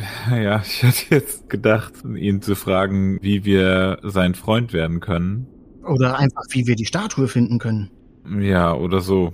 Ja, 0.30 0.62
ich 0.64 0.82
hätte 0.82 1.14
jetzt 1.14 1.48
gedacht, 1.48 1.92
ihn 2.04 2.42
zu 2.42 2.54
fragen, 2.54 3.18
wie 3.22 3.44
wir 3.44 3.98
sein 4.02 4.34
Freund 4.34 4.72
werden 4.72 5.00
können. 5.00 5.46
Oder 5.84 6.18
einfach, 6.18 6.42
wie 6.50 6.66
wir 6.66 6.76
die 6.76 6.86
Statue 6.86 7.28
finden 7.28 7.58
können. 7.58 7.90
Ja, 8.38 8.74
oder 8.74 9.00
so. 9.00 9.32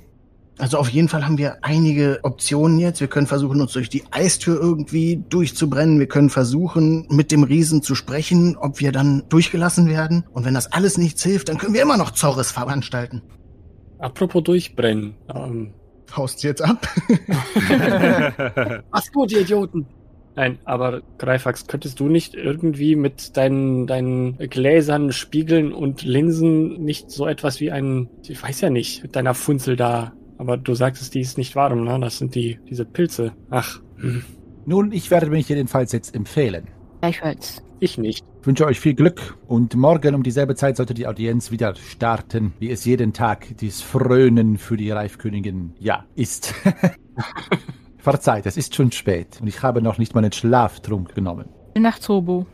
Also 0.59 0.79
auf 0.79 0.89
jeden 0.89 1.09
Fall 1.09 1.27
haben 1.27 1.37
wir 1.37 1.59
einige 1.62 2.21
Optionen 2.23 2.79
jetzt. 2.79 3.01
Wir 3.01 3.09
können 3.09 3.27
versuchen, 3.27 3.61
uns 3.61 3.73
durch 3.73 3.91
die 3.91 4.05
Eistür 4.11 4.59
irgendwie 4.59 5.23
durchzubrennen. 5.29 5.99
Wir 5.99 6.09
können 6.09 6.31
versuchen, 6.31 7.07
mit 7.11 7.31
dem 7.31 7.43
Riesen 7.43 7.83
zu 7.83 7.95
sprechen, 7.95 8.57
ob 8.57 8.81
wir 8.81 8.91
dann 8.91 9.25
durchgelassen 9.29 9.87
werden. 9.89 10.25
Und 10.33 10.47
wenn 10.47 10.55
das 10.55 10.73
alles 10.73 10.97
nichts 10.97 11.23
hilft, 11.23 11.51
dann 11.51 11.59
können 11.59 11.75
wir 11.75 11.83
immer 11.83 11.99
noch 11.99 12.12
Zorres 12.12 12.53
veranstalten. 12.53 13.21
Apropos 13.99 14.45
durchbrennen. 14.45 15.14
Ähm, 15.35 15.75
Haust 16.17 16.43
jetzt 16.43 16.62
ab? 16.62 16.89
Was 18.91 19.12
gut, 19.12 19.33
ihr 19.33 19.41
Idioten. 19.43 19.87
Nein, 20.37 20.59
aber 20.64 21.01
Greifax, 21.16 21.66
könntest 21.66 21.99
du 21.99 22.09
nicht 22.09 22.34
irgendwie 22.34 22.95
mit 22.95 23.39
deinen, 23.39 23.87
deinen 23.87 24.37
Gläsern, 24.37 25.11
Spiegeln 25.11 25.72
und 25.72 26.03
Linsen 26.03 26.84
nicht 26.84 27.11
so 27.11 27.26
etwas 27.26 27.59
wie 27.61 27.72
ein, 27.72 28.11
ich 28.28 28.43
weiß 28.43 28.61
ja 28.61 28.68
nicht, 28.68 29.03
mit 29.03 29.16
deiner 29.16 29.32
Funzel 29.32 29.76
da, 29.76 30.12
aber 30.37 30.59
du 30.59 30.74
sagtest, 30.74 31.14
die 31.14 31.20
ist 31.20 31.39
nicht 31.39 31.57
warm, 31.57 31.84
ne? 31.84 31.99
Das 32.01 32.18
sind 32.18 32.34
die, 32.34 32.59
diese 32.68 32.84
Pilze. 32.84 33.32
Ach, 33.49 33.80
hm. 33.97 34.24
Nun, 34.66 34.93
ich 34.93 35.11
werde 35.11 35.30
mich 35.30 35.49
jedenfalls 35.49 35.93
jetzt 35.93 36.14
empfehlen. 36.14 36.68
Gleichfalls. 37.01 37.62
ich 37.80 37.97
nicht. 37.99 38.24
Ich 38.41 38.47
wünsche 38.47 38.66
euch 38.66 38.78
viel 38.78 38.95
Glück 38.95 39.39
und 39.47 39.74
morgen 39.74 40.14
um 40.14 40.22
dieselbe 40.22 40.55
Zeit 40.55 40.76
sollte 40.76 40.93
die 40.93 41.07
Audienz 41.07 41.51
wieder 41.51 41.74
starten, 41.76 42.53
wie 42.59 42.70
es 42.70 42.84
jeden 42.84 43.12
Tag 43.12 43.57
dies 43.59 43.80
Frönen 43.80 44.59
für 44.59 44.76
die 44.76 44.91
Reifkönigin, 44.91 45.72
ja, 45.78 46.05
ist. 46.14 46.55
Verzeiht, 48.12 48.46
es 48.46 48.57
ist 48.57 48.74
schon 48.74 48.92
spät 48.92 49.38
und 49.40 49.48
ich 49.48 49.62
habe 49.62 49.82
noch 49.82 49.98
nicht 49.98 50.14
meinen 50.14 50.32
Schlaftrunk 50.32 51.14
genommen. 51.14 51.48
Gute 51.68 51.80
Nacht, 51.80 52.09
Hobo. 52.09 52.46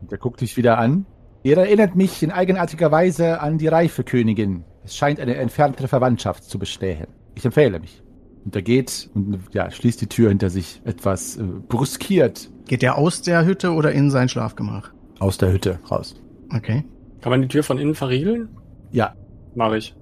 Und 0.00 0.10
er 0.12 0.18
guckt 0.18 0.40
dich 0.40 0.56
wieder 0.56 0.78
an. 0.78 1.06
Ihr 1.42 1.58
erinnert 1.58 1.96
mich 1.96 2.22
in 2.22 2.30
eigenartiger 2.30 2.92
Weise 2.92 3.40
an 3.40 3.58
die 3.58 3.66
Reifekönigin. 3.66 4.64
Es 4.84 4.96
scheint 4.96 5.18
eine 5.18 5.34
entferntere 5.34 5.88
Verwandtschaft 5.88 6.44
zu 6.44 6.58
bestehen. 6.58 7.08
Ich 7.34 7.44
empfehle 7.44 7.80
mich. 7.80 8.02
Und 8.44 8.54
er 8.54 8.62
geht 8.62 9.10
und 9.14 9.40
ja, 9.52 9.70
schließt 9.70 10.00
die 10.00 10.06
Tür 10.06 10.28
hinter 10.28 10.48
sich 10.50 10.80
etwas 10.84 11.36
äh, 11.36 11.42
bruskiert 11.42 12.50
Geht 12.66 12.82
der 12.82 12.96
aus 12.96 13.20
der 13.20 13.44
Hütte 13.44 13.72
oder 13.72 13.92
in 13.92 14.10
sein 14.10 14.28
Schlafgemach? 14.28 14.92
aus 15.18 15.38
der 15.38 15.52
Hütte 15.52 15.78
raus. 15.90 16.14
Okay. 16.54 16.84
Kann 17.20 17.30
man 17.30 17.42
die 17.42 17.48
Tür 17.48 17.62
von 17.62 17.78
innen 17.78 17.94
verriegeln? 17.94 18.48
Ja, 18.92 19.14
Mach 19.54 19.72
ich. 19.72 19.94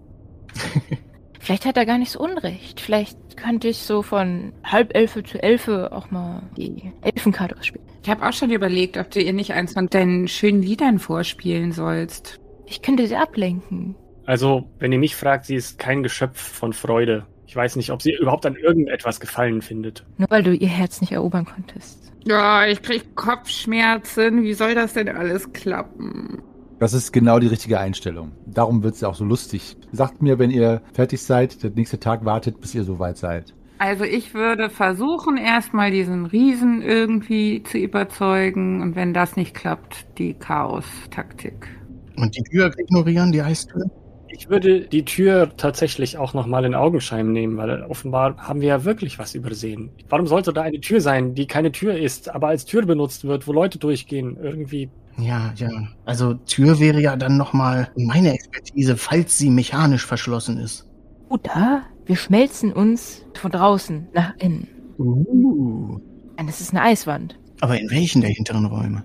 Vielleicht 1.43 1.67
hat 1.67 1.77
er 1.77 1.87
gar 1.87 1.99
nicht 1.99 2.13
so 2.13 2.21
unrecht. 2.21 2.81
Vielleicht 2.81 3.37
könnte 3.37 3.67
ich 3.67 3.79
so 3.79 4.03
von 4.03 4.53
Halbelfe 4.63 5.25
zu 5.25 5.43
Elfe 5.43 5.91
auch 5.91 6.13
mal 6.13 6.43
die 6.57 6.93
Elfenkarte 7.01 7.59
ausspielen. 7.59 7.85
Ich 8.01 8.09
habe 8.09 8.25
auch 8.25 8.33
schon 8.33 8.51
überlegt, 8.51 8.97
ob 8.97 9.11
du 9.11 9.21
ihr 9.21 9.33
nicht 9.33 9.53
eins 9.53 9.73
von 9.73 9.89
deinen 9.89 10.29
schönen 10.29 10.63
Liedern 10.63 11.01
vorspielen 11.01 11.73
sollst. 11.73 12.39
Ich 12.67 12.81
könnte 12.81 13.09
sie 13.09 13.17
ablenken. 13.17 13.97
Also, 14.25 14.71
wenn 14.79 14.93
ihr 14.93 15.01
mich 15.01 15.17
fragt, 15.17 15.47
sie 15.47 15.57
ist 15.57 15.81
kein 15.81 16.05
Geschöpf 16.05 16.41
von 16.41 16.73
Freude. 16.73 17.27
Ich 17.49 17.57
weiß 17.57 17.75
nicht, 17.75 17.91
ob 17.91 18.03
sie 18.03 18.13
überhaupt 18.13 18.47
an 18.47 18.55
irgendetwas 18.55 19.19
Gefallen 19.19 19.63
findet. 19.63 20.05
Nur 20.19 20.31
weil 20.31 20.45
du 20.45 20.55
ihr 20.55 20.69
Herz 20.69 21.01
nicht 21.01 21.11
erobern 21.11 21.45
konntest. 21.45 22.13
Ja, 22.25 22.67
ich 22.67 22.83
krieg 22.83 23.17
Kopfschmerzen. 23.17 24.45
Wie 24.45 24.55
soll 24.55 24.77
das 24.77 24.93
denn 24.93 25.09
alles 25.09 25.53
klappen? 25.53 26.41
Das 26.83 26.95
ist 26.95 27.13
genau 27.13 27.39
die 27.39 27.47
richtige 27.47 27.79
Einstellung. 27.79 28.33
Darum 28.45 28.83
wird 28.83 28.97
es 28.97 29.03
ja 29.03 29.09
auch 29.09 29.15
so 29.15 29.25
lustig. 29.25 29.77
Sagt 29.93 30.21
mir, 30.21 30.41
wenn 30.41 30.51
ihr 30.51 30.83
fertig 30.93 31.23
seid, 31.23 31.63
der 31.63 31.71
nächste 31.71 32.01
Tag 32.01 32.25
wartet, 32.25 32.61
bis 32.61 32.75
ihr 32.75 32.83
soweit 32.83 33.17
seid. 33.17 33.55
Also 33.79 34.03
ich 34.03 34.35
würde 34.35 34.69
versuchen, 34.69 35.37
erstmal 35.37 35.93
diesen 35.93 36.27
Riesen 36.27 36.83
irgendwie 36.83 37.63
zu 37.63 37.79
überzeugen 37.79 38.83
und 38.83 38.97
wenn 38.97 39.15
das 39.15 39.37
nicht 39.37 39.55
klappt, 39.55 40.07
die 40.19 40.35
Chaos-Taktik. 40.35 41.69
Und 42.17 42.37
die 42.37 42.43
Tür 42.43 42.73
ignorieren, 42.77 43.31
die 43.31 43.43
Eistür? 43.43 43.85
Ich 44.29 44.51
würde 44.51 44.81
die 44.81 45.05
Tür 45.05 45.57
tatsächlich 45.57 46.19
auch 46.19 46.35
nochmal 46.35 46.65
in 46.65 46.75
Augenschein 46.75 47.31
nehmen, 47.31 47.59
weil 47.59 47.83
offenbar 47.83 48.37
haben 48.39 48.61
wir 48.61 48.69
ja 48.69 48.85
wirklich 48.85 49.21
was 49.21 49.37
übersehen. 49.37 49.91
Warum 50.09 50.27
sollte 50.27 50.53
da 50.53 50.63
eine 50.63 50.81
Tür 50.81 51.01
sein, 51.01 51.35
die 51.37 51.47
keine 51.47 51.71
Tür 51.71 51.97
ist, 51.97 52.29
aber 52.29 52.49
als 52.49 52.65
Tür 52.65 52.85
benutzt 52.87 53.25
wird, 53.25 53.47
wo 53.47 53.53
Leute 53.53 53.79
durchgehen? 53.79 54.37
Irgendwie. 54.43 54.91
Ja, 55.19 55.53
ja. 55.57 55.69
Also 56.05 56.35
Tür 56.35 56.81
wäre 56.81 57.01
ja 57.01 57.17
dann 57.17 57.37
nochmal 57.37 57.91
meine 57.97 58.33
Expertise, 58.33 58.97
falls 58.97 59.39
sie 59.39 59.51
mechanisch 59.51 60.07
verschlossen 60.07 60.59
ist. 60.59 60.89
Oder 61.29 61.83
wir 62.07 62.17
schmelzen 62.17 62.73
uns 62.73 63.25
von 63.35 63.51
draußen 63.51 64.09
nach 64.13 64.35
innen. 64.39 64.69
Uh. 64.99 65.99
Und 66.39 66.49
es 66.49 66.61
ist 66.61 66.71
eine 66.71 66.83
Eiswand. 66.83 67.39
Aber 67.61 67.79
in 67.79 67.91
welchen 67.91 68.21
der 68.21 68.31
hinteren 68.31 68.67
Räume? 68.67 69.05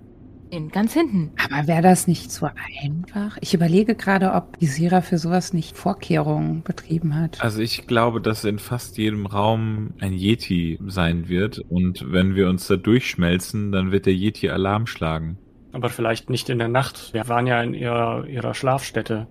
In 0.49 0.69
ganz 0.69 0.93
hinten. 0.93 1.31
Aber 1.37 1.67
wäre 1.67 1.81
das 1.81 2.07
nicht 2.07 2.31
so 2.31 2.47
einfach? 2.81 3.37
Ich 3.41 3.53
überlege 3.53 3.95
gerade, 3.95 4.31
ob 4.31 4.57
Isira 4.61 5.01
für 5.01 5.17
sowas 5.17 5.53
nicht 5.53 5.75
Vorkehrungen 5.75 6.63
betrieben 6.63 7.15
hat. 7.15 7.41
Also 7.41 7.61
ich 7.61 7.85
glaube, 7.85 8.21
dass 8.21 8.45
in 8.45 8.57
fast 8.57 8.97
jedem 8.97 9.25
Raum 9.25 9.93
ein 9.99 10.13
Yeti 10.13 10.79
sein 10.87 11.27
wird 11.27 11.59
und 11.59 12.11
wenn 12.11 12.35
wir 12.35 12.47
uns 12.47 12.67
da 12.67 12.77
durchschmelzen, 12.77 13.71
dann 13.71 13.91
wird 13.91 14.05
der 14.05 14.13
Yeti 14.13 14.49
Alarm 14.49 14.87
schlagen. 14.87 15.37
Aber 15.77 15.89
vielleicht 15.89 16.31
nicht 16.31 16.49
in 16.49 16.57
der 16.57 16.69
Nacht. 16.69 17.13
Wir 17.13 17.27
waren 17.27 17.45
ja 17.45 17.61
in 17.61 17.75
ihrer, 17.75 18.25
ihrer 18.25 18.55
Schlafstätte. 18.55 19.27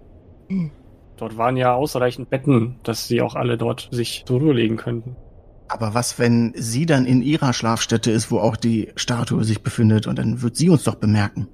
Hm. 0.48 0.70
Dort 1.16 1.36
waren 1.36 1.56
ja 1.56 1.74
ausreichend 1.74 2.30
Betten, 2.30 2.76
dass 2.84 3.08
sie 3.08 3.20
auch 3.20 3.34
alle 3.34 3.58
dort 3.58 3.88
sich 3.90 4.22
zur 4.26 4.38
Ruhe 4.38 4.52
legen 4.52 4.76
könnten. 4.76 5.16
Aber 5.66 5.94
was, 5.94 6.20
wenn 6.20 6.52
sie 6.54 6.86
dann 6.86 7.04
in 7.04 7.20
ihrer 7.20 7.52
Schlafstätte 7.52 8.12
ist, 8.12 8.30
wo 8.30 8.38
auch 8.38 8.54
die 8.54 8.92
Statue 8.94 9.42
sich 9.42 9.64
befindet 9.64 10.06
und 10.06 10.20
dann 10.20 10.40
wird 10.40 10.54
sie 10.54 10.70
uns 10.70 10.84
doch 10.84 10.94
bemerken? 10.94 11.48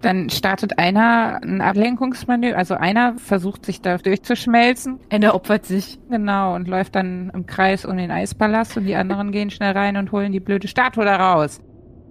Dann 0.00 0.30
startet 0.30 0.78
einer 0.78 1.38
ein 1.42 1.60
Ablenkungsmanöver, 1.60 2.56
also 2.56 2.72
einer 2.72 3.18
versucht 3.18 3.66
sich 3.66 3.82
da 3.82 3.98
durchzuschmelzen. 3.98 4.98
Einer 5.10 5.34
opfert 5.34 5.66
sich. 5.66 5.98
Genau, 6.08 6.54
und 6.54 6.68
läuft 6.68 6.94
dann 6.94 7.30
im 7.34 7.44
Kreis 7.44 7.84
um 7.84 7.98
den 7.98 8.10
Eispalast 8.10 8.78
und 8.78 8.86
die 8.86 8.96
anderen 8.96 9.30
gehen 9.30 9.50
schnell 9.50 9.72
rein 9.72 9.98
und 9.98 10.10
holen 10.10 10.32
die 10.32 10.40
blöde 10.40 10.68
Statue 10.68 11.04
da 11.04 11.16
raus. 11.16 11.60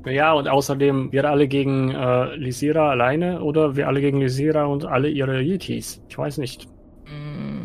Ja, 0.05 0.33
und 0.33 0.47
außerdem 0.47 1.11
wir 1.11 1.29
alle 1.29 1.47
gegen 1.47 1.91
äh, 1.91 2.35
Lysira 2.35 2.89
alleine 2.89 3.41
oder 3.41 3.75
wir 3.75 3.87
alle 3.87 4.01
gegen 4.01 4.21
Lysira 4.21 4.65
und 4.65 4.85
alle 4.85 5.09
ihre 5.09 5.41
Yetis. 5.41 6.01
Ich 6.09 6.17
weiß 6.17 6.37
nicht. 6.37 6.67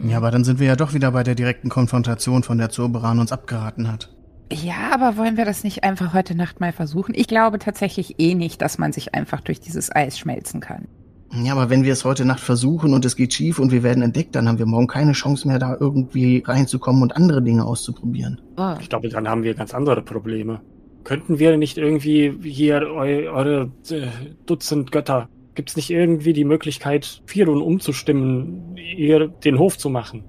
Ja, 0.05 0.16
aber 0.16 0.30
dann 0.30 0.45
sind 0.45 0.61
wir 0.61 0.66
ja 0.66 0.76
doch 0.76 0.95
wieder 0.95 1.12
bei 1.12 1.22
der 1.22 1.34
direkten 1.34 1.68
Konfrontation, 1.68 2.43
von 2.43 2.59
der 2.59 2.70
Zurberan 2.70 3.18
uns 3.18 3.32
abgeraten 3.32 3.91
hat. 3.91 4.11
Ja, 4.53 4.91
aber 4.93 5.16
wollen 5.16 5.36
wir 5.36 5.45
das 5.45 5.62
nicht 5.62 5.84
einfach 5.84 6.12
heute 6.14 6.34
Nacht 6.34 6.61
mal 6.61 6.72
versuchen? 6.72 7.14
Ich 7.14 7.28
glaube 7.28 7.59
tatsächlich 7.59 8.16
eh 8.18 8.34
nicht, 8.34 8.62
dass 8.62 8.78
man 8.78 8.93
sich 8.93 9.14
einfach 9.14 9.41
durch 9.41 9.61
dieses 9.61 9.95
Eis 9.95 10.18
schmelzen 10.18 10.61
kann. 10.61 10.88
Ja, 11.32 11.53
aber 11.53 11.70
wenn 11.70 11.84
wir 11.84 11.93
es 11.93 12.05
heute 12.05 12.24
Nacht 12.24 12.41
versuchen 12.41 12.93
und 12.93 13.05
es 13.05 13.14
geht 13.14 13.32
schief 13.32 13.61
und 13.61 13.70
wir 13.70 13.84
werden 13.84 14.03
entdeckt, 14.03 14.34
dann 14.34 14.49
haben 14.49 14.59
wir 14.59 14.66
morgen 14.66 14.88
keine 14.88 15.12
Chance 15.12 15.47
mehr, 15.47 15.61
da 15.61 15.76
irgendwie 15.78 16.43
reinzukommen 16.45 17.03
und 17.03 17.14
andere 17.14 17.41
Dinge 17.41 17.64
auszuprobieren. 17.64 18.41
Oh. 18.57 18.74
Ich 18.80 18.88
glaube, 18.88 19.09
dann 19.09 19.28
haben 19.28 19.45
wir 19.45 19.55
ganz 19.55 19.72
andere 19.72 20.03
Probleme. 20.03 20.61
Könnten 21.05 21.38
wir 21.38 21.57
nicht 21.57 21.78
irgendwie 21.78 22.32
hier 22.42 22.82
eu 22.82 23.30
eure 23.30 23.72
äh, 23.90 24.07
Dutzend 24.46 24.92
Götter, 24.92 25.28
gibt's 25.55 25.76
nicht 25.76 25.90
irgendwie 25.90 26.32
die 26.32 26.44
Möglichkeit, 26.44 27.22
Firun 27.26 27.62
umzustimmen, 27.62 28.76
ihr 28.76 29.28
den 29.28 29.59
Hof 29.59 29.78
zu 29.78 29.90
machen? 29.90 30.24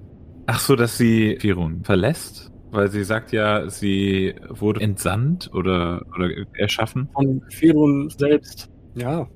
Ach 0.46 0.60
so, 0.60 0.76
dass 0.76 0.98
sie 0.98 1.36
Firun 1.40 1.84
verlässt? 1.84 2.50
Weil 2.70 2.90
sie 2.90 3.04
sagt 3.04 3.32
ja, 3.32 3.68
sie 3.68 4.34
wurde 4.48 4.80
entsandt 4.80 5.50
oder, 5.52 6.02
oder 6.14 6.30
erschaffen. 6.54 7.08
Von 7.12 7.42
Firun 7.50 8.08
selbst. 8.10 8.70
Ja. 8.94 9.28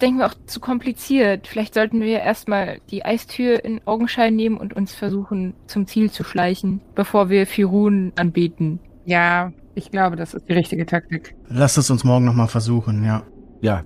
denken 0.00 0.18
wir 0.18 0.26
auch 0.26 0.34
zu 0.46 0.60
kompliziert. 0.60 1.46
Vielleicht 1.46 1.74
sollten 1.74 2.00
wir 2.00 2.20
erstmal 2.20 2.80
die 2.90 3.04
Eistür 3.04 3.64
in 3.64 3.80
Augenschein 3.84 4.36
nehmen 4.36 4.56
und 4.56 4.74
uns 4.74 4.94
versuchen, 4.94 5.54
zum 5.66 5.86
Ziel 5.86 6.10
zu 6.10 6.24
schleichen, 6.24 6.80
bevor 6.94 7.30
wir 7.30 7.46
Firun 7.46 8.12
anbeten. 8.16 8.80
Ja, 9.04 9.52
ich 9.78 9.90
glaube, 9.90 10.16
das 10.16 10.34
ist 10.34 10.48
die 10.48 10.52
richtige 10.52 10.84
Taktik. 10.84 11.34
Lass 11.48 11.76
es 11.76 11.90
uns 11.90 12.04
morgen 12.04 12.24
nochmal 12.24 12.48
versuchen, 12.48 13.04
ja. 13.04 13.22
Ja. 13.60 13.84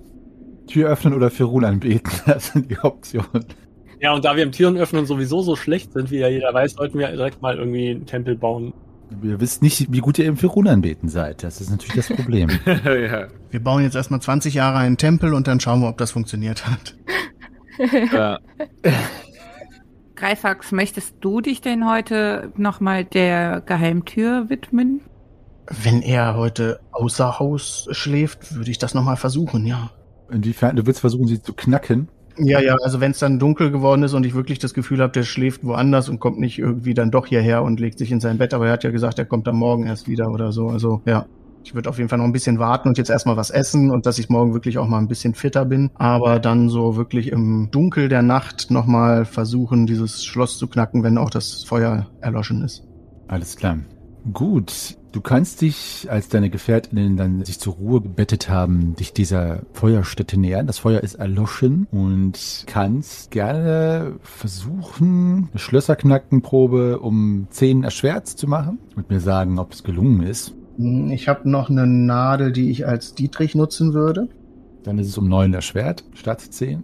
Tür 0.67 0.89
öffnen 0.89 1.13
oder 1.13 1.29
Firun 1.29 1.63
anbeten, 1.63 2.11
das 2.25 2.47
sind 2.47 2.69
die 2.71 2.79
Optionen. 2.79 3.45
Ja, 4.01 4.13
und 4.13 4.25
da 4.25 4.35
wir 4.35 4.43
im 4.43 4.51
Türen 4.51 4.75
öffnen 4.75 5.05
sowieso 5.05 5.41
so 5.41 5.55
schlecht 5.55 5.93
sind, 5.93 6.11
wie 6.11 6.17
ja 6.17 6.27
jeder 6.27 6.53
weiß, 6.53 6.73
sollten 6.73 6.99
wir 6.99 7.07
direkt 7.09 7.41
mal 7.41 7.57
irgendwie 7.57 7.91
einen 7.91 8.05
Tempel 8.05 8.35
bauen. 8.35 8.73
Wir 9.21 9.39
wissen 9.39 9.63
nicht, 9.63 9.91
wie 9.93 9.99
gut 9.99 10.17
ihr 10.17 10.25
im 10.25 10.35
Firun 10.35 10.67
anbeten 10.67 11.07
seid. 11.07 11.43
Das 11.43 11.61
ist 11.61 11.69
natürlich 11.69 11.95
das 11.95 12.09
Problem. 12.09 12.49
ja. 12.65 13.27
Wir 13.51 13.63
bauen 13.63 13.83
jetzt 13.83 13.95
erstmal 13.95 14.21
20 14.21 14.55
Jahre 14.55 14.79
einen 14.79 14.97
Tempel 14.97 15.33
und 15.33 15.47
dann 15.47 15.59
schauen 15.59 15.81
wir, 15.81 15.89
ob 15.89 15.97
das 15.97 16.11
funktioniert 16.11 16.65
hat. 16.65 16.97
ja. 18.11 18.39
Greifax, 20.15 20.71
möchtest 20.71 21.15
du 21.21 21.41
dich 21.41 21.61
denn 21.61 21.87
heute 21.87 22.51
nochmal 22.55 23.05
der 23.05 23.61
Geheimtür 23.61 24.49
widmen? 24.49 25.01
Wenn 25.67 26.01
er 26.01 26.35
heute 26.35 26.79
außer 26.91 27.39
Haus 27.39 27.87
schläft, 27.91 28.55
würde 28.55 28.71
ich 28.71 28.77
das 28.77 28.93
nochmal 28.93 29.17
versuchen, 29.17 29.65
ja. 29.65 29.91
Inwiefern? 30.31 30.75
Du 30.75 30.85
willst 30.85 30.99
versuchen, 30.99 31.27
sie 31.27 31.41
zu 31.41 31.53
knacken? 31.53 32.09
Ja, 32.37 32.59
ja, 32.59 32.75
also 32.83 32.99
wenn 32.99 33.11
es 33.11 33.19
dann 33.19 33.37
dunkel 33.37 33.71
geworden 33.71 34.03
ist 34.03 34.13
und 34.13 34.25
ich 34.25 34.33
wirklich 34.33 34.59
das 34.59 34.73
Gefühl 34.73 35.01
habe, 35.01 35.13
der 35.13 35.23
schläft 35.23 35.63
woanders 35.63 36.09
und 36.09 36.19
kommt 36.19 36.39
nicht 36.39 36.57
irgendwie 36.57 36.93
dann 36.93 37.11
doch 37.11 37.27
hierher 37.27 37.63
und 37.63 37.79
legt 37.79 37.99
sich 37.99 38.11
in 38.11 38.19
sein 38.19 38.39
Bett, 38.39 38.53
aber 38.53 38.67
er 38.67 38.73
hat 38.73 38.83
ja 38.83 38.91
gesagt, 38.91 39.19
er 39.19 39.25
kommt 39.25 39.47
am 39.47 39.57
Morgen 39.57 39.85
erst 39.85 40.07
wieder 40.07 40.31
oder 40.31 40.51
so. 40.51 40.69
Also 40.69 41.01
ja, 41.05 41.27
ich 41.63 41.75
würde 41.75 41.89
auf 41.89 41.97
jeden 41.97 42.09
Fall 42.09 42.17
noch 42.17 42.25
ein 42.25 42.31
bisschen 42.31 42.59
warten 42.59 42.89
und 42.89 42.97
jetzt 42.97 43.09
erstmal 43.09 43.37
was 43.37 43.51
essen 43.51 43.91
und 43.91 44.05
dass 44.05 44.17
ich 44.17 44.29
morgen 44.29 44.53
wirklich 44.53 44.79
auch 44.79 44.87
mal 44.87 44.97
ein 44.97 45.07
bisschen 45.07 45.35
fitter 45.35 45.65
bin, 45.65 45.91
aber 45.93 46.39
dann 46.39 46.69
so 46.69 46.95
wirklich 46.95 47.31
im 47.31 47.69
Dunkel 47.71 48.09
der 48.09 48.23
Nacht 48.23 48.71
nochmal 48.71 49.25
versuchen, 49.25 49.85
dieses 49.85 50.25
Schloss 50.25 50.57
zu 50.57 50.67
knacken, 50.67 51.03
wenn 51.03 51.17
auch 51.17 51.29
das 51.29 51.63
Feuer 51.63 52.07
erloschen 52.19 52.63
ist. 52.63 52.83
Alles 53.27 53.55
klar. 53.55 53.77
Gut, 54.31 54.97
du 55.13 55.21
kannst 55.21 55.61
dich, 55.61 56.07
als 56.09 56.27
deine 56.27 56.49
Gefährtinnen 56.49 57.15
dann 57.15 57.45
sich 57.45 57.59
zur 57.59 57.75
Ruhe 57.75 58.01
gebettet 58.01 58.49
haben, 58.49 58.95
dich 58.95 59.13
dieser 59.13 59.61
Feuerstätte 59.71 60.37
nähern. 60.39 60.67
Das 60.67 60.79
Feuer 60.79 60.99
ist 60.99 61.15
erloschen 61.15 61.87
und 61.91 62.65
kannst 62.67 63.31
gerne 63.31 64.15
versuchen, 64.21 65.47
eine 65.51 65.59
Schlösserknackenprobe 65.59 66.99
um 66.99 67.47
10 67.49 67.83
erschwert 67.83 68.27
zu 68.27 68.47
machen 68.47 68.79
und 68.95 69.09
mir 69.09 69.19
sagen, 69.21 69.59
ob 69.59 69.71
es 69.71 69.83
gelungen 69.83 70.23
ist. 70.23 70.53
Hm, 70.77 71.11
Ich 71.11 71.27
habe 71.29 71.49
noch 71.49 71.69
eine 71.69 71.87
Nadel, 71.87 72.51
die 72.51 72.69
ich 72.71 72.85
als 72.87 73.13
Dietrich 73.15 73.55
nutzen 73.55 73.93
würde. 73.93 74.27
Dann 74.83 74.97
ist 74.99 75.07
es 75.07 75.17
um 75.17 75.29
9 75.29 75.53
erschwert 75.53 76.03
statt 76.13 76.41
10. 76.41 76.83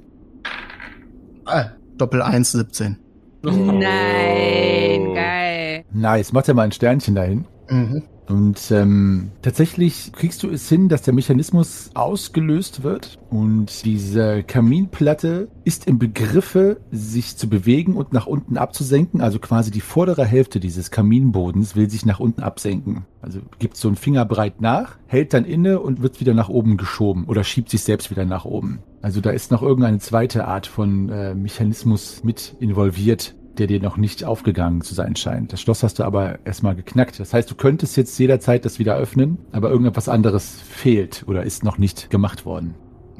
Ah, 1.45 1.71
Doppel 1.97 2.21
1, 2.21 2.51
17. 2.51 2.97
Nein, 3.41 5.13
geil. 5.15 5.83
Nice, 5.91 6.31
mach 6.33 6.43
dir 6.43 6.53
mal 6.53 6.63
ein 6.63 6.71
Sternchen 6.71 7.15
dahin. 7.15 7.45
Mhm. 7.69 8.03
Und 8.29 8.69
ähm, 8.69 9.31
tatsächlich 9.41 10.11
kriegst 10.13 10.43
du 10.43 10.49
es 10.51 10.69
hin, 10.69 10.87
dass 10.87 11.01
der 11.01 11.15
Mechanismus 11.15 11.89
ausgelöst 11.95 12.83
wird 12.83 13.17
und 13.31 13.85
diese 13.85 14.43
Kaminplatte 14.43 15.47
ist 15.63 15.87
im 15.87 15.97
Begriffe, 15.97 16.79
sich 16.91 17.37
zu 17.37 17.49
bewegen 17.49 17.95
und 17.95 18.13
nach 18.13 18.27
unten 18.27 18.57
abzusenken. 18.57 19.21
Also 19.21 19.39
quasi 19.39 19.71
die 19.71 19.81
vordere 19.81 20.25
Hälfte 20.25 20.59
dieses 20.59 20.91
Kaminbodens 20.91 21.75
will 21.75 21.89
sich 21.89 22.05
nach 22.05 22.19
unten 22.19 22.43
absenken. 22.43 23.05
Also 23.21 23.39
gibt 23.57 23.77
so 23.77 23.87
einen 23.87 23.97
Fingerbreit 23.97 24.61
nach, 24.61 24.97
hält 25.07 25.33
dann 25.33 25.43
inne 25.43 25.79
und 25.79 26.03
wird 26.03 26.19
wieder 26.19 26.35
nach 26.35 26.49
oben 26.49 26.77
geschoben 26.77 27.25
oder 27.25 27.43
schiebt 27.43 27.69
sich 27.69 27.81
selbst 27.81 28.11
wieder 28.11 28.25
nach 28.25 28.45
oben. 28.45 28.79
Also 29.01 29.21
da 29.21 29.31
ist 29.31 29.49
noch 29.49 29.63
irgendeine 29.63 29.99
zweite 29.99 30.45
Art 30.45 30.67
von 30.67 31.09
äh, 31.09 31.33
Mechanismus 31.33 32.23
mit 32.23 32.55
involviert, 32.59 33.33
der 33.57 33.67
dir 33.67 33.81
noch 33.81 33.97
nicht 33.97 34.23
aufgegangen 34.23 34.81
zu 34.81 34.93
sein 34.93 35.15
scheint. 35.15 35.51
Das 35.53 35.61
Schloss 35.61 35.83
hast 35.83 35.99
du 35.99 36.03
aber 36.03 36.39
erstmal 36.45 36.75
geknackt. 36.75 37.19
Das 37.19 37.33
heißt, 37.33 37.49
du 37.49 37.55
könntest 37.55 37.97
jetzt 37.97 38.17
jederzeit 38.17 38.65
das 38.65 38.79
wieder 38.79 38.95
öffnen, 38.95 39.37
aber 39.51 39.69
irgendetwas 39.69 40.09
anderes 40.09 40.61
fehlt 40.61 41.23
oder 41.27 41.43
ist 41.43 41.63
noch 41.63 41.77
nicht 41.77 42.09
gemacht 42.09 42.45
worden. 42.45 42.75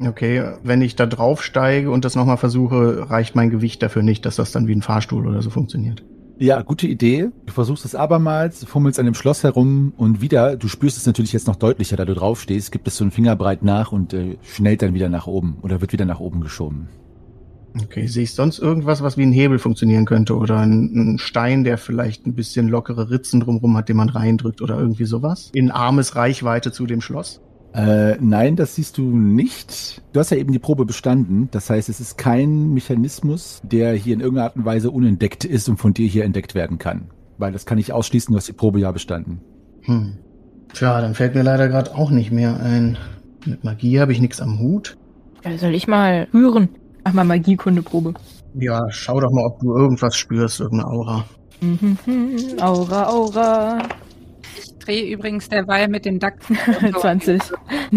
Okay, 0.06 0.54
wenn 0.62 0.80
ich 0.80 0.96
da 0.96 1.04
draufsteige 1.04 1.90
und 1.90 2.06
das 2.06 2.16
nochmal 2.16 2.38
versuche, 2.38 3.10
reicht 3.10 3.36
mein 3.36 3.50
Gewicht 3.50 3.82
dafür 3.82 4.02
nicht, 4.02 4.24
dass 4.24 4.36
das 4.36 4.50
dann 4.50 4.66
wie 4.66 4.74
ein 4.74 4.82
Fahrstuhl 4.82 5.26
oder 5.26 5.42
so 5.42 5.50
funktioniert. 5.50 6.02
Ja, 6.38 6.62
gute 6.62 6.86
Idee. 6.86 7.28
Du 7.44 7.52
versuchst 7.52 7.84
es 7.84 7.94
abermals, 7.94 8.64
fummelst 8.64 8.98
an 8.98 9.04
dem 9.04 9.12
Schloss 9.12 9.44
herum 9.44 9.92
und 9.98 10.22
wieder, 10.22 10.56
du 10.56 10.68
spürst 10.68 10.96
es 10.96 11.04
natürlich 11.04 11.34
jetzt 11.34 11.46
noch 11.46 11.56
deutlicher, 11.56 11.98
da 11.98 12.06
du 12.06 12.14
draufstehst, 12.14 12.72
gibt 12.72 12.88
es 12.88 12.96
so 12.96 13.04
einen 13.04 13.10
Fingerbreit 13.10 13.62
nach 13.62 13.92
und 13.92 14.14
äh, 14.14 14.38
schnellt 14.42 14.80
dann 14.80 14.94
wieder 14.94 15.10
nach 15.10 15.26
oben 15.26 15.58
oder 15.60 15.82
wird 15.82 15.92
wieder 15.92 16.06
nach 16.06 16.18
oben 16.18 16.40
geschoben. 16.40 16.88
Okay, 17.84 18.06
sehe 18.06 18.24
ich 18.24 18.34
sonst 18.34 18.58
irgendwas, 18.58 19.02
was 19.02 19.16
wie 19.16 19.22
ein 19.22 19.32
Hebel 19.32 19.58
funktionieren 19.58 20.04
könnte 20.04 20.36
oder 20.36 20.58
ein, 20.58 21.14
ein 21.14 21.18
Stein, 21.18 21.64
der 21.64 21.78
vielleicht 21.78 22.26
ein 22.26 22.34
bisschen 22.34 22.68
lockere 22.68 23.10
Ritzen 23.10 23.40
drumherum 23.40 23.76
hat, 23.76 23.88
den 23.88 23.96
man 23.96 24.08
reindrückt 24.08 24.60
oder 24.60 24.78
irgendwie 24.78 25.04
sowas? 25.04 25.50
In 25.54 25.70
armes 25.70 26.16
Reichweite 26.16 26.72
zu 26.72 26.86
dem 26.86 27.00
Schloss? 27.00 27.40
Äh, 27.72 28.16
nein, 28.20 28.56
das 28.56 28.74
siehst 28.74 28.98
du 28.98 29.02
nicht. 29.16 30.02
Du 30.12 30.18
hast 30.18 30.30
ja 30.30 30.36
eben 30.36 30.52
die 30.52 30.58
Probe 30.58 30.84
bestanden. 30.84 31.48
Das 31.52 31.70
heißt, 31.70 31.88
es 31.88 32.00
ist 32.00 32.18
kein 32.18 32.74
Mechanismus, 32.74 33.60
der 33.62 33.92
hier 33.92 34.14
in 34.14 34.20
irgendeiner 34.20 34.46
Art 34.46 34.56
und 34.56 34.64
Weise 34.64 34.90
unentdeckt 34.90 35.44
ist 35.44 35.68
und 35.68 35.76
von 35.76 35.94
dir 35.94 36.08
hier 36.08 36.24
entdeckt 36.24 36.54
werden 36.54 36.78
kann. 36.78 37.10
Weil 37.38 37.52
das 37.52 37.66
kann 37.66 37.78
ich 37.78 37.92
ausschließen, 37.92 38.32
du 38.32 38.38
hast 38.38 38.48
die 38.48 38.52
Probe 38.52 38.80
ja 38.80 38.90
bestanden. 38.90 39.40
Hm. 39.82 40.18
Tja, 40.72 41.00
dann 41.00 41.14
fällt 41.14 41.34
mir 41.34 41.42
leider 41.42 41.68
gerade 41.68 41.94
auch 41.94 42.10
nicht 42.10 42.32
mehr 42.32 42.60
ein. 42.60 42.98
Mit 43.46 43.64
Magie 43.64 44.00
habe 44.00 44.12
ich 44.12 44.20
nichts 44.20 44.40
am 44.40 44.58
Hut. 44.58 44.96
Ja, 45.44 45.56
soll 45.56 45.74
ich 45.74 45.86
mal 45.86 46.28
rühren? 46.34 46.68
Mach 47.10 47.24
mal 47.24 47.38
Magiekundeprobe. 47.38 48.14
Ja, 48.54 48.86
schau 48.90 49.18
doch 49.18 49.32
mal, 49.32 49.44
ob 49.46 49.58
du 49.58 49.74
irgendwas 49.74 50.16
spürst, 50.16 50.60
irgendeine 50.60 50.92
Aura. 50.92 51.24
Mhm, 51.60 51.98
Aura, 52.60 53.08
Aura. 53.08 53.82
Ich 54.56 54.78
drehe 54.78 55.12
übrigens 55.12 55.48
derweil 55.48 55.88
mit 55.88 56.04
den 56.04 56.20
Dachsen. 56.20 56.56
20. 57.00 57.40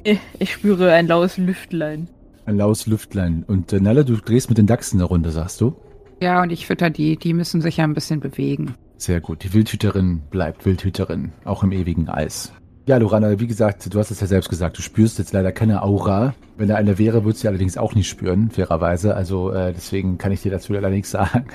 Nee, 0.04 0.18
ich 0.40 0.54
spüre 0.54 0.92
ein 0.94 1.06
laues 1.06 1.38
Lüftlein. 1.38 2.08
Ein 2.48 2.58
laues 2.58 2.88
Lüftlein. 2.88 3.44
Und 3.48 3.72
äh, 3.72 3.80
Nelle, 3.80 4.04
du 4.04 4.16
drehst 4.16 4.50
mit 4.50 4.58
den 4.58 4.66
Dachsen 4.66 4.98
eine 5.00 5.06
Runde, 5.06 5.30
sagst 5.30 5.62
du? 5.62 5.76
Ja, 6.20 6.42
und 6.42 6.52
ich 6.52 6.66
fütter 6.66 6.90
die. 6.90 7.16
Die 7.16 7.36
müssen 7.36 7.62
sich 7.62 7.78
ja 7.78 7.84
ein 7.84 7.94
bisschen 7.94 8.20
bewegen. 8.20 8.74
Sehr 8.98 9.22
gut. 9.22 9.44
Die 9.44 9.54
Wildhüterin 9.54 10.24
bleibt 10.32 10.66
Wildhüterin, 10.66 11.34
auch 11.46 11.62
im 11.62 11.72
ewigen 11.72 12.10
Eis. 12.10 12.52
Ja, 12.86 12.98
Lorana, 12.98 13.40
wie 13.40 13.48
gesagt, 13.48 13.94
du 13.94 13.98
hast 13.98 14.12
es 14.12 14.20
ja 14.20 14.28
selbst 14.28 14.50
gesagt, 14.50 14.78
du 14.78 14.82
spürst 14.82 15.18
jetzt 15.18 15.32
leider 15.32 15.54
keine 15.54 15.84
Aura. 15.84 16.36
Wenn 16.58 16.68
da 16.68 16.76
eine 16.76 16.98
wäre, 16.98 17.24
würdest 17.24 17.40
du 17.40 17.42
sie 17.44 17.48
allerdings 17.48 17.78
auch 17.78 17.96
nicht 17.96 18.10
spüren, 18.10 18.52
fairerweise. 18.52 19.16
Also 19.16 19.52
äh, 19.52 19.72
deswegen 19.72 20.18
kann 20.18 20.34
ich 20.34 20.42
dir 20.42 20.52
dazu 20.52 20.74
leider 20.74 20.90
nichts 20.90 21.12
sagen. 21.12 21.46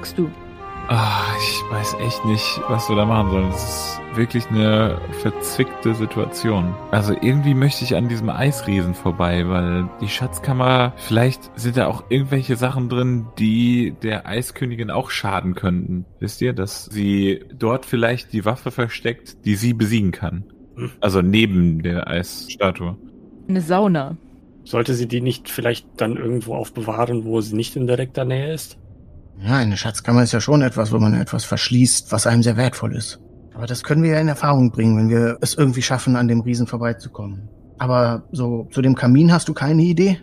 sagst 0.07 0.18
du? 0.18 0.30
Ah, 0.88 1.24
ich 1.36 1.62
weiß 1.68 1.96
echt 2.07 2.24
nicht, 2.26 2.61
was 2.68 2.88
wir 2.88 2.94
da 2.94 3.04
machen 3.04 3.30
sollen. 3.30 3.50
Das 3.50 3.64
ist 3.64 4.00
wirklich 4.14 4.46
eine 4.50 5.00
verzwickte 5.20 5.96
Situation. 5.96 6.76
Also 6.92 7.12
irgendwie 7.20 7.54
möchte 7.54 7.82
ich 7.82 7.96
an 7.96 8.09
diesem 8.09 8.30
Eisriesen 8.30 8.94
vorbei, 8.94 9.48
weil 9.48 9.88
die 10.00 10.09
Schatzkammer, 10.09 10.92
vielleicht 10.96 11.50
sind 11.59 11.76
da 11.76 11.88
auch 11.88 12.04
irgendwelche 12.09 12.54
Sachen 12.54 12.88
drin, 12.88 13.26
die 13.36 13.94
der 14.00 14.28
Eiskönigin 14.28 14.92
auch 14.92 15.11
schaden 15.11 15.57
könnten. 15.57 16.04
Wisst 16.20 16.40
ihr, 16.40 16.52
dass 16.52 16.84
sie 16.84 17.44
dort 17.59 17.84
vielleicht 17.84 18.32
die 18.32 18.44
Waffe 18.44 18.70
versteckt, 18.70 19.44
die 19.44 19.57
sie 19.57 19.74
besiegen 19.74 20.12
kann? 20.12 20.44
Also 21.00 21.20
neben 21.20 21.82
der 21.82 22.07
Eisstatue. 22.07 22.96
Eine 23.48 23.61
Sauna. 23.61 24.16
Sollte 24.62 24.94
sie 24.94 25.09
die 25.09 25.20
nicht 25.20 25.48
vielleicht 25.48 25.88
dann 25.96 26.16
irgendwo 26.16 26.54
aufbewahren, 26.54 27.24
wo 27.24 27.40
sie 27.40 27.57
nicht 27.57 27.74
in 27.74 27.88
direkter 27.88 28.24
Nähe 28.24 28.52
ist? 28.52 28.78
Ja, 29.43 29.57
eine 29.57 29.76
Schatzkammer 29.76 30.22
ist 30.22 30.32
ja 30.32 30.41
schon 30.41 30.62
etwas, 30.62 30.93
wo 30.93 30.99
man 30.99 31.14
etwas 31.14 31.45
verschließt, 31.45 32.11
was 32.12 32.26
einem 32.26 32.43
sehr 32.43 32.57
wertvoll 32.57 32.95
ist. 32.95 33.20
Aber 33.55 33.66
das 33.66 33.82
können 33.82 34.03
wir 34.03 34.11
ja 34.11 34.20
in 34.20 34.28
Erfahrung 34.28 34.70
bringen, 34.70 34.97
wenn 34.99 35.09
wir 35.09 35.39
es 35.41 35.55
irgendwie 35.55 35.82
schaffen, 35.82 36.16
an 36.16 36.28
dem 36.28 36.41
Riesen 36.41 36.66
vorbeizukommen. 36.66 37.49
Aber 37.78 38.22
so 38.32 38.66
zu 38.70 38.82
dem 38.82 38.95
Kamin 38.95 39.32
hast 39.32 39.49
du 39.49 39.55
keine 39.55 39.82
Idee? 39.82 40.18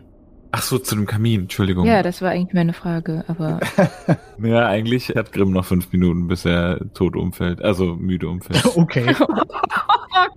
Ach 0.56 0.62
so, 0.62 0.78
zu 0.78 0.96
dem 0.96 1.08
Kamin, 1.08 1.42
Entschuldigung. 1.42 1.86
Ja, 1.88 2.04
das 2.04 2.22
war 2.22 2.30
eigentlich 2.30 2.54
meine 2.54 2.74
Frage, 2.74 3.24
aber 3.28 3.60
Ja, 4.44 4.68
eigentlich 4.68 5.10
hat 5.10 5.32
Grimm 5.32 5.52
noch 5.52 5.66
fünf 5.66 5.92
Minuten, 5.92 6.28
bis 6.28 6.46
er 6.46 6.80
tot 6.94 7.16
umfällt. 7.16 7.64
Also 7.64 7.96
müde 7.96 8.28
umfällt. 8.28 8.64
Okay. 8.76 9.16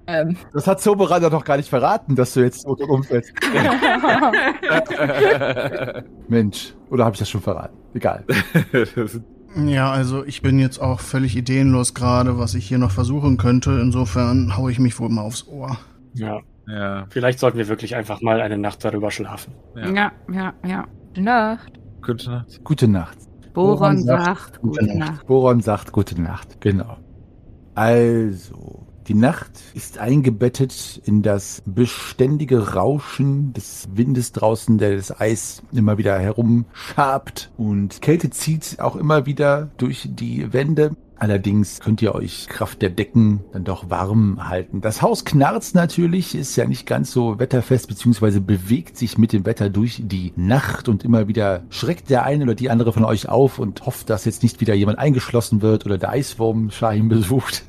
ähm, 0.07 0.37
Das 0.53 0.67
hat 0.67 0.81
Zauberer 0.81 1.21
doch 1.31 1.45
gar 1.45 1.57
nicht 1.57 1.69
verraten, 1.69 2.17
dass 2.17 2.35
du 2.35 2.41
jetzt 2.41 2.65
tot 2.65 2.81
umfällst. 2.83 3.33
Mensch, 6.29 6.75
oder 6.91 7.05
habe 7.05 7.15
ich 7.15 7.21
das 7.21 7.31
schon 7.31 7.41
verraten? 7.41 7.77
Egal. 7.95 8.25
Ja, 9.65 9.91
also 9.91 10.25
ich 10.25 10.43
bin 10.43 10.59
jetzt 10.59 10.79
auch 10.79 11.01
völlig 11.01 11.37
ideenlos 11.37 11.95
gerade, 11.95 12.39
was 12.39 12.55
ich 12.55 12.67
hier 12.67 12.79
noch 12.79 12.91
versuchen 12.91 13.39
könnte. 13.39 13.79
Insofern 13.81 14.57
hau 14.57 14.69
ich 14.69 14.79
mich 14.79 14.99
wohl 15.01 15.09
mal 15.09 15.23
aufs 15.23 15.47
Ohr. 15.49 15.79
Ja, 16.13 16.41
ja, 16.69 17.07
vielleicht 17.09 17.39
sollten 17.39 17.59
wir 17.59 17.69
wirklich 17.69 17.97
einfach 17.97 18.21
mal 18.21 18.41
eine 18.41 18.59
Nacht 18.59 18.85
darüber 18.85 19.11
schlafen. 19.11 19.55
ja. 19.77 19.89
Ja, 19.89 20.13
ja, 20.33 20.55
ja. 20.65 20.85
gute 21.13 21.23
Nacht. 21.23 21.73
Gute 22.03 22.31
Nacht. 22.31 22.65
Gute 22.65 22.89
Nacht. 22.89 23.19
Boron 23.55 23.79
Boron 23.79 23.99
sagt, 24.03 24.25
sagt, 24.27 24.61
gute 24.61 24.81
gute 24.81 24.99
Nacht. 24.99 25.11
Nacht. 25.13 25.27
Boron 25.27 25.61
sagt 25.63 25.93
gute 25.93 26.21
Nacht. 26.21 26.61
Genau. 26.61 26.99
Also, 27.75 28.86
die 29.09 29.15
Nacht 29.15 29.51
ist 29.75 29.99
eingebettet 29.99 31.01
in 31.05 31.23
das 31.23 31.63
beständige 31.65 32.75
Rauschen 32.75 33.53
des 33.53 33.89
Windes 33.93 34.33
draußen, 34.33 34.79
der 34.79 34.97
das 34.97 35.21
Eis 35.21 35.63
immer 35.73 35.97
wieder 35.97 36.19
herumschabt 36.19 37.51
und 37.57 38.03
Kälte 38.03 38.31
zieht 38.31 38.81
auch 38.81 38.97
immer 38.97 39.27
wieder 39.27 39.71
durch 39.77 40.09
die 40.11 40.53
Wände. 40.53 40.97
Allerdings 41.19 41.81
könnt 41.81 42.03
ihr 42.03 42.15
euch 42.15 42.47
Kraft 42.49 42.83
der 42.83 42.91
Decken 42.91 43.41
dann 43.53 43.65
doch 43.65 43.89
warm 43.89 44.49
halten. 44.49 44.83
Das 44.83 45.01
Haus 45.01 45.25
knarzt 45.25 45.75
natürlich, 45.75 46.35
ist 46.35 46.57
ja 46.57 46.67
nicht 46.67 46.87
ganz 46.87 47.11
so 47.11 47.39
wetterfest, 47.39 47.89
beziehungsweise 47.89 48.41
bewegt 48.41 48.99
sich 48.99 49.17
mit 49.17 49.33
dem 49.33 49.47
Wetter 49.47 49.71
durch 49.71 50.03
die 50.05 50.33
Nacht 50.37 50.89
und 50.89 51.05
immer 51.05 51.27
wieder 51.27 51.63
schreckt 51.71 52.11
der 52.11 52.25
eine 52.25 52.45
oder 52.45 52.55
die 52.55 52.69
andere 52.69 52.93
von 52.93 53.05
euch 53.05 53.29
auf 53.29 53.59
und 53.59 53.87
hofft, 53.87 54.11
dass 54.11 54.27
jetzt 54.27 54.43
nicht 54.43 54.61
wieder 54.61 54.75
jemand 54.75 54.99
eingeschlossen 54.99 55.63
wird 55.63 55.87
oder 55.87 55.97
der 55.97 56.11
Eiswurm 56.11 56.71
Schein 56.71 57.09
besucht. 57.09 57.65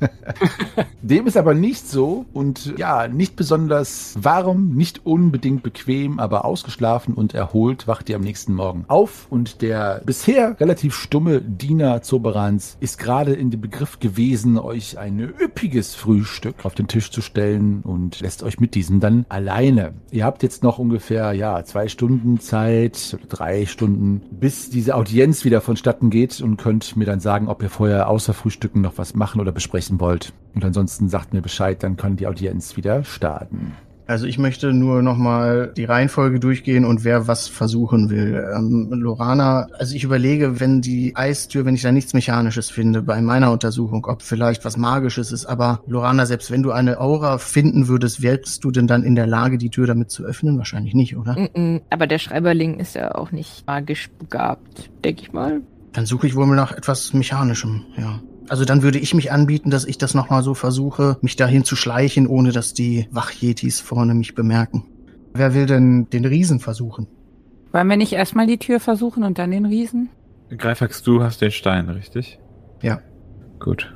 Dem 1.01 1.25
ist 1.25 1.37
aber 1.37 1.53
nicht 1.53 1.87
so 1.87 2.25
und 2.33 2.73
ja, 2.77 3.07
nicht 3.07 3.37
besonders 3.37 4.15
warm, 4.19 4.71
nicht 4.71 5.05
unbedingt 5.05 5.63
bequem, 5.63 6.19
aber 6.19 6.43
ausgeschlafen 6.43 7.13
und 7.13 7.33
erholt 7.33 7.87
wacht 7.87 8.09
ihr 8.09 8.17
am 8.17 8.23
nächsten 8.23 8.53
Morgen 8.53 8.83
auf 8.89 9.27
und 9.29 9.61
der 9.61 10.01
bisher 10.05 10.59
relativ 10.59 10.93
stumme 10.95 11.41
Diener 11.41 12.01
Zoberans 12.01 12.77
ist 12.81 12.97
gerade 12.99 13.36
in 13.37 13.51
dem 13.51 13.61
Begriff 13.61 13.99
gewesen, 13.99 14.57
euch 14.57 14.97
ein 14.97 15.19
üppiges 15.19 15.95
Frühstück 15.95 16.65
auf 16.65 16.75
den 16.75 16.87
Tisch 16.87 17.11
zu 17.11 17.21
stellen 17.21 17.81
und 17.83 18.19
lässt 18.19 18.43
euch 18.43 18.59
mit 18.59 18.75
diesem 18.75 18.99
dann 18.99 19.25
alleine. 19.29 19.93
Ihr 20.11 20.25
habt 20.25 20.43
jetzt 20.43 20.63
noch 20.63 20.79
ungefähr, 20.79 21.33
ja, 21.33 21.63
zwei 21.63 21.87
Stunden 21.87 22.39
Zeit, 22.39 23.17
drei 23.29 23.65
Stunden, 23.65 24.21
bis 24.31 24.69
diese 24.69 24.95
Audienz 24.95 25.45
wieder 25.45 25.61
vonstatten 25.61 26.09
geht 26.09 26.41
und 26.41 26.57
könnt 26.57 26.95
mir 26.97 27.05
dann 27.05 27.19
sagen, 27.19 27.47
ob 27.47 27.63
ihr 27.63 27.69
vorher 27.69 28.09
außer 28.09 28.33
Frühstücken 28.33 28.81
noch 28.81 28.97
was 28.97 29.15
machen 29.15 29.39
oder 29.39 29.51
besprechen 29.51 29.99
wollt. 29.99 30.33
Und 30.55 30.65
ansonsten 30.65 31.09
sagt 31.09 31.33
mir 31.33 31.41
Bescheid, 31.41 31.81
dann 31.83 31.97
kann 31.97 32.15
die 32.15 32.27
Audienz 32.27 32.77
wieder 32.77 33.03
starten. 33.03 33.73
Also 34.07 34.25
ich 34.25 34.37
möchte 34.37 34.71
nur 34.73 35.01
nochmal 35.01 35.73
die 35.75 35.83
Reihenfolge 35.83 36.39
durchgehen 36.39 36.85
und 36.85 37.03
wer 37.03 37.27
was 37.27 37.49
versuchen 37.49 38.09
will. 38.09 38.41
Ähm, 38.55 38.89
Lorana, 38.91 39.67
also 39.77 39.95
ich 39.95 40.05
überlege, 40.05 40.61
wenn 40.61 40.81
die 40.81 41.15
Eistür, 41.15 41.65
wenn 41.65 41.75
ich 41.75 41.81
da 41.81 41.91
nichts 41.91 42.13
Mechanisches 42.13 42.69
finde 42.69 43.01
bei 43.01 43.21
meiner 43.21 43.51
Untersuchung, 43.51 44.05
ob 44.05 44.21
vielleicht 44.21 44.63
was 44.63 44.77
Magisches 44.77 45.33
ist, 45.33 45.45
aber 45.45 45.81
Lorana, 45.87 46.25
selbst 46.25 46.51
wenn 46.51 46.63
du 46.63 46.71
eine 46.71 47.01
Aura 47.01 47.37
finden 47.37 47.89
würdest, 47.89 48.21
wärst 48.21 48.63
du 48.63 48.71
denn 48.71 48.87
dann 48.87 49.03
in 49.03 49.15
der 49.15 49.27
Lage, 49.27 49.57
die 49.57 49.69
Tür 49.69 49.87
damit 49.87 50.09
zu 50.09 50.23
öffnen? 50.23 50.57
Wahrscheinlich 50.57 50.93
nicht, 50.93 51.17
oder? 51.17 51.33
Mm-mm, 51.33 51.81
Aber 51.89 52.07
der 52.07 52.19
Schreiberling 52.19 52.79
ist 52.79 52.95
ja 52.95 53.13
auch 53.13 53.31
nicht 53.31 53.67
magisch 53.67 54.09
begabt, 54.17 54.89
denke 55.03 55.23
ich 55.23 55.33
mal. 55.33 55.61
Dann 55.91 56.05
suche 56.05 56.27
ich 56.27 56.35
wohl 56.35 56.47
nach 56.47 56.71
etwas 56.71 57.13
Mechanischem, 57.13 57.83
ja. 57.97 58.21
Also 58.49 58.65
dann 58.65 58.81
würde 58.81 58.99
ich 58.99 59.13
mich 59.13 59.31
anbieten, 59.31 59.69
dass 59.69 59.85
ich 59.85 59.97
das 59.97 60.13
nochmal 60.13 60.41
so 60.41 60.53
versuche, 60.53 61.17
mich 61.21 61.35
dahin 61.35 61.63
zu 61.63 61.75
schleichen, 61.75 62.27
ohne 62.27 62.51
dass 62.51 62.73
die 62.73 63.07
Wachjetis 63.11 63.81
vorne 63.81 64.13
mich 64.13 64.35
bemerken. 64.35 64.85
Wer 65.33 65.53
will 65.53 65.65
denn 65.65 66.09
den 66.09 66.25
Riesen 66.25 66.59
versuchen? 66.59 67.07
Wollen 67.71 67.87
wir 67.89 67.97
nicht 67.97 68.13
erstmal 68.13 68.47
die 68.47 68.57
Tür 68.57 68.79
versuchen 68.79 69.23
und 69.23 69.37
dann 69.37 69.51
den 69.51 69.65
Riesen? 69.65 70.09
Greifax, 70.55 71.03
du 71.03 71.21
hast 71.21 71.41
den 71.41 71.51
Stein, 71.51 71.89
richtig? 71.89 72.39
Ja. 72.81 73.01
Gut. 73.59 73.93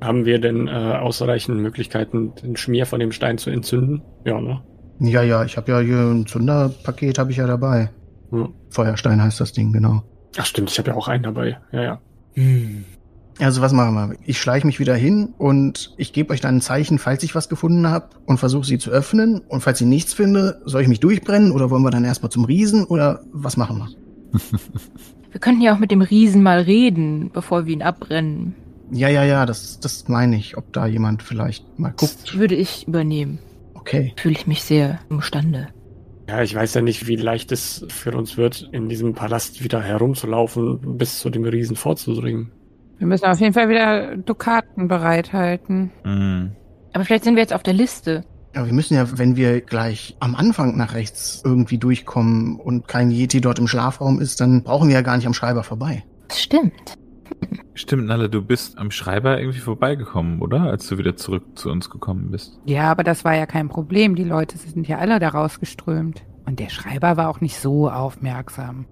Haben 0.00 0.24
wir 0.24 0.38
denn 0.38 0.68
äh, 0.68 0.70
ausreichend 0.70 1.58
Möglichkeiten, 1.58 2.32
den 2.42 2.56
Schmier 2.56 2.86
von 2.86 3.00
dem 3.00 3.12
Stein 3.12 3.38
zu 3.38 3.50
entzünden? 3.50 4.02
Ja, 4.24 4.40
ne? 4.40 4.62
Ja, 5.00 5.22
ja, 5.22 5.44
ich 5.44 5.56
habe 5.56 5.72
ja 5.72 5.80
hier 5.80 5.98
ein 5.98 6.26
Zunderpaket 6.26 7.18
habe 7.18 7.30
ich 7.30 7.38
ja 7.38 7.46
dabei. 7.46 7.90
Hm. 8.30 8.54
Feuerstein 8.70 9.20
heißt 9.20 9.40
das 9.40 9.52
Ding, 9.52 9.72
genau. 9.72 10.02
Ach 10.38 10.46
stimmt, 10.46 10.70
ich 10.70 10.78
habe 10.78 10.90
ja 10.90 10.96
auch 10.96 11.08
einen 11.08 11.24
dabei. 11.24 11.58
Ja, 11.72 11.82
ja. 11.82 12.00
Also 13.38 13.62
was 13.62 13.72
machen 13.72 13.94
wir? 13.94 14.16
Ich 14.26 14.38
schleiche 14.38 14.66
mich 14.66 14.80
wieder 14.80 14.94
hin 14.94 15.34
und 15.38 15.94
ich 15.96 16.12
gebe 16.12 16.32
euch 16.32 16.40
dann 16.40 16.56
ein 16.56 16.60
Zeichen, 16.60 16.98
falls 16.98 17.22
ich 17.22 17.34
was 17.34 17.48
gefunden 17.48 17.88
habe 17.88 18.10
und 18.26 18.38
versuche 18.38 18.66
sie 18.66 18.78
zu 18.78 18.90
öffnen. 18.90 19.40
Und 19.48 19.62
falls 19.62 19.80
ich 19.80 19.86
nichts 19.86 20.12
finde, 20.12 20.60
soll 20.64 20.82
ich 20.82 20.88
mich 20.88 21.00
durchbrennen 21.00 21.52
oder 21.52 21.70
wollen 21.70 21.82
wir 21.82 21.90
dann 21.90 22.04
erstmal 22.04 22.30
zum 22.30 22.44
Riesen 22.44 22.84
oder 22.84 23.22
was 23.32 23.56
machen 23.56 23.78
wir? 23.78 24.40
Wir 25.32 25.38
könnten 25.38 25.62
ja 25.62 25.72
auch 25.72 25.78
mit 25.78 25.92
dem 25.92 26.02
Riesen 26.02 26.42
mal 26.42 26.60
reden, 26.60 27.30
bevor 27.32 27.66
wir 27.66 27.72
ihn 27.72 27.82
abbrennen. 27.82 28.56
Ja, 28.90 29.08
ja, 29.08 29.22
ja, 29.22 29.46
das, 29.46 29.78
das 29.78 30.08
meine 30.08 30.36
ich, 30.36 30.56
ob 30.56 30.72
da 30.72 30.86
jemand 30.86 31.22
vielleicht 31.22 31.78
mal 31.78 31.92
guckt. 31.92 32.36
Würde 32.36 32.56
ich 32.56 32.88
übernehmen. 32.88 33.38
Okay. 33.74 34.12
Fühle 34.16 34.34
ich 34.34 34.48
mich 34.48 34.64
sehr 34.64 34.98
imstande. 35.08 35.68
Ja, 36.28 36.42
ich 36.42 36.54
weiß 36.54 36.74
ja 36.74 36.80
nicht, 36.80 37.06
wie 37.06 37.16
leicht 37.16 37.52
es 37.52 37.84
für 37.88 38.12
uns 38.12 38.36
wird, 38.36 38.68
in 38.72 38.88
diesem 38.88 39.14
Palast 39.14 39.62
wieder 39.64 39.80
herumzulaufen, 39.80 40.96
bis 40.98 41.20
zu 41.20 41.30
dem 41.30 41.44
Riesen 41.44 41.76
vorzudringen. 41.76 42.52
Wir 43.00 43.06
müssen 43.06 43.24
auf 43.24 43.40
jeden 43.40 43.54
Fall 43.54 43.70
wieder 43.70 44.14
Dukaten 44.18 44.86
bereithalten. 44.86 45.90
Mhm. 46.04 46.52
Aber 46.92 47.04
vielleicht 47.06 47.24
sind 47.24 47.34
wir 47.34 47.40
jetzt 47.40 47.54
auf 47.54 47.62
der 47.62 47.72
Liste. 47.72 48.24
Aber 48.54 48.66
wir 48.66 48.74
müssen 48.74 48.92
ja, 48.94 49.18
wenn 49.18 49.36
wir 49.36 49.62
gleich 49.62 50.16
am 50.20 50.34
Anfang 50.34 50.76
nach 50.76 50.92
rechts 50.92 51.40
irgendwie 51.42 51.78
durchkommen 51.78 52.56
und 52.56 52.88
kein 52.88 53.10
Yeti 53.10 53.40
dort 53.40 53.58
im 53.58 53.68
Schlafraum 53.68 54.20
ist, 54.20 54.42
dann 54.42 54.62
brauchen 54.62 54.88
wir 54.88 54.96
ja 54.96 55.00
gar 55.00 55.16
nicht 55.16 55.26
am 55.26 55.32
Schreiber 55.32 55.62
vorbei. 55.62 56.04
Das 56.28 56.42
stimmt. 56.42 56.98
Stimmt, 57.72 58.06
Nalle, 58.06 58.28
du 58.28 58.42
bist 58.42 58.76
am 58.76 58.90
Schreiber 58.90 59.40
irgendwie 59.40 59.60
vorbeigekommen, 59.60 60.42
oder? 60.42 60.64
Als 60.64 60.86
du 60.88 60.98
wieder 60.98 61.16
zurück 61.16 61.44
zu 61.54 61.70
uns 61.70 61.88
gekommen 61.88 62.30
bist. 62.30 62.58
Ja, 62.66 62.90
aber 62.90 63.02
das 63.02 63.24
war 63.24 63.34
ja 63.34 63.46
kein 63.46 63.70
Problem. 63.70 64.14
Die 64.14 64.24
Leute 64.24 64.58
sind 64.58 64.86
ja 64.86 64.98
alle 64.98 65.18
da 65.20 65.30
rausgeströmt. 65.30 66.22
Und 66.44 66.58
der 66.58 66.68
Schreiber 66.68 67.16
war 67.16 67.30
auch 67.30 67.40
nicht 67.40 67.58
so 67.58 67.88
aufmerksam. 67.88 68.84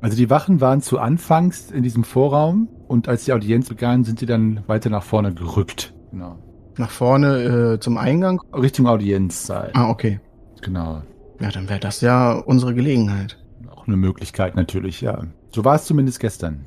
Also 0.00 0.18
die 0.18 0.28
Wachen 0.28 0.60
waren 0.60 0.82
zu 0.82 0.98
Anfangs 0.98 1.70
in 1.70 1.82
diesem 1.82 2.04
Vorraum 2.04 2.68
und 2.86 3.08
als 3.08 3.24
die 3.24 3.32
Audienz 3.32 3.68
begann, 3.68 4.04
sind 4.04 4.18
sie 4.18 4.26
dann 4.26 4.62
weiter 4.66 4.90
nach 4.90 5.02
vorne 5.02 5.34
gerückt. 5.34 5.94
Genau. 6.10 6.38
Nach 6.76 6.90
vorne 6.90 7.74
äh, 7.74 7.80
zum 7.80 7.98
Eingang. 7.98 8.40
Richtung 8.52 8.86
Audienzsaal. 8.86 9.70
Ah, 9.74 9.90
okay. 9.90 10.20
Genau. 10.62 11.02
Ja, 11.40 11.50
dann 11.50 11.68
wäre 11.68 11.80
das 11.80 12.00
ja 12.00 12.32
unsere 12.32 12.74
Gelegenheit. 12.74 13.38
Auch 13.70 13.86
eine 13.86 13.96
Möglichkeit 13.96 14.56
natürlich, 14.56 15.00
ja. 15.00 15.24
So 15.50 15.64
war 15.64 15.76
es 15.76 15.84
zumindest 15.84 16.20
gestern. 16.20 16.64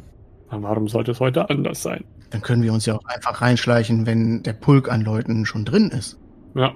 Aber 0.50 0.64
warum 0.64 0.88
sollte 0.88 1.12
es 1.12 1.20
heute 1.20 1.50
anders 1.50 1.84
sein? 1.84 2.06
Dann 2.30 2.42
können 2.42 2.62
wir 2.62 2.74
uns 2.74 2.86
ja 2.86 2.96
auch 2.96 3.06
einfach 3.06 3.42
reinschleichen, 3.42 4.06
wenn 4.06 4.44
der 4.44 4.54
Pulk 4.54 4.90
an 4.92 5.02
Leuten 5.02 5.46
schon 5.46 5.66
drin 5.66 5.90
ist. 5.90 6.20
Ja, 6.56 6.74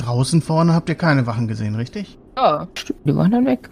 Draußen 0.00 0.40
vorne 0.40 0.72
habt 0.74 0.88
ihr 0.88 0.94
keine 0.94 1.26
Wachen 1.26 1.46
gesehen, 1.46 1.74
richtig? 1.74 2.18
Ja, 2.36 2.68
stimmt. 2.74 3.00
Die 3.04 3.14
waren 3.14 3.30
dann 3.30 3.44
weg. 3.44 3.70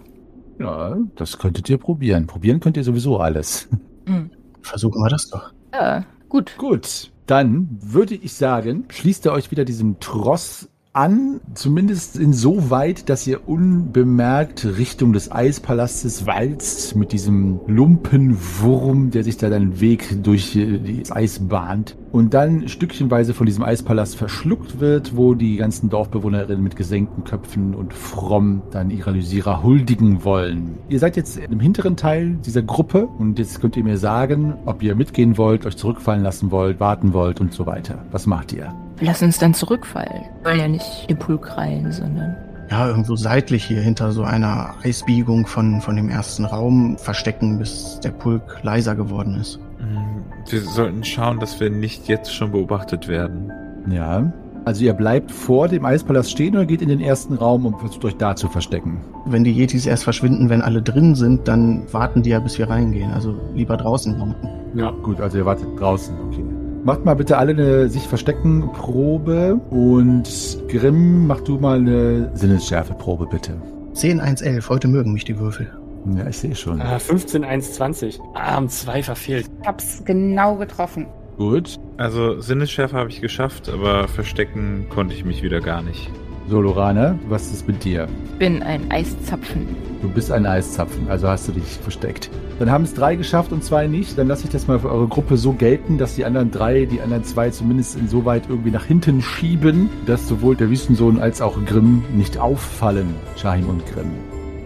Ja, 0.59 0.95
das 1.15 1.39
könntet 1.39 1.69
ihr 1.69 1.77
probieren. 1.77 2.27
Probieren 2.27 2.59
könnt 2.59 2.77
ihr 2.77 2.83
sowieso 2.83 3.17
alles. 3.17 3.67
Hm. 4.05 4.31
Versuchen 4.61 5.01
wir 5.01 5.09
das 5.09 5.29
doch. 5.29 5.51
Ja, 5.73 6.05
gut. 6.27 6.55
Gut, 6.57 7.11
dann 7.25 7.69
würde 7.81 8.15
ich 8.15 8.33
sagen, 8.33 8.85
schließt 8.89 9.25
ihr 9.25 9.31
euch 9.31 9.51
wieder 9.51 9.65
diesem 9.65 9.99
Tross 9.99 10.67
an, 10.93 11.39
zumindest 11.53 12.17
insoweit, 12.17 13.09
dass 13.09 13.27
ihr 13.27 13.47
unbemerkt 13.47 14.65
Richtung 14.65 15.13
des 15.13 15.31
Eispalastes 15.31 16.25
walzt 16.25 16.95
mit 16.95 17.11
diesem 17.11 17.59
Lumpenwurm, 17.67 19.11
der 19.11 19.23
sich 19.23 19.37
da 19.37 19.49
den 19.49 19.79
Weg 19.79 20.23
durch 20.23 20.55
äh, 20.55 20.79
das 20.99 21.11
Eis 21.11 21.39
bahnt 21.47 21.95
und 22.11 22.33
dann 22.33 22.67
stückchenweise 22.67 23.33
von 23.33 23.45
diesem 23.45 23.63
Eispalast 23.63 24.15
verschluckt 24.15 24.79
wird, 24.79 25.15
wo 25.15 25.35
die 25.35 25.57
ganzen 25.57 25.89
Dorfbewohnerinnen 25.89 26.63
mit 26.63 26.75
gesenkten 26.75 27.23
Köpfen 27.23 27.75
und 27.75 27.93
fromm 27.93 28.63
dann 28.71 28.89
ihrer 28.89 29.11
Lysira 29.11 29.61
huldigen 29.61 30.23
wollen. 30.23 30.79
Ihr 30.89 30.99
seid 30.99 31.17
jetzt 31.17 31.37
im 31.37 31.59
hinteren 31.59 31.97
Teil 31.97 32.37
dieser 32.45 32.63
Gruppe 32.63 33.05
und 33.05 33.37
jetzt 33.37 33.61
könnt 33.61 33.77
ihr 33.77 33.83
mir 33.83 33.97
sagen, 33.97 34.55
ob 34.65 34.81
ihr 34.81 34.95
mitgehen 34.95 35.37
wollt, 35.37 35.65
euch 35.65 35.77
zurückfallen 35.77 36.23
lassen 36.23 36.49
wollt, 36.51 36.79
warten 36.79 37.13
wollt 37.13 37.39
und 37.39 37.53
so 37.53 37.65
weiter. 37.65 38.05
Was 38.11 38.25
macht 38.25 38.53
ihr? 38.53 38.73
Lass 39.01 39.21
uns 39.21 39.37
dann 39.39 39.53
zurückfallen. 39.53 40.23
Wir 40.43 40.51
wollen 40.51 40.59
ja 40.59 40.67
nicht 40.67 41.09
den 41.09 41.17
Pulk 41.17 41.57
rein, 41.57 41.91
sondern. 41.91 42.35
Ja, 42.69 42.87
irgendwo 42.87 43.15
seitlich 43.15 43.63
hier 43.65 43.81
hinter 43.81 44.11
so 44.11 44.23
einer 44.23 44.75
Eisbiegung 44.83 45.47
von, 45.47 45.81
von 45.81 45.95
dem 45.95 46.09
ersten 46.09 46.45
Raum 46.45 46.97
verstecken, 46.99 47.57
bis 47.57 47.99
der 48.03 48.11
Pulk 48.11 48.59
leiser 48.61 48.95
geworden 48.95 49.39
ist. 49.39 49.59
Hm, 49.79 50.23
Wir 50.47 50.61
sollten 50.61 51.03
schauen, 51.03 51.39
dass 51.39 51.59
wir 51.59 51.71
nicht 51.71 52.07
jetzt 52.07 52.33
schon 52.33 52.51
beobachtet 52.51 53.07
werden. 53.07 53.51
Ja. 53.89 54.31
Also 54.65 54.83
ihr 54.83 54.93
bleibt 54.93 55.31
vor 55.31 55.67
dem 55.67 55.83
Eispalast 55.83 56.29
stehen 56.29 56.53
oder 56.55 56.65
geht 56.65 56.83
in 56.83 56.89
den 56.89 56.99
ersten 56.99 57.33
Raum 57.33 57.65
und 57.65 57.79
versucht 57.79 58.05
euch 58.05 58.17
da 58.17 58.35
zu 58.35 58.47
verstecken? 58.49 58.99
Wenn 59.25 59.43
die 59.43 59.53
Yetis 59.53 59.87
erst 59.87 60.03
verschwinden, 60.03 60.49
wenn 60.49 60.61
alle 60.61 60.81
drin 60.83 61.15
sind, 61.15 61.47
dann 61.47 61.91
warten 61.91 62.21
die 62.21 62.31
ja, 62.31 62.39
bis 62.39 62.59
wir 62.59 62.69
reingehen. 62.69 63.11
Also 63.11 63.35
lieber 63.55 63.77
draußen 63.77 64.19
warten. 64.19 64.47
Ja. 64.75 64.91
Gut, 64.91 65.19
also 65.21 65.39
ihr 65.39 65.45
wartet 65.45 65.67
draußen, 65.79 66.15
okay. 66.27 66.43
Macht 66.83 67.03
mal 67.03 67.15
bitte 67.15 67.37
alle 67.37 67.51
eine 67.51 67.89
sich 67.89 68.07
verstecken 68.07 68.71
Probe 68.71 69.55
und 69.69 70.29
Grimm, 70.69 71.27
mach 71.27 71.41
du 71.41 71.57
mal 71.57 71.77
eine 71.77 72.31
Sinnesschärfe-Probe 72.35 73.27
bitte. 73.27 73.61
10, 73.93 74.19
1, 74.21 74.41
11. 74.41 74.69
Heute 74.69 74.87
mögen 74.87 75.11
mich 75.11 75.25
die 75.25 75.37
Würfel. 75.37 75.69
Ja, 76.15 76.27
ich 76.27 76.37
sehe 76.37 76.55
schon. 76.55 76.81
Ah, 76.81 76.97
15, 76.97 77.43
1, 77.43 77.73
20. 77.73 78.19
Ah, 78.33 78.57
um 78.57 78.69
zwei 78.69 79.03
verfehlt. 79.03 79.47
Ich 79.61 79.67
hab's 79.67 80.03
genau 80.05 80.55
getroffen. 80.55 81.07
Gut. 81.37 81.75
Also 81.97 82.39
Sinnesschärfe 82.39 82.95
habe 82.95 83.09
ich 83.09 83.19
geschafft, 83.19 83.67
aber 83.69 84.07
verstecken 84.07 84.87
konnte 84.89 85.13
ich 85.13 85.25
mich 85.25 85.43
wieder 85.43 85.59
gar 85.59 85.81
nicht. 85.81 86.09
So, 86.49 86.61
Lorana, 86.61 87.15
was 87.27 87.51
ist 87.53 87.67
mit 87.67 87.83
dir? 87.83 88.07
Ich 88.31 88.39
bin 88.39 88.63
ein 88.63 88.89
Eiszapfen. 88.89 89.67
Du 90.01 90.09
bist 90.09 90.31
ein 90.31 90.47
Eiszapfen, 90.47 91.07
also 91.07 91.27
hast 91.27 91.47
du 91.47 91.51
dich 91.51 91.63
versteckt. 91.63 92.31
Dann 92.57 92.71
haben 92.71 92.85
es 92.85 92.95
drei 92.95 93.15
geschafft 93.15 93.51
und 93.51 93.63
zwei 93.63 93.85
nicht. 93.85 94.17
Dann 94.17 94.27
lasse 94.27 94.45
ich 94.45 94.49
das 94.49 94.65
mal 94.65 94.79
für 94.79 94.89
eure 94.89 95.07
Gruppe 95.07 95.37
so 95.37 95.53
gelten, 95.53 95.99
dass 95.99 96.15
die 96.15 96.25
anderen 96.25 96.49
drei, 96.49 96.85
die 96.85 97.01
anderen 97.01 97.23
zwei 97.23 97.51
zumindest 97.51 97.97
insoweit 97.97 98.49
irgendwie 98.49 98.71
nach 98.71 98.85
hinten 98.85 99.21
schieben, 99.21 99.91
dass 100.07 100.27
sowohl 100.27 100.55
der 100.55 100.71
Wüstensohn 100.71 101.19
als 101.19 101.39
auch 101.39 101.63
Grimm 101.65 102.03
nicht 102.15 102.39
auffallen, 102.39 103.13
Shahim 103.35 103.69
und 103.69 103.85
Grimm. 103.85 104.09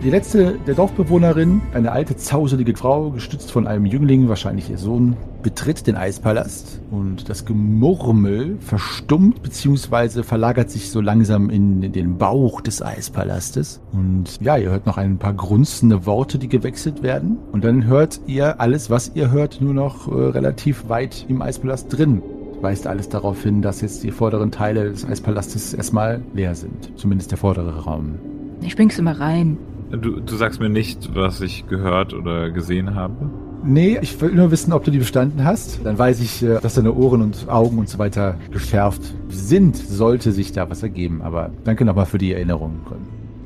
Die 0.03 0.09
letzte 0.09 0.59
der 0.67 0.73
Dorfbewohnerin, 0.73 1.61
eine 1.73 1.93
alte, 1.93 2.17
zauselige 2.17 2.75
Frau, 2.75 3.11
gestützt 3.11 3.53
von 3.53 3.67
einem 3.67 3.85
Jüngling, 3.85 4.27
wahrscheinlich 4.27 4.69
ihr 4.69 4.77
Sohn, 4.77 5.15
betritt 5.41 5.87
den 5.87 5.95
Eispalast 5.95 6.81
und 6.91 7.29
das 7.29 7.45
Gemurmel 7.45 8.57
verstummt 8.59 9.41
bzw. 9.41 10.23
verlagert 10.23 10.69
sich 10.71 10.91
so 10.91 10.99
langsam 10.99 11.49
in 11.49 11.93
den 11.93 12.17
Bauch 12.17 12.59
des 12.59 12.81
Eispalastes. 12.81 13.79
Und 13.93 14.41
ja, 14.41 14.57
ihr 14.57 14.71
hört 14.71 14.85
noch 14.85 14.97
ein 14.97 15.19
paar 15.19 15.35
grunzende 15.35 16.05
Worte, 16.05 16.37
die 16.37 16.49
gewechselt 16.49 17.01
werden. 17.01 17.37
Und 17.53 17.63
dann 17.63 17.85
hört 17.85 18.19
ihr 18.27 18.59
alles, 18.59 18.89
was 18.89 19.11
ihr 19.15 19.31
hört, 19.31 19.61
nur 19.61 19.73
noch 19.73 20.09
äh, 20.09 20.15
relativ 20.15 20.89
weit 20.89 21.25
im 21.29 21.41
Eispalast 21.41 21.97
drin. 21.97 22.21
Weist 22.59 22.87
alles 22.87 23.07
darauf 23.07 23.41
hin, 23.41 23.61
dass 23.61 23.79
jetzt 23.79 24.03
die 24.03 24.11
vorderen 24.11 24.51
Teile 24.51 24.89
des 24.89 25.05
Eispalastes 25.05 25.73
erstmal 25.73 26.21
leer 26.33 26.55
sind. 26.55 26.91
Zumindest 26.97 27.31
der 27.31 27.37
vordere 27.37 27.85
Raum. 27.85 28.15
Ich 28.59 28.75
bring's 28.75 28.99
immer 28.99 29.17
rein. 29.17 29.57
Du, 30.01 30.19
du 30.19 30.35
sagst 30.35 30.59
mir 30.59 30.69
nicht, 30.69 31.13
was 31.13 31.41
ich 31.41 31.67
gehört 31.67 32.13
oder 32.13 32.49
gesehen 32.49 32.95
habe. 32.95 33.29
Nee, 33.63 33.99
ich 34.01 34.19
will 34.19 34.33
nur 34.33 34.49
wissen, 34.49 34.73
ob 34.73 34.83
du 34.83 34.91
die 34.91 34.97
bestanden 34.97 35.45
hast. 35.45 35.85
Dann 35.85 35.97
weiß 35.97 36.19
ich, 36.19 36.43
äh, 36.43 36.59
dass 36.59 36.73
deine 36.73 36.93
Ohren 36.93 37.21
und 37.21 37.47
Augen 37.47 37.77
und 37.77 37.87
so 37.87 37.99
weiter 37.99 38.35
geschärft 38.51 39.01
sind, 39.29 39.77
sollte 39.77 40.31
sich 40.31 40.51
da 40.51 40.69
was 40.69 40.83
ergeben. 40.83 41.21
Aber 41.21 41.51
danke 41.63 41.85
nochmal 41.85 42.07
für 42.07 42.17
die 42.17 42.33
Erinnerung. 42.33 42.81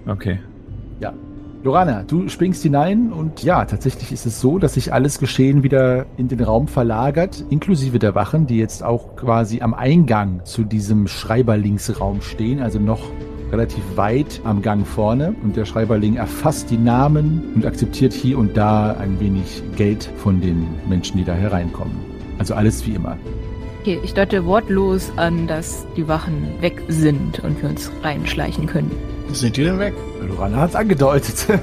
Okay. 0.08 0.40
Ja. 1.02 1.14
Lorana, 1.64 2.04
du 2.04 2.30
springst 2.30 2.64
hinein 2.64 3.12
und 3.12 3.44
ja, 3.44 3.66
tatsächlich 3.66 4.12
ist 4.14 4.26
es 4.26 4.40
so, 4.40 4.58
dass 4.58 4.76
sich 4.76 4.94
alles 4.94 5.20
Geschehen 5.20 5.64
wieder 5.64 6.06
in 6.16 6.30
den 6.30 6.40
Raum 6.40 6.68
verlagert, 6.68 7.44
inklusive 7.50 8.00
der 8.00 8.16
Wachen, 8.16 8.48
die 8.48 8.58
jetzt 8.58 8.84
auch 8.84 9.18
quasi 9.18 9.62
am 9.62 9.74
Eingang 9.74 10.46
zu 10.46 10.64
diesem 10.64 11.08
Schreiberlingsraum 11.08 12.22
stehen, 12.22 12.62
also 12.62 12.80
noch 12.80 13.02
relativ 13.52 13.84
weit 13.96 14.42
am 14.44 14.62
Gang 14.62 14.86
vorne 14.86 15.34
und 15.44 15.56
der 15.56 15.66
Schreiberling 15.66 16.16
erfasst 16.18 16.70
die 16.70 16.78
Namen 16.78 17.52
und 17.56 17.66
akzeptiert 17.66 18.14
hier 18.14 18.38
und 18.38 18.58
da 18.58 18.94
ein 18.94 19.20
wenig 19.20 19.64
Geld 19.76 20.10
von 20.18 20.42
den 20.42 20.68
Menschen, 20.90 21.18
die 21.18 21.24
da 21.24 21.34
hereinkommen. 21.34 21.94
Also 22.40 22.54
alles 22.56 22.86
wie 22.86 22.92
immer. 22.92 23.18
Okay, 23.82 24.00
ich 24.04 24.14
deute 24.14 24.46
wortlos 24.46 25.12
an, 25.16 25.48
dass 25.48 25.86
die 25.96 26.08
Wachen 26.08 26.48
weg 26.60 26.82
sind 26.90 27.40
und 27.40 27.62
wir 27.62 27.70
uns 27.70 27.90
reinschleichen 28.04 28.66
können. 28.68 28.92
Sind 29.32 29.56
die 29.58 29.64
denn 29.64 29.80
weg? 29.80 29.94
Lorana 30.28 30.58
hat 30.58 30.70
es 30.72 30.76
angedeutet. 30.76 31.48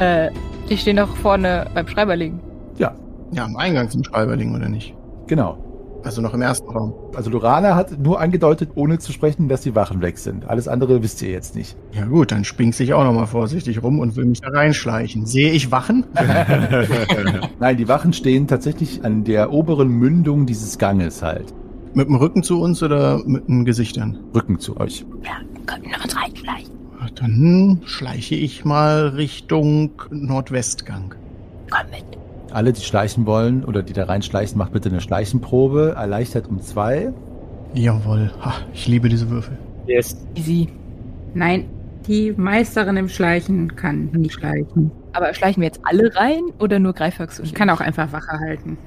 Äh, 0.00 0.30
die 0.70 0.76
stehen 0.76 0.96
doch 0.96 1.16
vorne 1.16 1.66
beim 1.74 1.88
Schreiberling. 1.88 2.38
ja, 2.76 2.94
Ja, 3.32 3.44
am 3.44 3.56
Eingang 3.56 3.90
zum 3.90 4.04
Schreiberling, 4.04 4.54
oder 4.54 4.68
nicht? 4.68 4.94
genau. 5.26 5.58
Also 6.04 6.22
noch 6.22 6.32
im 6.34 6.42
ersten 6.42 6.68
Raum. 6.70 6.94
Also 7.14 7.30
Lorana 7.30 7.74
hat 7.74 7.98
nur 7.98 8.20
angedeutet, 8.20 8.70
ohne 8.76 8.98
zu 8.98 9.12
sprechen, 9.12 9.48
dass 9.48 9.62
die 9.62 9.74
Wachen 9.74 10.00
weg 10.00 10.18
sind. 10.18 10.48
Alles 10.48 10.68
andere 10.68 11.02
wisst 11.02 11.20
ihr 11.22 11.30
jetzt 11.30 11.54
nicht. 11.56 11.76
Ja 11.92 12.04
gut, 12.06 12.30
dann 12.32 12.44
springst 12.44 12.80
ich 12.80 12.94
auch 12.94 13.04
nochmal 13.04 13.26
vorsichtig 13.26 13.82
rum 13.82 13.98
und 13.98 14.16
will 14.16 14.24
mich 14.24 14.40
da 14.40 14.48
reinschleichen. 14.48 15.26
Sehe 15.26 15.50
ich 15.50 15.70
Wachen? 15.70 16.06
Nein, 17.60 17.76
die 17.76 17.88
Wachen 17.88 18.12
stehen 18.12 18.46
tatsächlich 18.46 19.04
an 19.04 19.24
der 19.24 19.52
oberen 19.52 19.88
Mündung 19.88 20.46
dieses 20.46 20.78
Ganges 20.78 21.22
halt. 21.22 21.52
mit 21.94 22.08
dem 22.08 22.14
Rücken 22.16 22.42
zu 22.42 22.60
uns 22.60 22.82
oder 22.82 23.20
mit 23.26 23.48
den 23.48 23.64
Gesichtern? 23.64 24.18
Rücken 24.34 24.58
zu 24.60 24.76
euch. 24.78 25.04
Ja, 25.24 25.38
können 25.66 25.84
wir 25.86 26.02
uns 26.02 26.16
reinschleichen. 26.16 26.78
Dann 27.14 27.80
schleiche 27.84 28.34
ich 28.34 28.64
mal 28.64 29.08
Richtung 29.08 29.90
Nordwestgang. 30.10 31.14
Komm 31.70 31.90
mit. 31.90 32.17
Alle, 32.52 32.72
die 32.72 32.80
schleichen 32.80 33.26
wollen 33.26 33.64
oder 33.64 33.82
die 33.82 33.92
da 33.92 34.04
reinschleichen, 34.04 34.58
macht 34.58 34.72
bitte 34.72 34.88
eine 34.88 35.00
Schleichenprobe. 35.00 35.94
Erleichtert 35.96 36.48
um 36.48 36.60
zwei. 36.60 37.12
Jawohl. 37.74 38.30
Ha, 38.40 38.54
ich 38.72 38.88
liebe 38.88 39.08
diese 39.08 39.28
Würfel. 39.30 39.58
Yes. 39.86 40.16
Easy. 40.34 40.68
Nein, 41.34 41.68
die 42.06 42.32
Meisterin 42.36 42.96
im 42.96 43.08
Schleichen 43.08 43.76
kann 43.76 44.10
nicht 44.12 44.34
schleichen. 44.34 44.90
Aber 45.12 45.32
schleichen 45.34 45.60
wir 45.60 45.66
jetzt 45.66 45.80
alle 45.84 46.14
rein 46.14 46.42
oder 46.58 46.78
nur 46.78 46.92
Greifax 46.94 47.38
und 47.38 47.46
Ich 47.46 47.54
kann 47.54 47.68
auch 47.70 47.80
einfach 47.80 48.12
Wache 48.12 48.38
halten. 48.38 48.78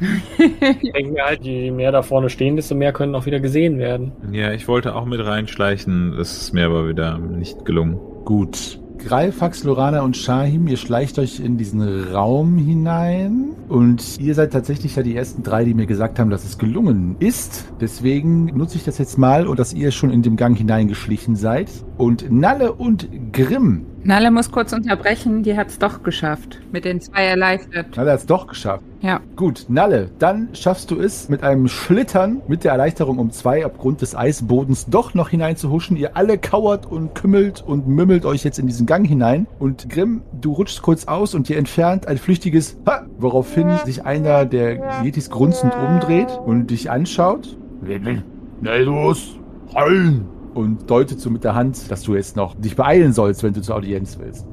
Ich 0.81 0.91
denke 0.91 1.11
mir 1.11 1.23
halt, 1.23 1.43
je 1.43 1.71
mehr 1.71 1.91
da 1.91 2.01
vorne 2.01 2.29
stehen, 2.29 2.55
desto 2.55 2.73
mehr 2.73 2.93
können 2.93 3.15
auch 3.15 3.25
wieder 3.25 3.39
gesehen 3.39 3.77
werden. 3.77 4.11
Ja, 4.31 4.51
ich 4.51 4.67
wollte 4.67 4.95
auch 4.95 5.05
mit 5.05 5.23
reinschleichen, 5.23 6.15
das 6.17 6.41
ist 6.41 6.53
mir 6.53 6.65
aber 6.65 6.87
wieder 6.87 7.17
nicht 7.17 7.65
gelungen. 7.65 7.99
Gut. 8.25 8.80
Greifax, 9.03 9.63
Lorana 9.63 10.01
und 10.01 10.15
Shahim, 10.15 10.67
ihr 10.67 10.77
schleicht 10.77 11.19
euch 11.19 11.39
in 11.39 11.57
diesen 11.57 12.11
Raum 12.13 12.57
hinein 12.57 13.49
und 13.67 14.19
ihr 14.19 14.35
seid 14.35 14.53
tatsächlich 14.53 14.95
ja 14.95 15.03
die 15.03 15.15
ersten 15.15 15.43
drei, 15.43 15.65
die 15.65 15.73
mir 15.73 15.85
gesagt 15.85 16.19
haben, 16.19 16.29
dass 16.29 16.43
es 16.45 16.57
gelungen 16.57 17.15
ist. 17.19 17.65
Deswegen 17.79 18.45
nutze 18.45 18.77
ich 18.77 18.83
das 18.83 18.97
jetzt 18.97 19.17
mal 19.17 19.47
und 19.47 19.59
dass 19.59 19.73
ihr 19.73 19.91
schon 19.91 20.11
in 20.11 20.21
dem 20.21 20.35
Gang 20.35 20.57
hineingeschlichen 20.57 21.35
seid. 21.35 21.69
Und 21.97 22.31
Nalle 22.31 22.73
und 22.73 23.09
Grimm, 23.33 23.85
Nalle 24.03 24.31
muss 24.31 24.51
kurz 24.51 24.73
unterbrechen, 24.73 25.43
die 25.43 25.55
hat's 25.55 25.77
doch 25.77 26.01
geschafft. 26.01 26.59
Mit 26.71 26.85
den 26.85 27.01
zwei 27.01 27.25
erleichtert. 27.25 27.95
Nalle 27.95 28.13
hat 28.13 28.19
es 28.19 28.25
doch 28.25 28.47
geschafft. 28.47 28.83
Ja. 29.01 29.19
Gut, 29.35 29.65
Nalle, 29.67 30.09
dann 30.19 30.49
schaffst 30.53 30.91
du 30.91 30.99
es 30.99 31.27
mit 31.27 31.43
einem 31.43 31.67
Schlittern 31.67 32.41
mit 32.47 32.63
der 32.63 32.73
Erleichterung 32.73 33.17
um 33.17 33.31
zwei 33.31 33.65
aufgrund 33.65 34.01
des 34.01 34.15
Eisbodens 34.15 34.85
doch 34.85 35.15
noch 35.15 35.29
hineinzuhuschen. 35.29 35.97
Ihr 35.97 36.15
alle 36.15 36.37
kauert 36.37 36.85
und 36.85 37.15
kümmelt 37.15 37.63
und 37.65 37.87
mümmelt 37.87 38.25
euch 38.25 38.43
jetzt 38.43 38.59
in 38.59 38.67
diesen 38.67 38.85
Gang 38.85 39.07
hinein. 39.07 39.47
Und 39.57 39.89
Grimm, 39.89 40.21
du 40.39 40.53
rutschst 40.53 40.83
kurz 40.83 41.05
aus 41.05 41.33
und 41.33 41.49
dir 41.49 41.57
entfernt 41.57 42.07
ein 42.07 42.17
flüchtiges 42.17 42.77
Ha! 42.87 43.07
Woraufhin 43.17 43.75
sich 43.85 44.05
einer 44.05 44.45
der 44.45 45.03
Yetis 45.03 45.31
grunzend 45.31 45.73
umdreht 45.75 46.39
und 46.45 46.67
dich 46.67 46.91
anschaut. 46.91 47.57
Schnell 47.83 48.83
los! 48.83 49.39
Rein! 49.73 50.25
Und 50.53 50.89
deutet 50.91 51.19
so 51.19 51.29
mit 51.29 51.43
der 51.43 51.55
Hand, 51.55 51.89
dass 51.89 52.03
du 52.03 52.13
jetzt 52.13 52.35
noch 52.35 52.55
dich 52.55 52.75
beeilen 52.75 53.13
sollst, 53.13 53.41
wenn 53.41 53.53
du 53.53 53.61
zur 53.61 53.77
Audienz 53.77 54.19
willst. 54.19 54.45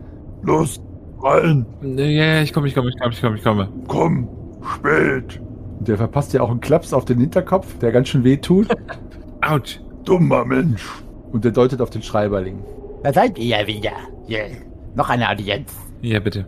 Los! 0.43 0.81
Rein! 1.21 1.67
Ja, 1.83 2.05
ja, 2.05 2.43
ich 2.43 2.53
komme, 2.53 2.69
ich 2.69 2.75
komme, 2.75 2.89
ich 2.91 2.99
komme, 2.99 3.13
ich 3.13 3.21
komme, 3.21 3.37
ich 3.37 3.43
komme. 3.43 3.69
Komm, 3.89 4.29
spät. 4.63 5.41
Und 5.79 5.89
der 5.89 5.97
verpasst 5.97 6.33
ja 6.33 6.41
auch 6.43 6.51
einen 6.51 6.61
Klaps 6.61 6.93
auf 6.93 7.05
den 7.05 7.19
Hinterkopf, 7.19 7.79
der 7.79 7.93
ganz 7.93 8.09
schön 8.09 8.25
weh 8.25 8.37
tut. 8.37 8.69
Autsch. 9.41 9.81
Dummer 10.05 10.45
Mensch. 10.45 10.85
Und 11.33 11.45
der 11.45 11.53
deutet 11.53 11.83
auf 11.83 11.91
den 11.91 12.03
Schreiberling. 12.03 12.65
Da 13.03 13.13
seid 13.13 13.39
ihr 13.39 13.59
ja 13.59 13.67
wieder. 13.67 13.93
Hier. 14.27 14.47
Noch 14.95 15.11
eine 15.11 15.29
Audienz. 15.29 15.73
Ja, 16.01 16.19
bitte. 16.19 16.47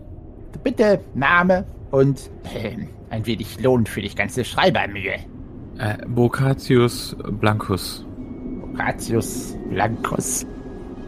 Bitte 0.65 1.01
Name 1.15 1.65
und 1.91 2.31
ähm, 2.55 2.89
ein 3.11 3.27
wenig 3.27 3.61
Lohn 3.61 3.87
für 3.87 4.01
die 4.01 4.15
ganze 4.15 4.45
Schreibermühe. 4.45 5.15
Äh, 5.79 6.07
Bocatius 6.07 7.17
Blancus. 7.41 8.07
Gratius 8.75 9.57
Blancus. 9.71 10.47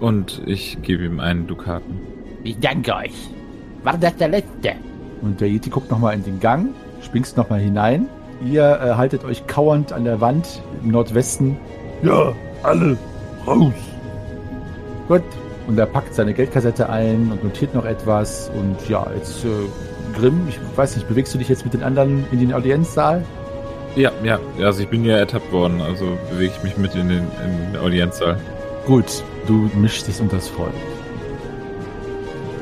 Und 0.01 0.43
ich 0.47 0.81
gebe 0.83 1.05
ihm 1.05 1.21
einen 1.21 1.47
Dukaten. 1.47 2.01
Ich 2.45 2.59
danke 2.59 2.95
euch. 2.95 3.31
War 3.83 3.97
das 3.99 4.17
der 4.17 4.29
letzte? 4.29 4.75
Und 5.21 5.41
der 5.41 5.49
Yeti 5.49 5.71
guckt 5.71 5.91
nochmal 5.91 6.15
in 6.15 6.25
den 6.25 6.41
Gang, 6.41 6.71
springst 7.03 7.37
nochmal 7.37 7.61
hinein. 7.61 8.07
Ihr 8.45 8.65
äh, 8.65 8.95
haltet 8.95 9.25
euch 9.25 9.47
kauernd 9.47 9.93
an 9.93 10.05
der 10.05 10.21
Wand 10.21 10.63
im 10.83 10.91
Nordwesten. 10.91 11.57
Ja, 12.03 12.33
alle 12.63 12.97
raus. 13.47 13.73
Gut. 15.09 15.23
Und 15.69 15.79
er 15.79 15.87
packt 15.87 16.15
seine 16.15 16.35
Geldkassette 16.35 16.89
ein 16.89 17.31
und 17.31 17.45
notiert 17.45 17.75
noch 17.75 17.85
etwas. 17.85 18.51
Und 18.51 18.89
ja, 18.89 19.07
jetzt 19.15 19.45
äh, 19.45 19.49
Grimm, 20.13 20.49
ich 20.49 20.59
weiß 20.77 20.97
nicht, 20.97 21.09
bewegst 21.09 21.35
du 21.35 21.39
dich 21.39 21.49
jetzt 21.49 21.65
mit 21.65 21.75
den 21.75 21.83
anderen 21.83 22.25
in 22.33 22.41
den 22.41 22.53
Audienzsaal? 22.53 23.25
Ja, 23.95 24.11
ja, 24.25 24.39
also 24.61 24.83
ich 24.83 24.89
bin 24.89 25.05
ja 25.05 25.17
ertappt 25.17 25.53
worden, 25.53 25.83
also 25.83 26.17
bewege 26.31 26.53
ich 26.57 26.63
mich 26.63 26.77
mit 26.79 26.95
in 26.95 27.09
den, 27.09 27.27
in 27.45 27.73
den 27.73 27.81
Audienzsaal. 27.81 28.39
Gut, 28.87 29.23
du 29.47 29.71
mischst 29.77 30.09
dich 30.09 30.21
unter 30.21 30.37
das 30.37 30.49
Volk. 30.49 30.73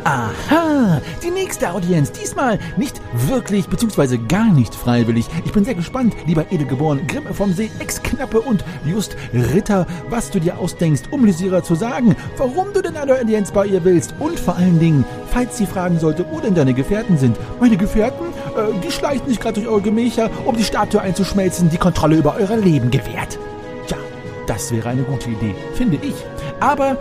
Aha, 0.04 1.00
die 1.22 1.30
nächste 1.30 1.72
Audienz. 1.72 2.10
Diesmal 2.12 2.58
nicht 2.76 3.00
wirklich, 3.12 3.68
beziehungsweise 3.68 4.18
gar 4.18 4.50
nicht 4.50 4.74
freiwillig. 4.74 5.26
Ich 5.44 5.52
bin 5.52 5.64
sehr 5.64 5.74
gespannt, 5.74 6.14
lieber 6.26 6.50
Edelgeboren, 6.50 7.06
Grimme 7.06 7.34
vom 7.34 7.52
See, 7.52 7.70
Ex-Knappe 7.78 8.40
und 8.40 8.64
Just 8.86 9.16
Ritter, 9.34 9.86
was 10.08 10.30
du 10.30 10.40
dir 10.40 10.58
ausdenkst, 10.58 11.02
um 11.10 11.24
Lysira 11.24 11.62
zu 11.62 11.74
sagen, 11.74 12.16
warum 12.38 12.72
du 12.72 12.80
denn 12.80 12.96
eine 12.96 13.14
Audienz 13.14 13.50
bei 13.50 13.66
ihr 13.66 13.84
willst 13.84 14.14
und 14.18 14.40
vor 14.40 14.56
allen 14.56 14.78
Dingen, 14.78 15.04
falls 15.30 15.58
sie 15.58 15.66
fragen 15.66 15.98
sollte, 15.98 16.24
wo 16.30 16.40
denn 16.40 16.54
deine 16.54 16.72
Gefährten 16.72 17.18
sind. 17.18 17.36
Meine 17.60 17.76
Gefährten? 17.76 18.26
Äh, 18.56 18.80
die 18.82 18.90
schleichen 18.90 19.28
sich 19.28 19.38
gerade 19.38 19.60
durch 19.60 19.68
eure 19.68 19.82
Gemächer, 19.82 20.30
um 20.46 20.56
die 20.56 20.64
Statue 20.64 21.00
einzuschmelzen, 21.02 21.68
die 21.68 21.78
Kontrolle 21.78 22.16
über 22.16 22.36
euer 22.36 22.56
Leben 22.56 22.90
gewährt. 22.90 23.38
Tja, 23.86 23.98
das 24.46 24.72
wäre 24.72 24.88
eine 24.88 25.02
gute 25.02 25.30
Idee, 25.30 25.54
finde 25.74 25.98
ich. 26.02 26.14
Aber 26.58 26.96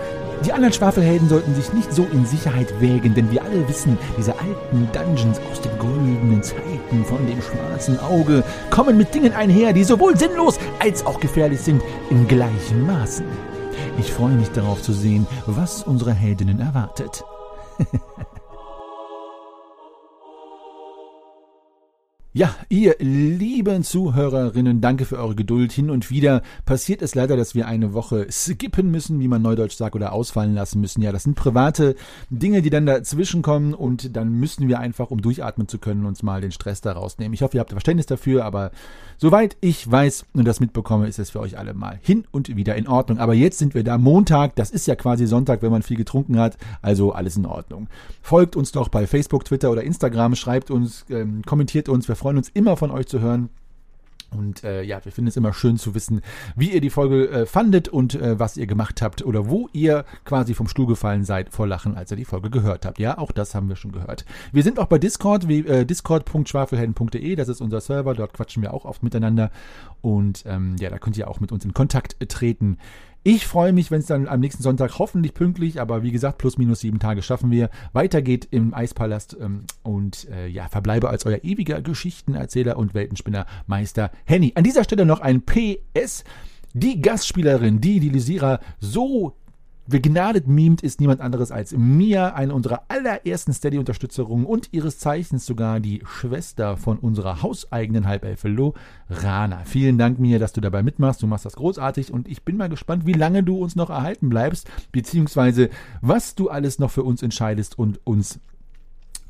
die 0.45 0.53
anderen 0.53 0.73
Schwafelhelden 0.73 1.27
sollten 1.27 1.53
sich 1.55 1.73
nicht 1.73 1.93
so 1.93 2.05
in 2.11 2.25
Sicherheit 2.25 2.79
wägen, 2.79 3.13
denn 3.13 3.31
wir 3.31 3.43
alle 3.43 3.67
wissen, 3.67 3.97
diese 4.17 4.33
alten 4.39 4.89
Dungeons 4.93 5.39
aus 5.51 5.61
den 5.61 5.77
goldenen 5.77 6.41
Zeiten 6.41 7.05
von 7.05 7.25
dem 7.27 7.41
schwarzen 7.41 7.99
Auge 7.99 8.43
kommen 8.69 8.97
mit 8.97 9.13
Dingen 9.13 9.33
einher, 9.33 9.73
die 9.73 9.83
sowohl 9.83 10.17
sinnlos 10.17 10.57
als 10.79 11.05
auch 11.05 11.19
gefährlich 11.19 11.59
sind 11.59 11.81
in 12.09 12.27
gleichen 12.27 12.85
Maßen. 12.85 13.25
Ich 13.99 14.13
freue 14.13 14.35
mich 14.35 14.49
darauf 14.51 14.81
zu 14.81 14.93
sehen, 14.93 15.27
was 15.45 15.83
unsere 15.83 16.13
Heldinnen 16.13 16.59
erwartet. 16.59 17.23
Ja, 22.31 22.55
ihr 22.69 22.95
lieben 22.99 23.83
Zuhörerinnen, 23.83 24.81
danke 24.81 25.05
für 25.05 25.17
eure 25.17 25.33
Geduld. 25.33 25.71
Hin 25.71 25.89
und 25.89 26.11
wieder 26.11 26.43
passiert 26.63 27.01
es 27.01 27.15
leider, 27.15 27.35
dass 27.35 27.55
wir 27.55 27.67
eine 27.67 27.95
Woche 27.95 28.27
skippen 28.29 28.91
müssen, 28.91 29.19
wie 29.19 29.27
man 29.27 29.41
neudeutsch 29.41 29.75
sagt, 29.75 29.95
oder 29.95 30.13
ausfallen 30.13 30.53
lassen 30.53 30.79
müssen. 30.79 31.01
Ja, 31.01 31.11
das 31.11 31.23
sind 31.23 31.33
private 31.33 31.95
Dinge, 32.29 32.61
die 32.61 32.69
dann 32.69 32.85
dazwischen 32.85 33.41
kommen 33.41 33.73
und 33.73 34.15
dann 34.15 34.31
müssen 34.33 34.67
wir 34.67 34.77
einfach, 34.79 35.09
um 35.09 35.23
durchatmen 35.23 35.67
zu 35.67 35.79
können, 35.79 36.05
uns 36.05 36.21
mal 36.21 36.39
den 36.39 36.51
Stress 36.51 36.81
da 36.81 36.91
rausnehmen. 36.91 37.33
Ich 37.33 37.41
hoffe, 37.41 37.57
ihr 37.57 37.61
habt 37.61 37.71
Verständnis 37.71 38.05
dafür, 38.05 38.45
aber 38.45 38.69
soweit 39.17 39.57
ich 39.59 39.89
weiß 39.89 40.25
und 40.33 40.45
das 40.45 40.59
mitbekomme, 40.59 41.07
ist 41.07 41.17
es 41.17 41.31
für 41.31 41.39
euch 41.39 41.57
alle 41.57 41.73
mal 41.73 41.97
hin 42.03 42.25
und 42.29 42.55
wieder 42.55 42.75
in 42.75 42.87
Ordnung. 42.87 43.17
Aber 43.17 43.33
jetzt 43.33 43.57
sind 43.57 43.73
wir 43.73 43.83
da 43.83 43.97
Montag, 43.97 44.55
das 44.55 44.69
ist 44.69 44.85
ja 44.85 44.93
quasi 44.93 45.25
Sonntag, 45.25 45.63
wenn 45.63 45.71
man 45.71 45.81
viel 45.81 45.97
getrunken 45.97 46.37
hat, 46.37 46.57
also 46.83 47.11
alles 47.11 47.37
in 47.37 47.47
Ordnung. 47.47 47.87
Folgt 48.21 48.55
uns 48.55 48.71
doch 48.71 48.89
bei 48.89 49.07
Facebook, 49.07 49.45
Twitter 49.45 49.71
oder 49.71 49.81
Instagram, 49.81 50.35
schreibt 50.35 50.69
uns, 50.69 51.07
ähm, 51.09 51.41
kommentiert 51.43 51.89
uns, 51.89 52.07
wir 52.07 52.18
freuen 52.19 52.37
uns 52.37 52.49
immer 52.49 52.77
von 52.77 52.91
euch 52.91 53.07
zu 53.07 53.19
hören. 53.19 53.49
Und 54.31 54.63
äh, 54.63 54.83
ja, 54.83 55.03
wir 55.03 55.11
finden 55.11 55.29
es 55.29 55.37
immer 55.37 55.53
schön 55.53 55.77
zu 55.77 55.95
wissen, 55.95 56.21
wie 56.55 56.71
ihr 56.71 56.81
die 56.81 56.91
Folge 56.91 57.29
äh, 57.29 57.45
fandet 57.45 57.87
und 57.87 58.13
äh, 58.13 58.37
was 58.37 58.57
ihr 58.57 58.67
gemacht 58.67 59.01
habt 59.01 59.25
oder 59.25 59.49
wo 59.49 59.69
ihr 59.73 60.05
quasi 60.23 60.53
vom 60.53 60.67
Stuhl 60.67 60.85
gefallen 60.85 61.23
seid 61.23 61.49
vor 61.49 61.65
Lachen, 61.65 61.95
als 61.97 62.11
ihr 62.11 62.17
die 62.17 62.25
Folge 62.25 62.49
gehört 62.49 62.85
habt. 62.85 62.99
Ja, 62.99 63.17
auch 63.17 63.31
das 63.31 63.55
haben 63.55 63.69
wir 63.69 63.75
schon 63.75 63.91
gehört. 63.91 64.25
Wir 64.51 64.61
sind 64.61 64.77
auch 64.77 64.85
bei 64.85 64.99
Discord, 64.99 65.47
wie 65.47 65.59
äh, 65.65 65.85
discord.schwafelhelden.de, 65.85 67.35
das 67.35 67.49
ist 67.49 67.61
unser 67.61 67.81
Server, 67.81 68.13
dort 68.13 68.33
quatschen 68.33 68.61
wir 68.61 68.73
auch 68.73 68.85
oft 68.85 69.01
miteinander. 69.01 69.49
Und 70.01 70.43
ähm, 70.45 70.75
ja, 70.79 70.89
da 70.89 70.99
könnt 70.99 71.17
ihr 71.17 71.27
auch 71.27 71.39
mit 71.39 71.51
uns 71.51 71.65
in 71.65 71.73
Kontakt 71.73 72.15
treten. 72.29 72.77
Ich 73.23 73.45
freue 73.45 73.73
mich, 73.73 73.91
wenn 73.91 73.99
es 73.99 74.05
dann 74.05 74.29
am 74.29 74.39
nächsten 74.39 74.63
Sonntag 74.63 74.97
hoffentlich 74.97 75.33
pünktlich, 75.33 75.81
aber 75.81 76.03
wie 76.03 76.11
gesagt, 76.11 76.37
plus 76.37 76.57
minus 76.57 76.79
sieben 76.79 76.99
Tage 76.99 77.21
schaffen 77.21 77.51
wir, 77.51 77.69
weitergeht 77.91 78.47
im 78.49 78.73
Eispalast 78.73 79.35
ähm, 79.41 79.65
und 79.83 80.29
äh, 80.29 80.47
ja, 80.47 80.69
verbleibe 80.69 81.09
als 81.09 81.25
euer 81.25 81.43
ewiger 81.43 81.81
Geschichtenerzähler 81.81 82.77
und 82.77 82.93
Weltenspinner 82.93 83.45
Meister 83.67 84.11
Henny. 84.23 84.53
An 84.55 84.63
dieser 84.63 84.85
Stelle 84.85 85.05
noch 85.05 85.19
ein 85.19 85.41
PS. 85.41 86.23
Die 86.73 87.01
Gastspielerin, 87.01 87.81
die 87.81 87.99
die 87.99 88.09
Lysira 88.09 88.59
so 88.79 89.35
begnadet 89.89 90.47
mimt, 90.47 90.81
ist 90.81 91.01
niemand 91.01 91.21
anderes 91.21 91.51
als 91.51 91.75
Mia, 91.75 92.33
eine 92.33 92.53
unserer 92.53 92.83
allerersten 92.87 93.53
Steady-Unterstützerinnen 93.53 94.45
und 94.45 94.69
ihres 94.71 94.99
Zeichens 94.99 95.45
sogar 95.45 95.79
die 95.79 96.01
Schwester 96.05 96.77
von 96.77 96.99
unserer 96.99 97.41
hauseigenen 97.41 98.07
Halbelfe 98.07 98.47
Lorana. 98.47 99.63
Vielen 99.65 99.97
Dank, 99.97 100.19
Mia, 100.19 100.39
dass 100.39 100.53
du 100.53 100.61
dabei 100.61 100.83
mitmachst. 100.83 101.21
Du 101.21 101.27
machst 101.27 101.45
das 101.45 101.55
großartig 101.55 102.13
und 102.13 102.27
ich 102.27 102.43
bin 102.43 102.57
mal 102.57 102.69
gespannt, 102.69 103.05
wie 103.05 103.13
lange 103.13 103.43
du 103.43 103.57
uns 103.57 103.75
noch 103.75 103.89
erhalten 103.89 104.29
bleibst, 104.29 104.69
beziehungsweise 104.91 105.69
was 106.01 106.35
du 106.35 106.49
alles 106.49 106.79
noch 106.79 106.91
für 106.91 107.03
uns 107.03 107.23
entscheidest 107.23 107.77
und 107.77 107.99
uns 108.05 108.39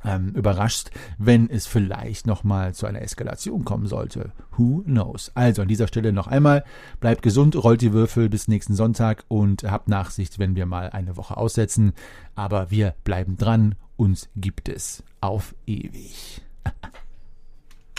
ähm, 0.04 0.30
überrascht, 0.30 0.91
wenn 1.18 1.50
es 1.50 1.68
vielleicht 1.68 2.28
nochmal 2.28 2.74
zu 2.74 2.86
einer 2.86 3.02
Eskalation 3.02 3.66
kommen 3.66 3.88
sollte. 3.88 4.32
Who 4.58 4.84
knows? 4.86 5.32
Also 5.36 5.62
an 5.62 5.68
dieser 5.68 5.88
Stelle 5.88 6.14
noch 6.14 6.28
einmal, 6.28 6.64
bleibt 7.00 7.22
gesund, 7.22 7.62
rollt 7.62 7.82
die 7.82 7.93
Würfel 7.93 8.30
bis 8.30 8.47
nächsten 8.47 8.76
Sonntag 8.76 9.26
und 9.28 9.64
habt 9.64 9.88
Nachsicht, 9.88 10.39
wenn 10.39 10.56
wir 10.56 10.66
mal 10.66 10.89
eine 10.89 11.18
Woche 11.18 11.38
aussetzen. 11.38 11.93
Aber 12.36 12.72
wir 12.72 12.95
bleiben 13.04 13.38
dran, 13.38 13.76
uns 13.97 14.30
gibt 14.36 14.70
es 14.70 15.04
auf 15.22 15.56
ewig. 15.66 16.41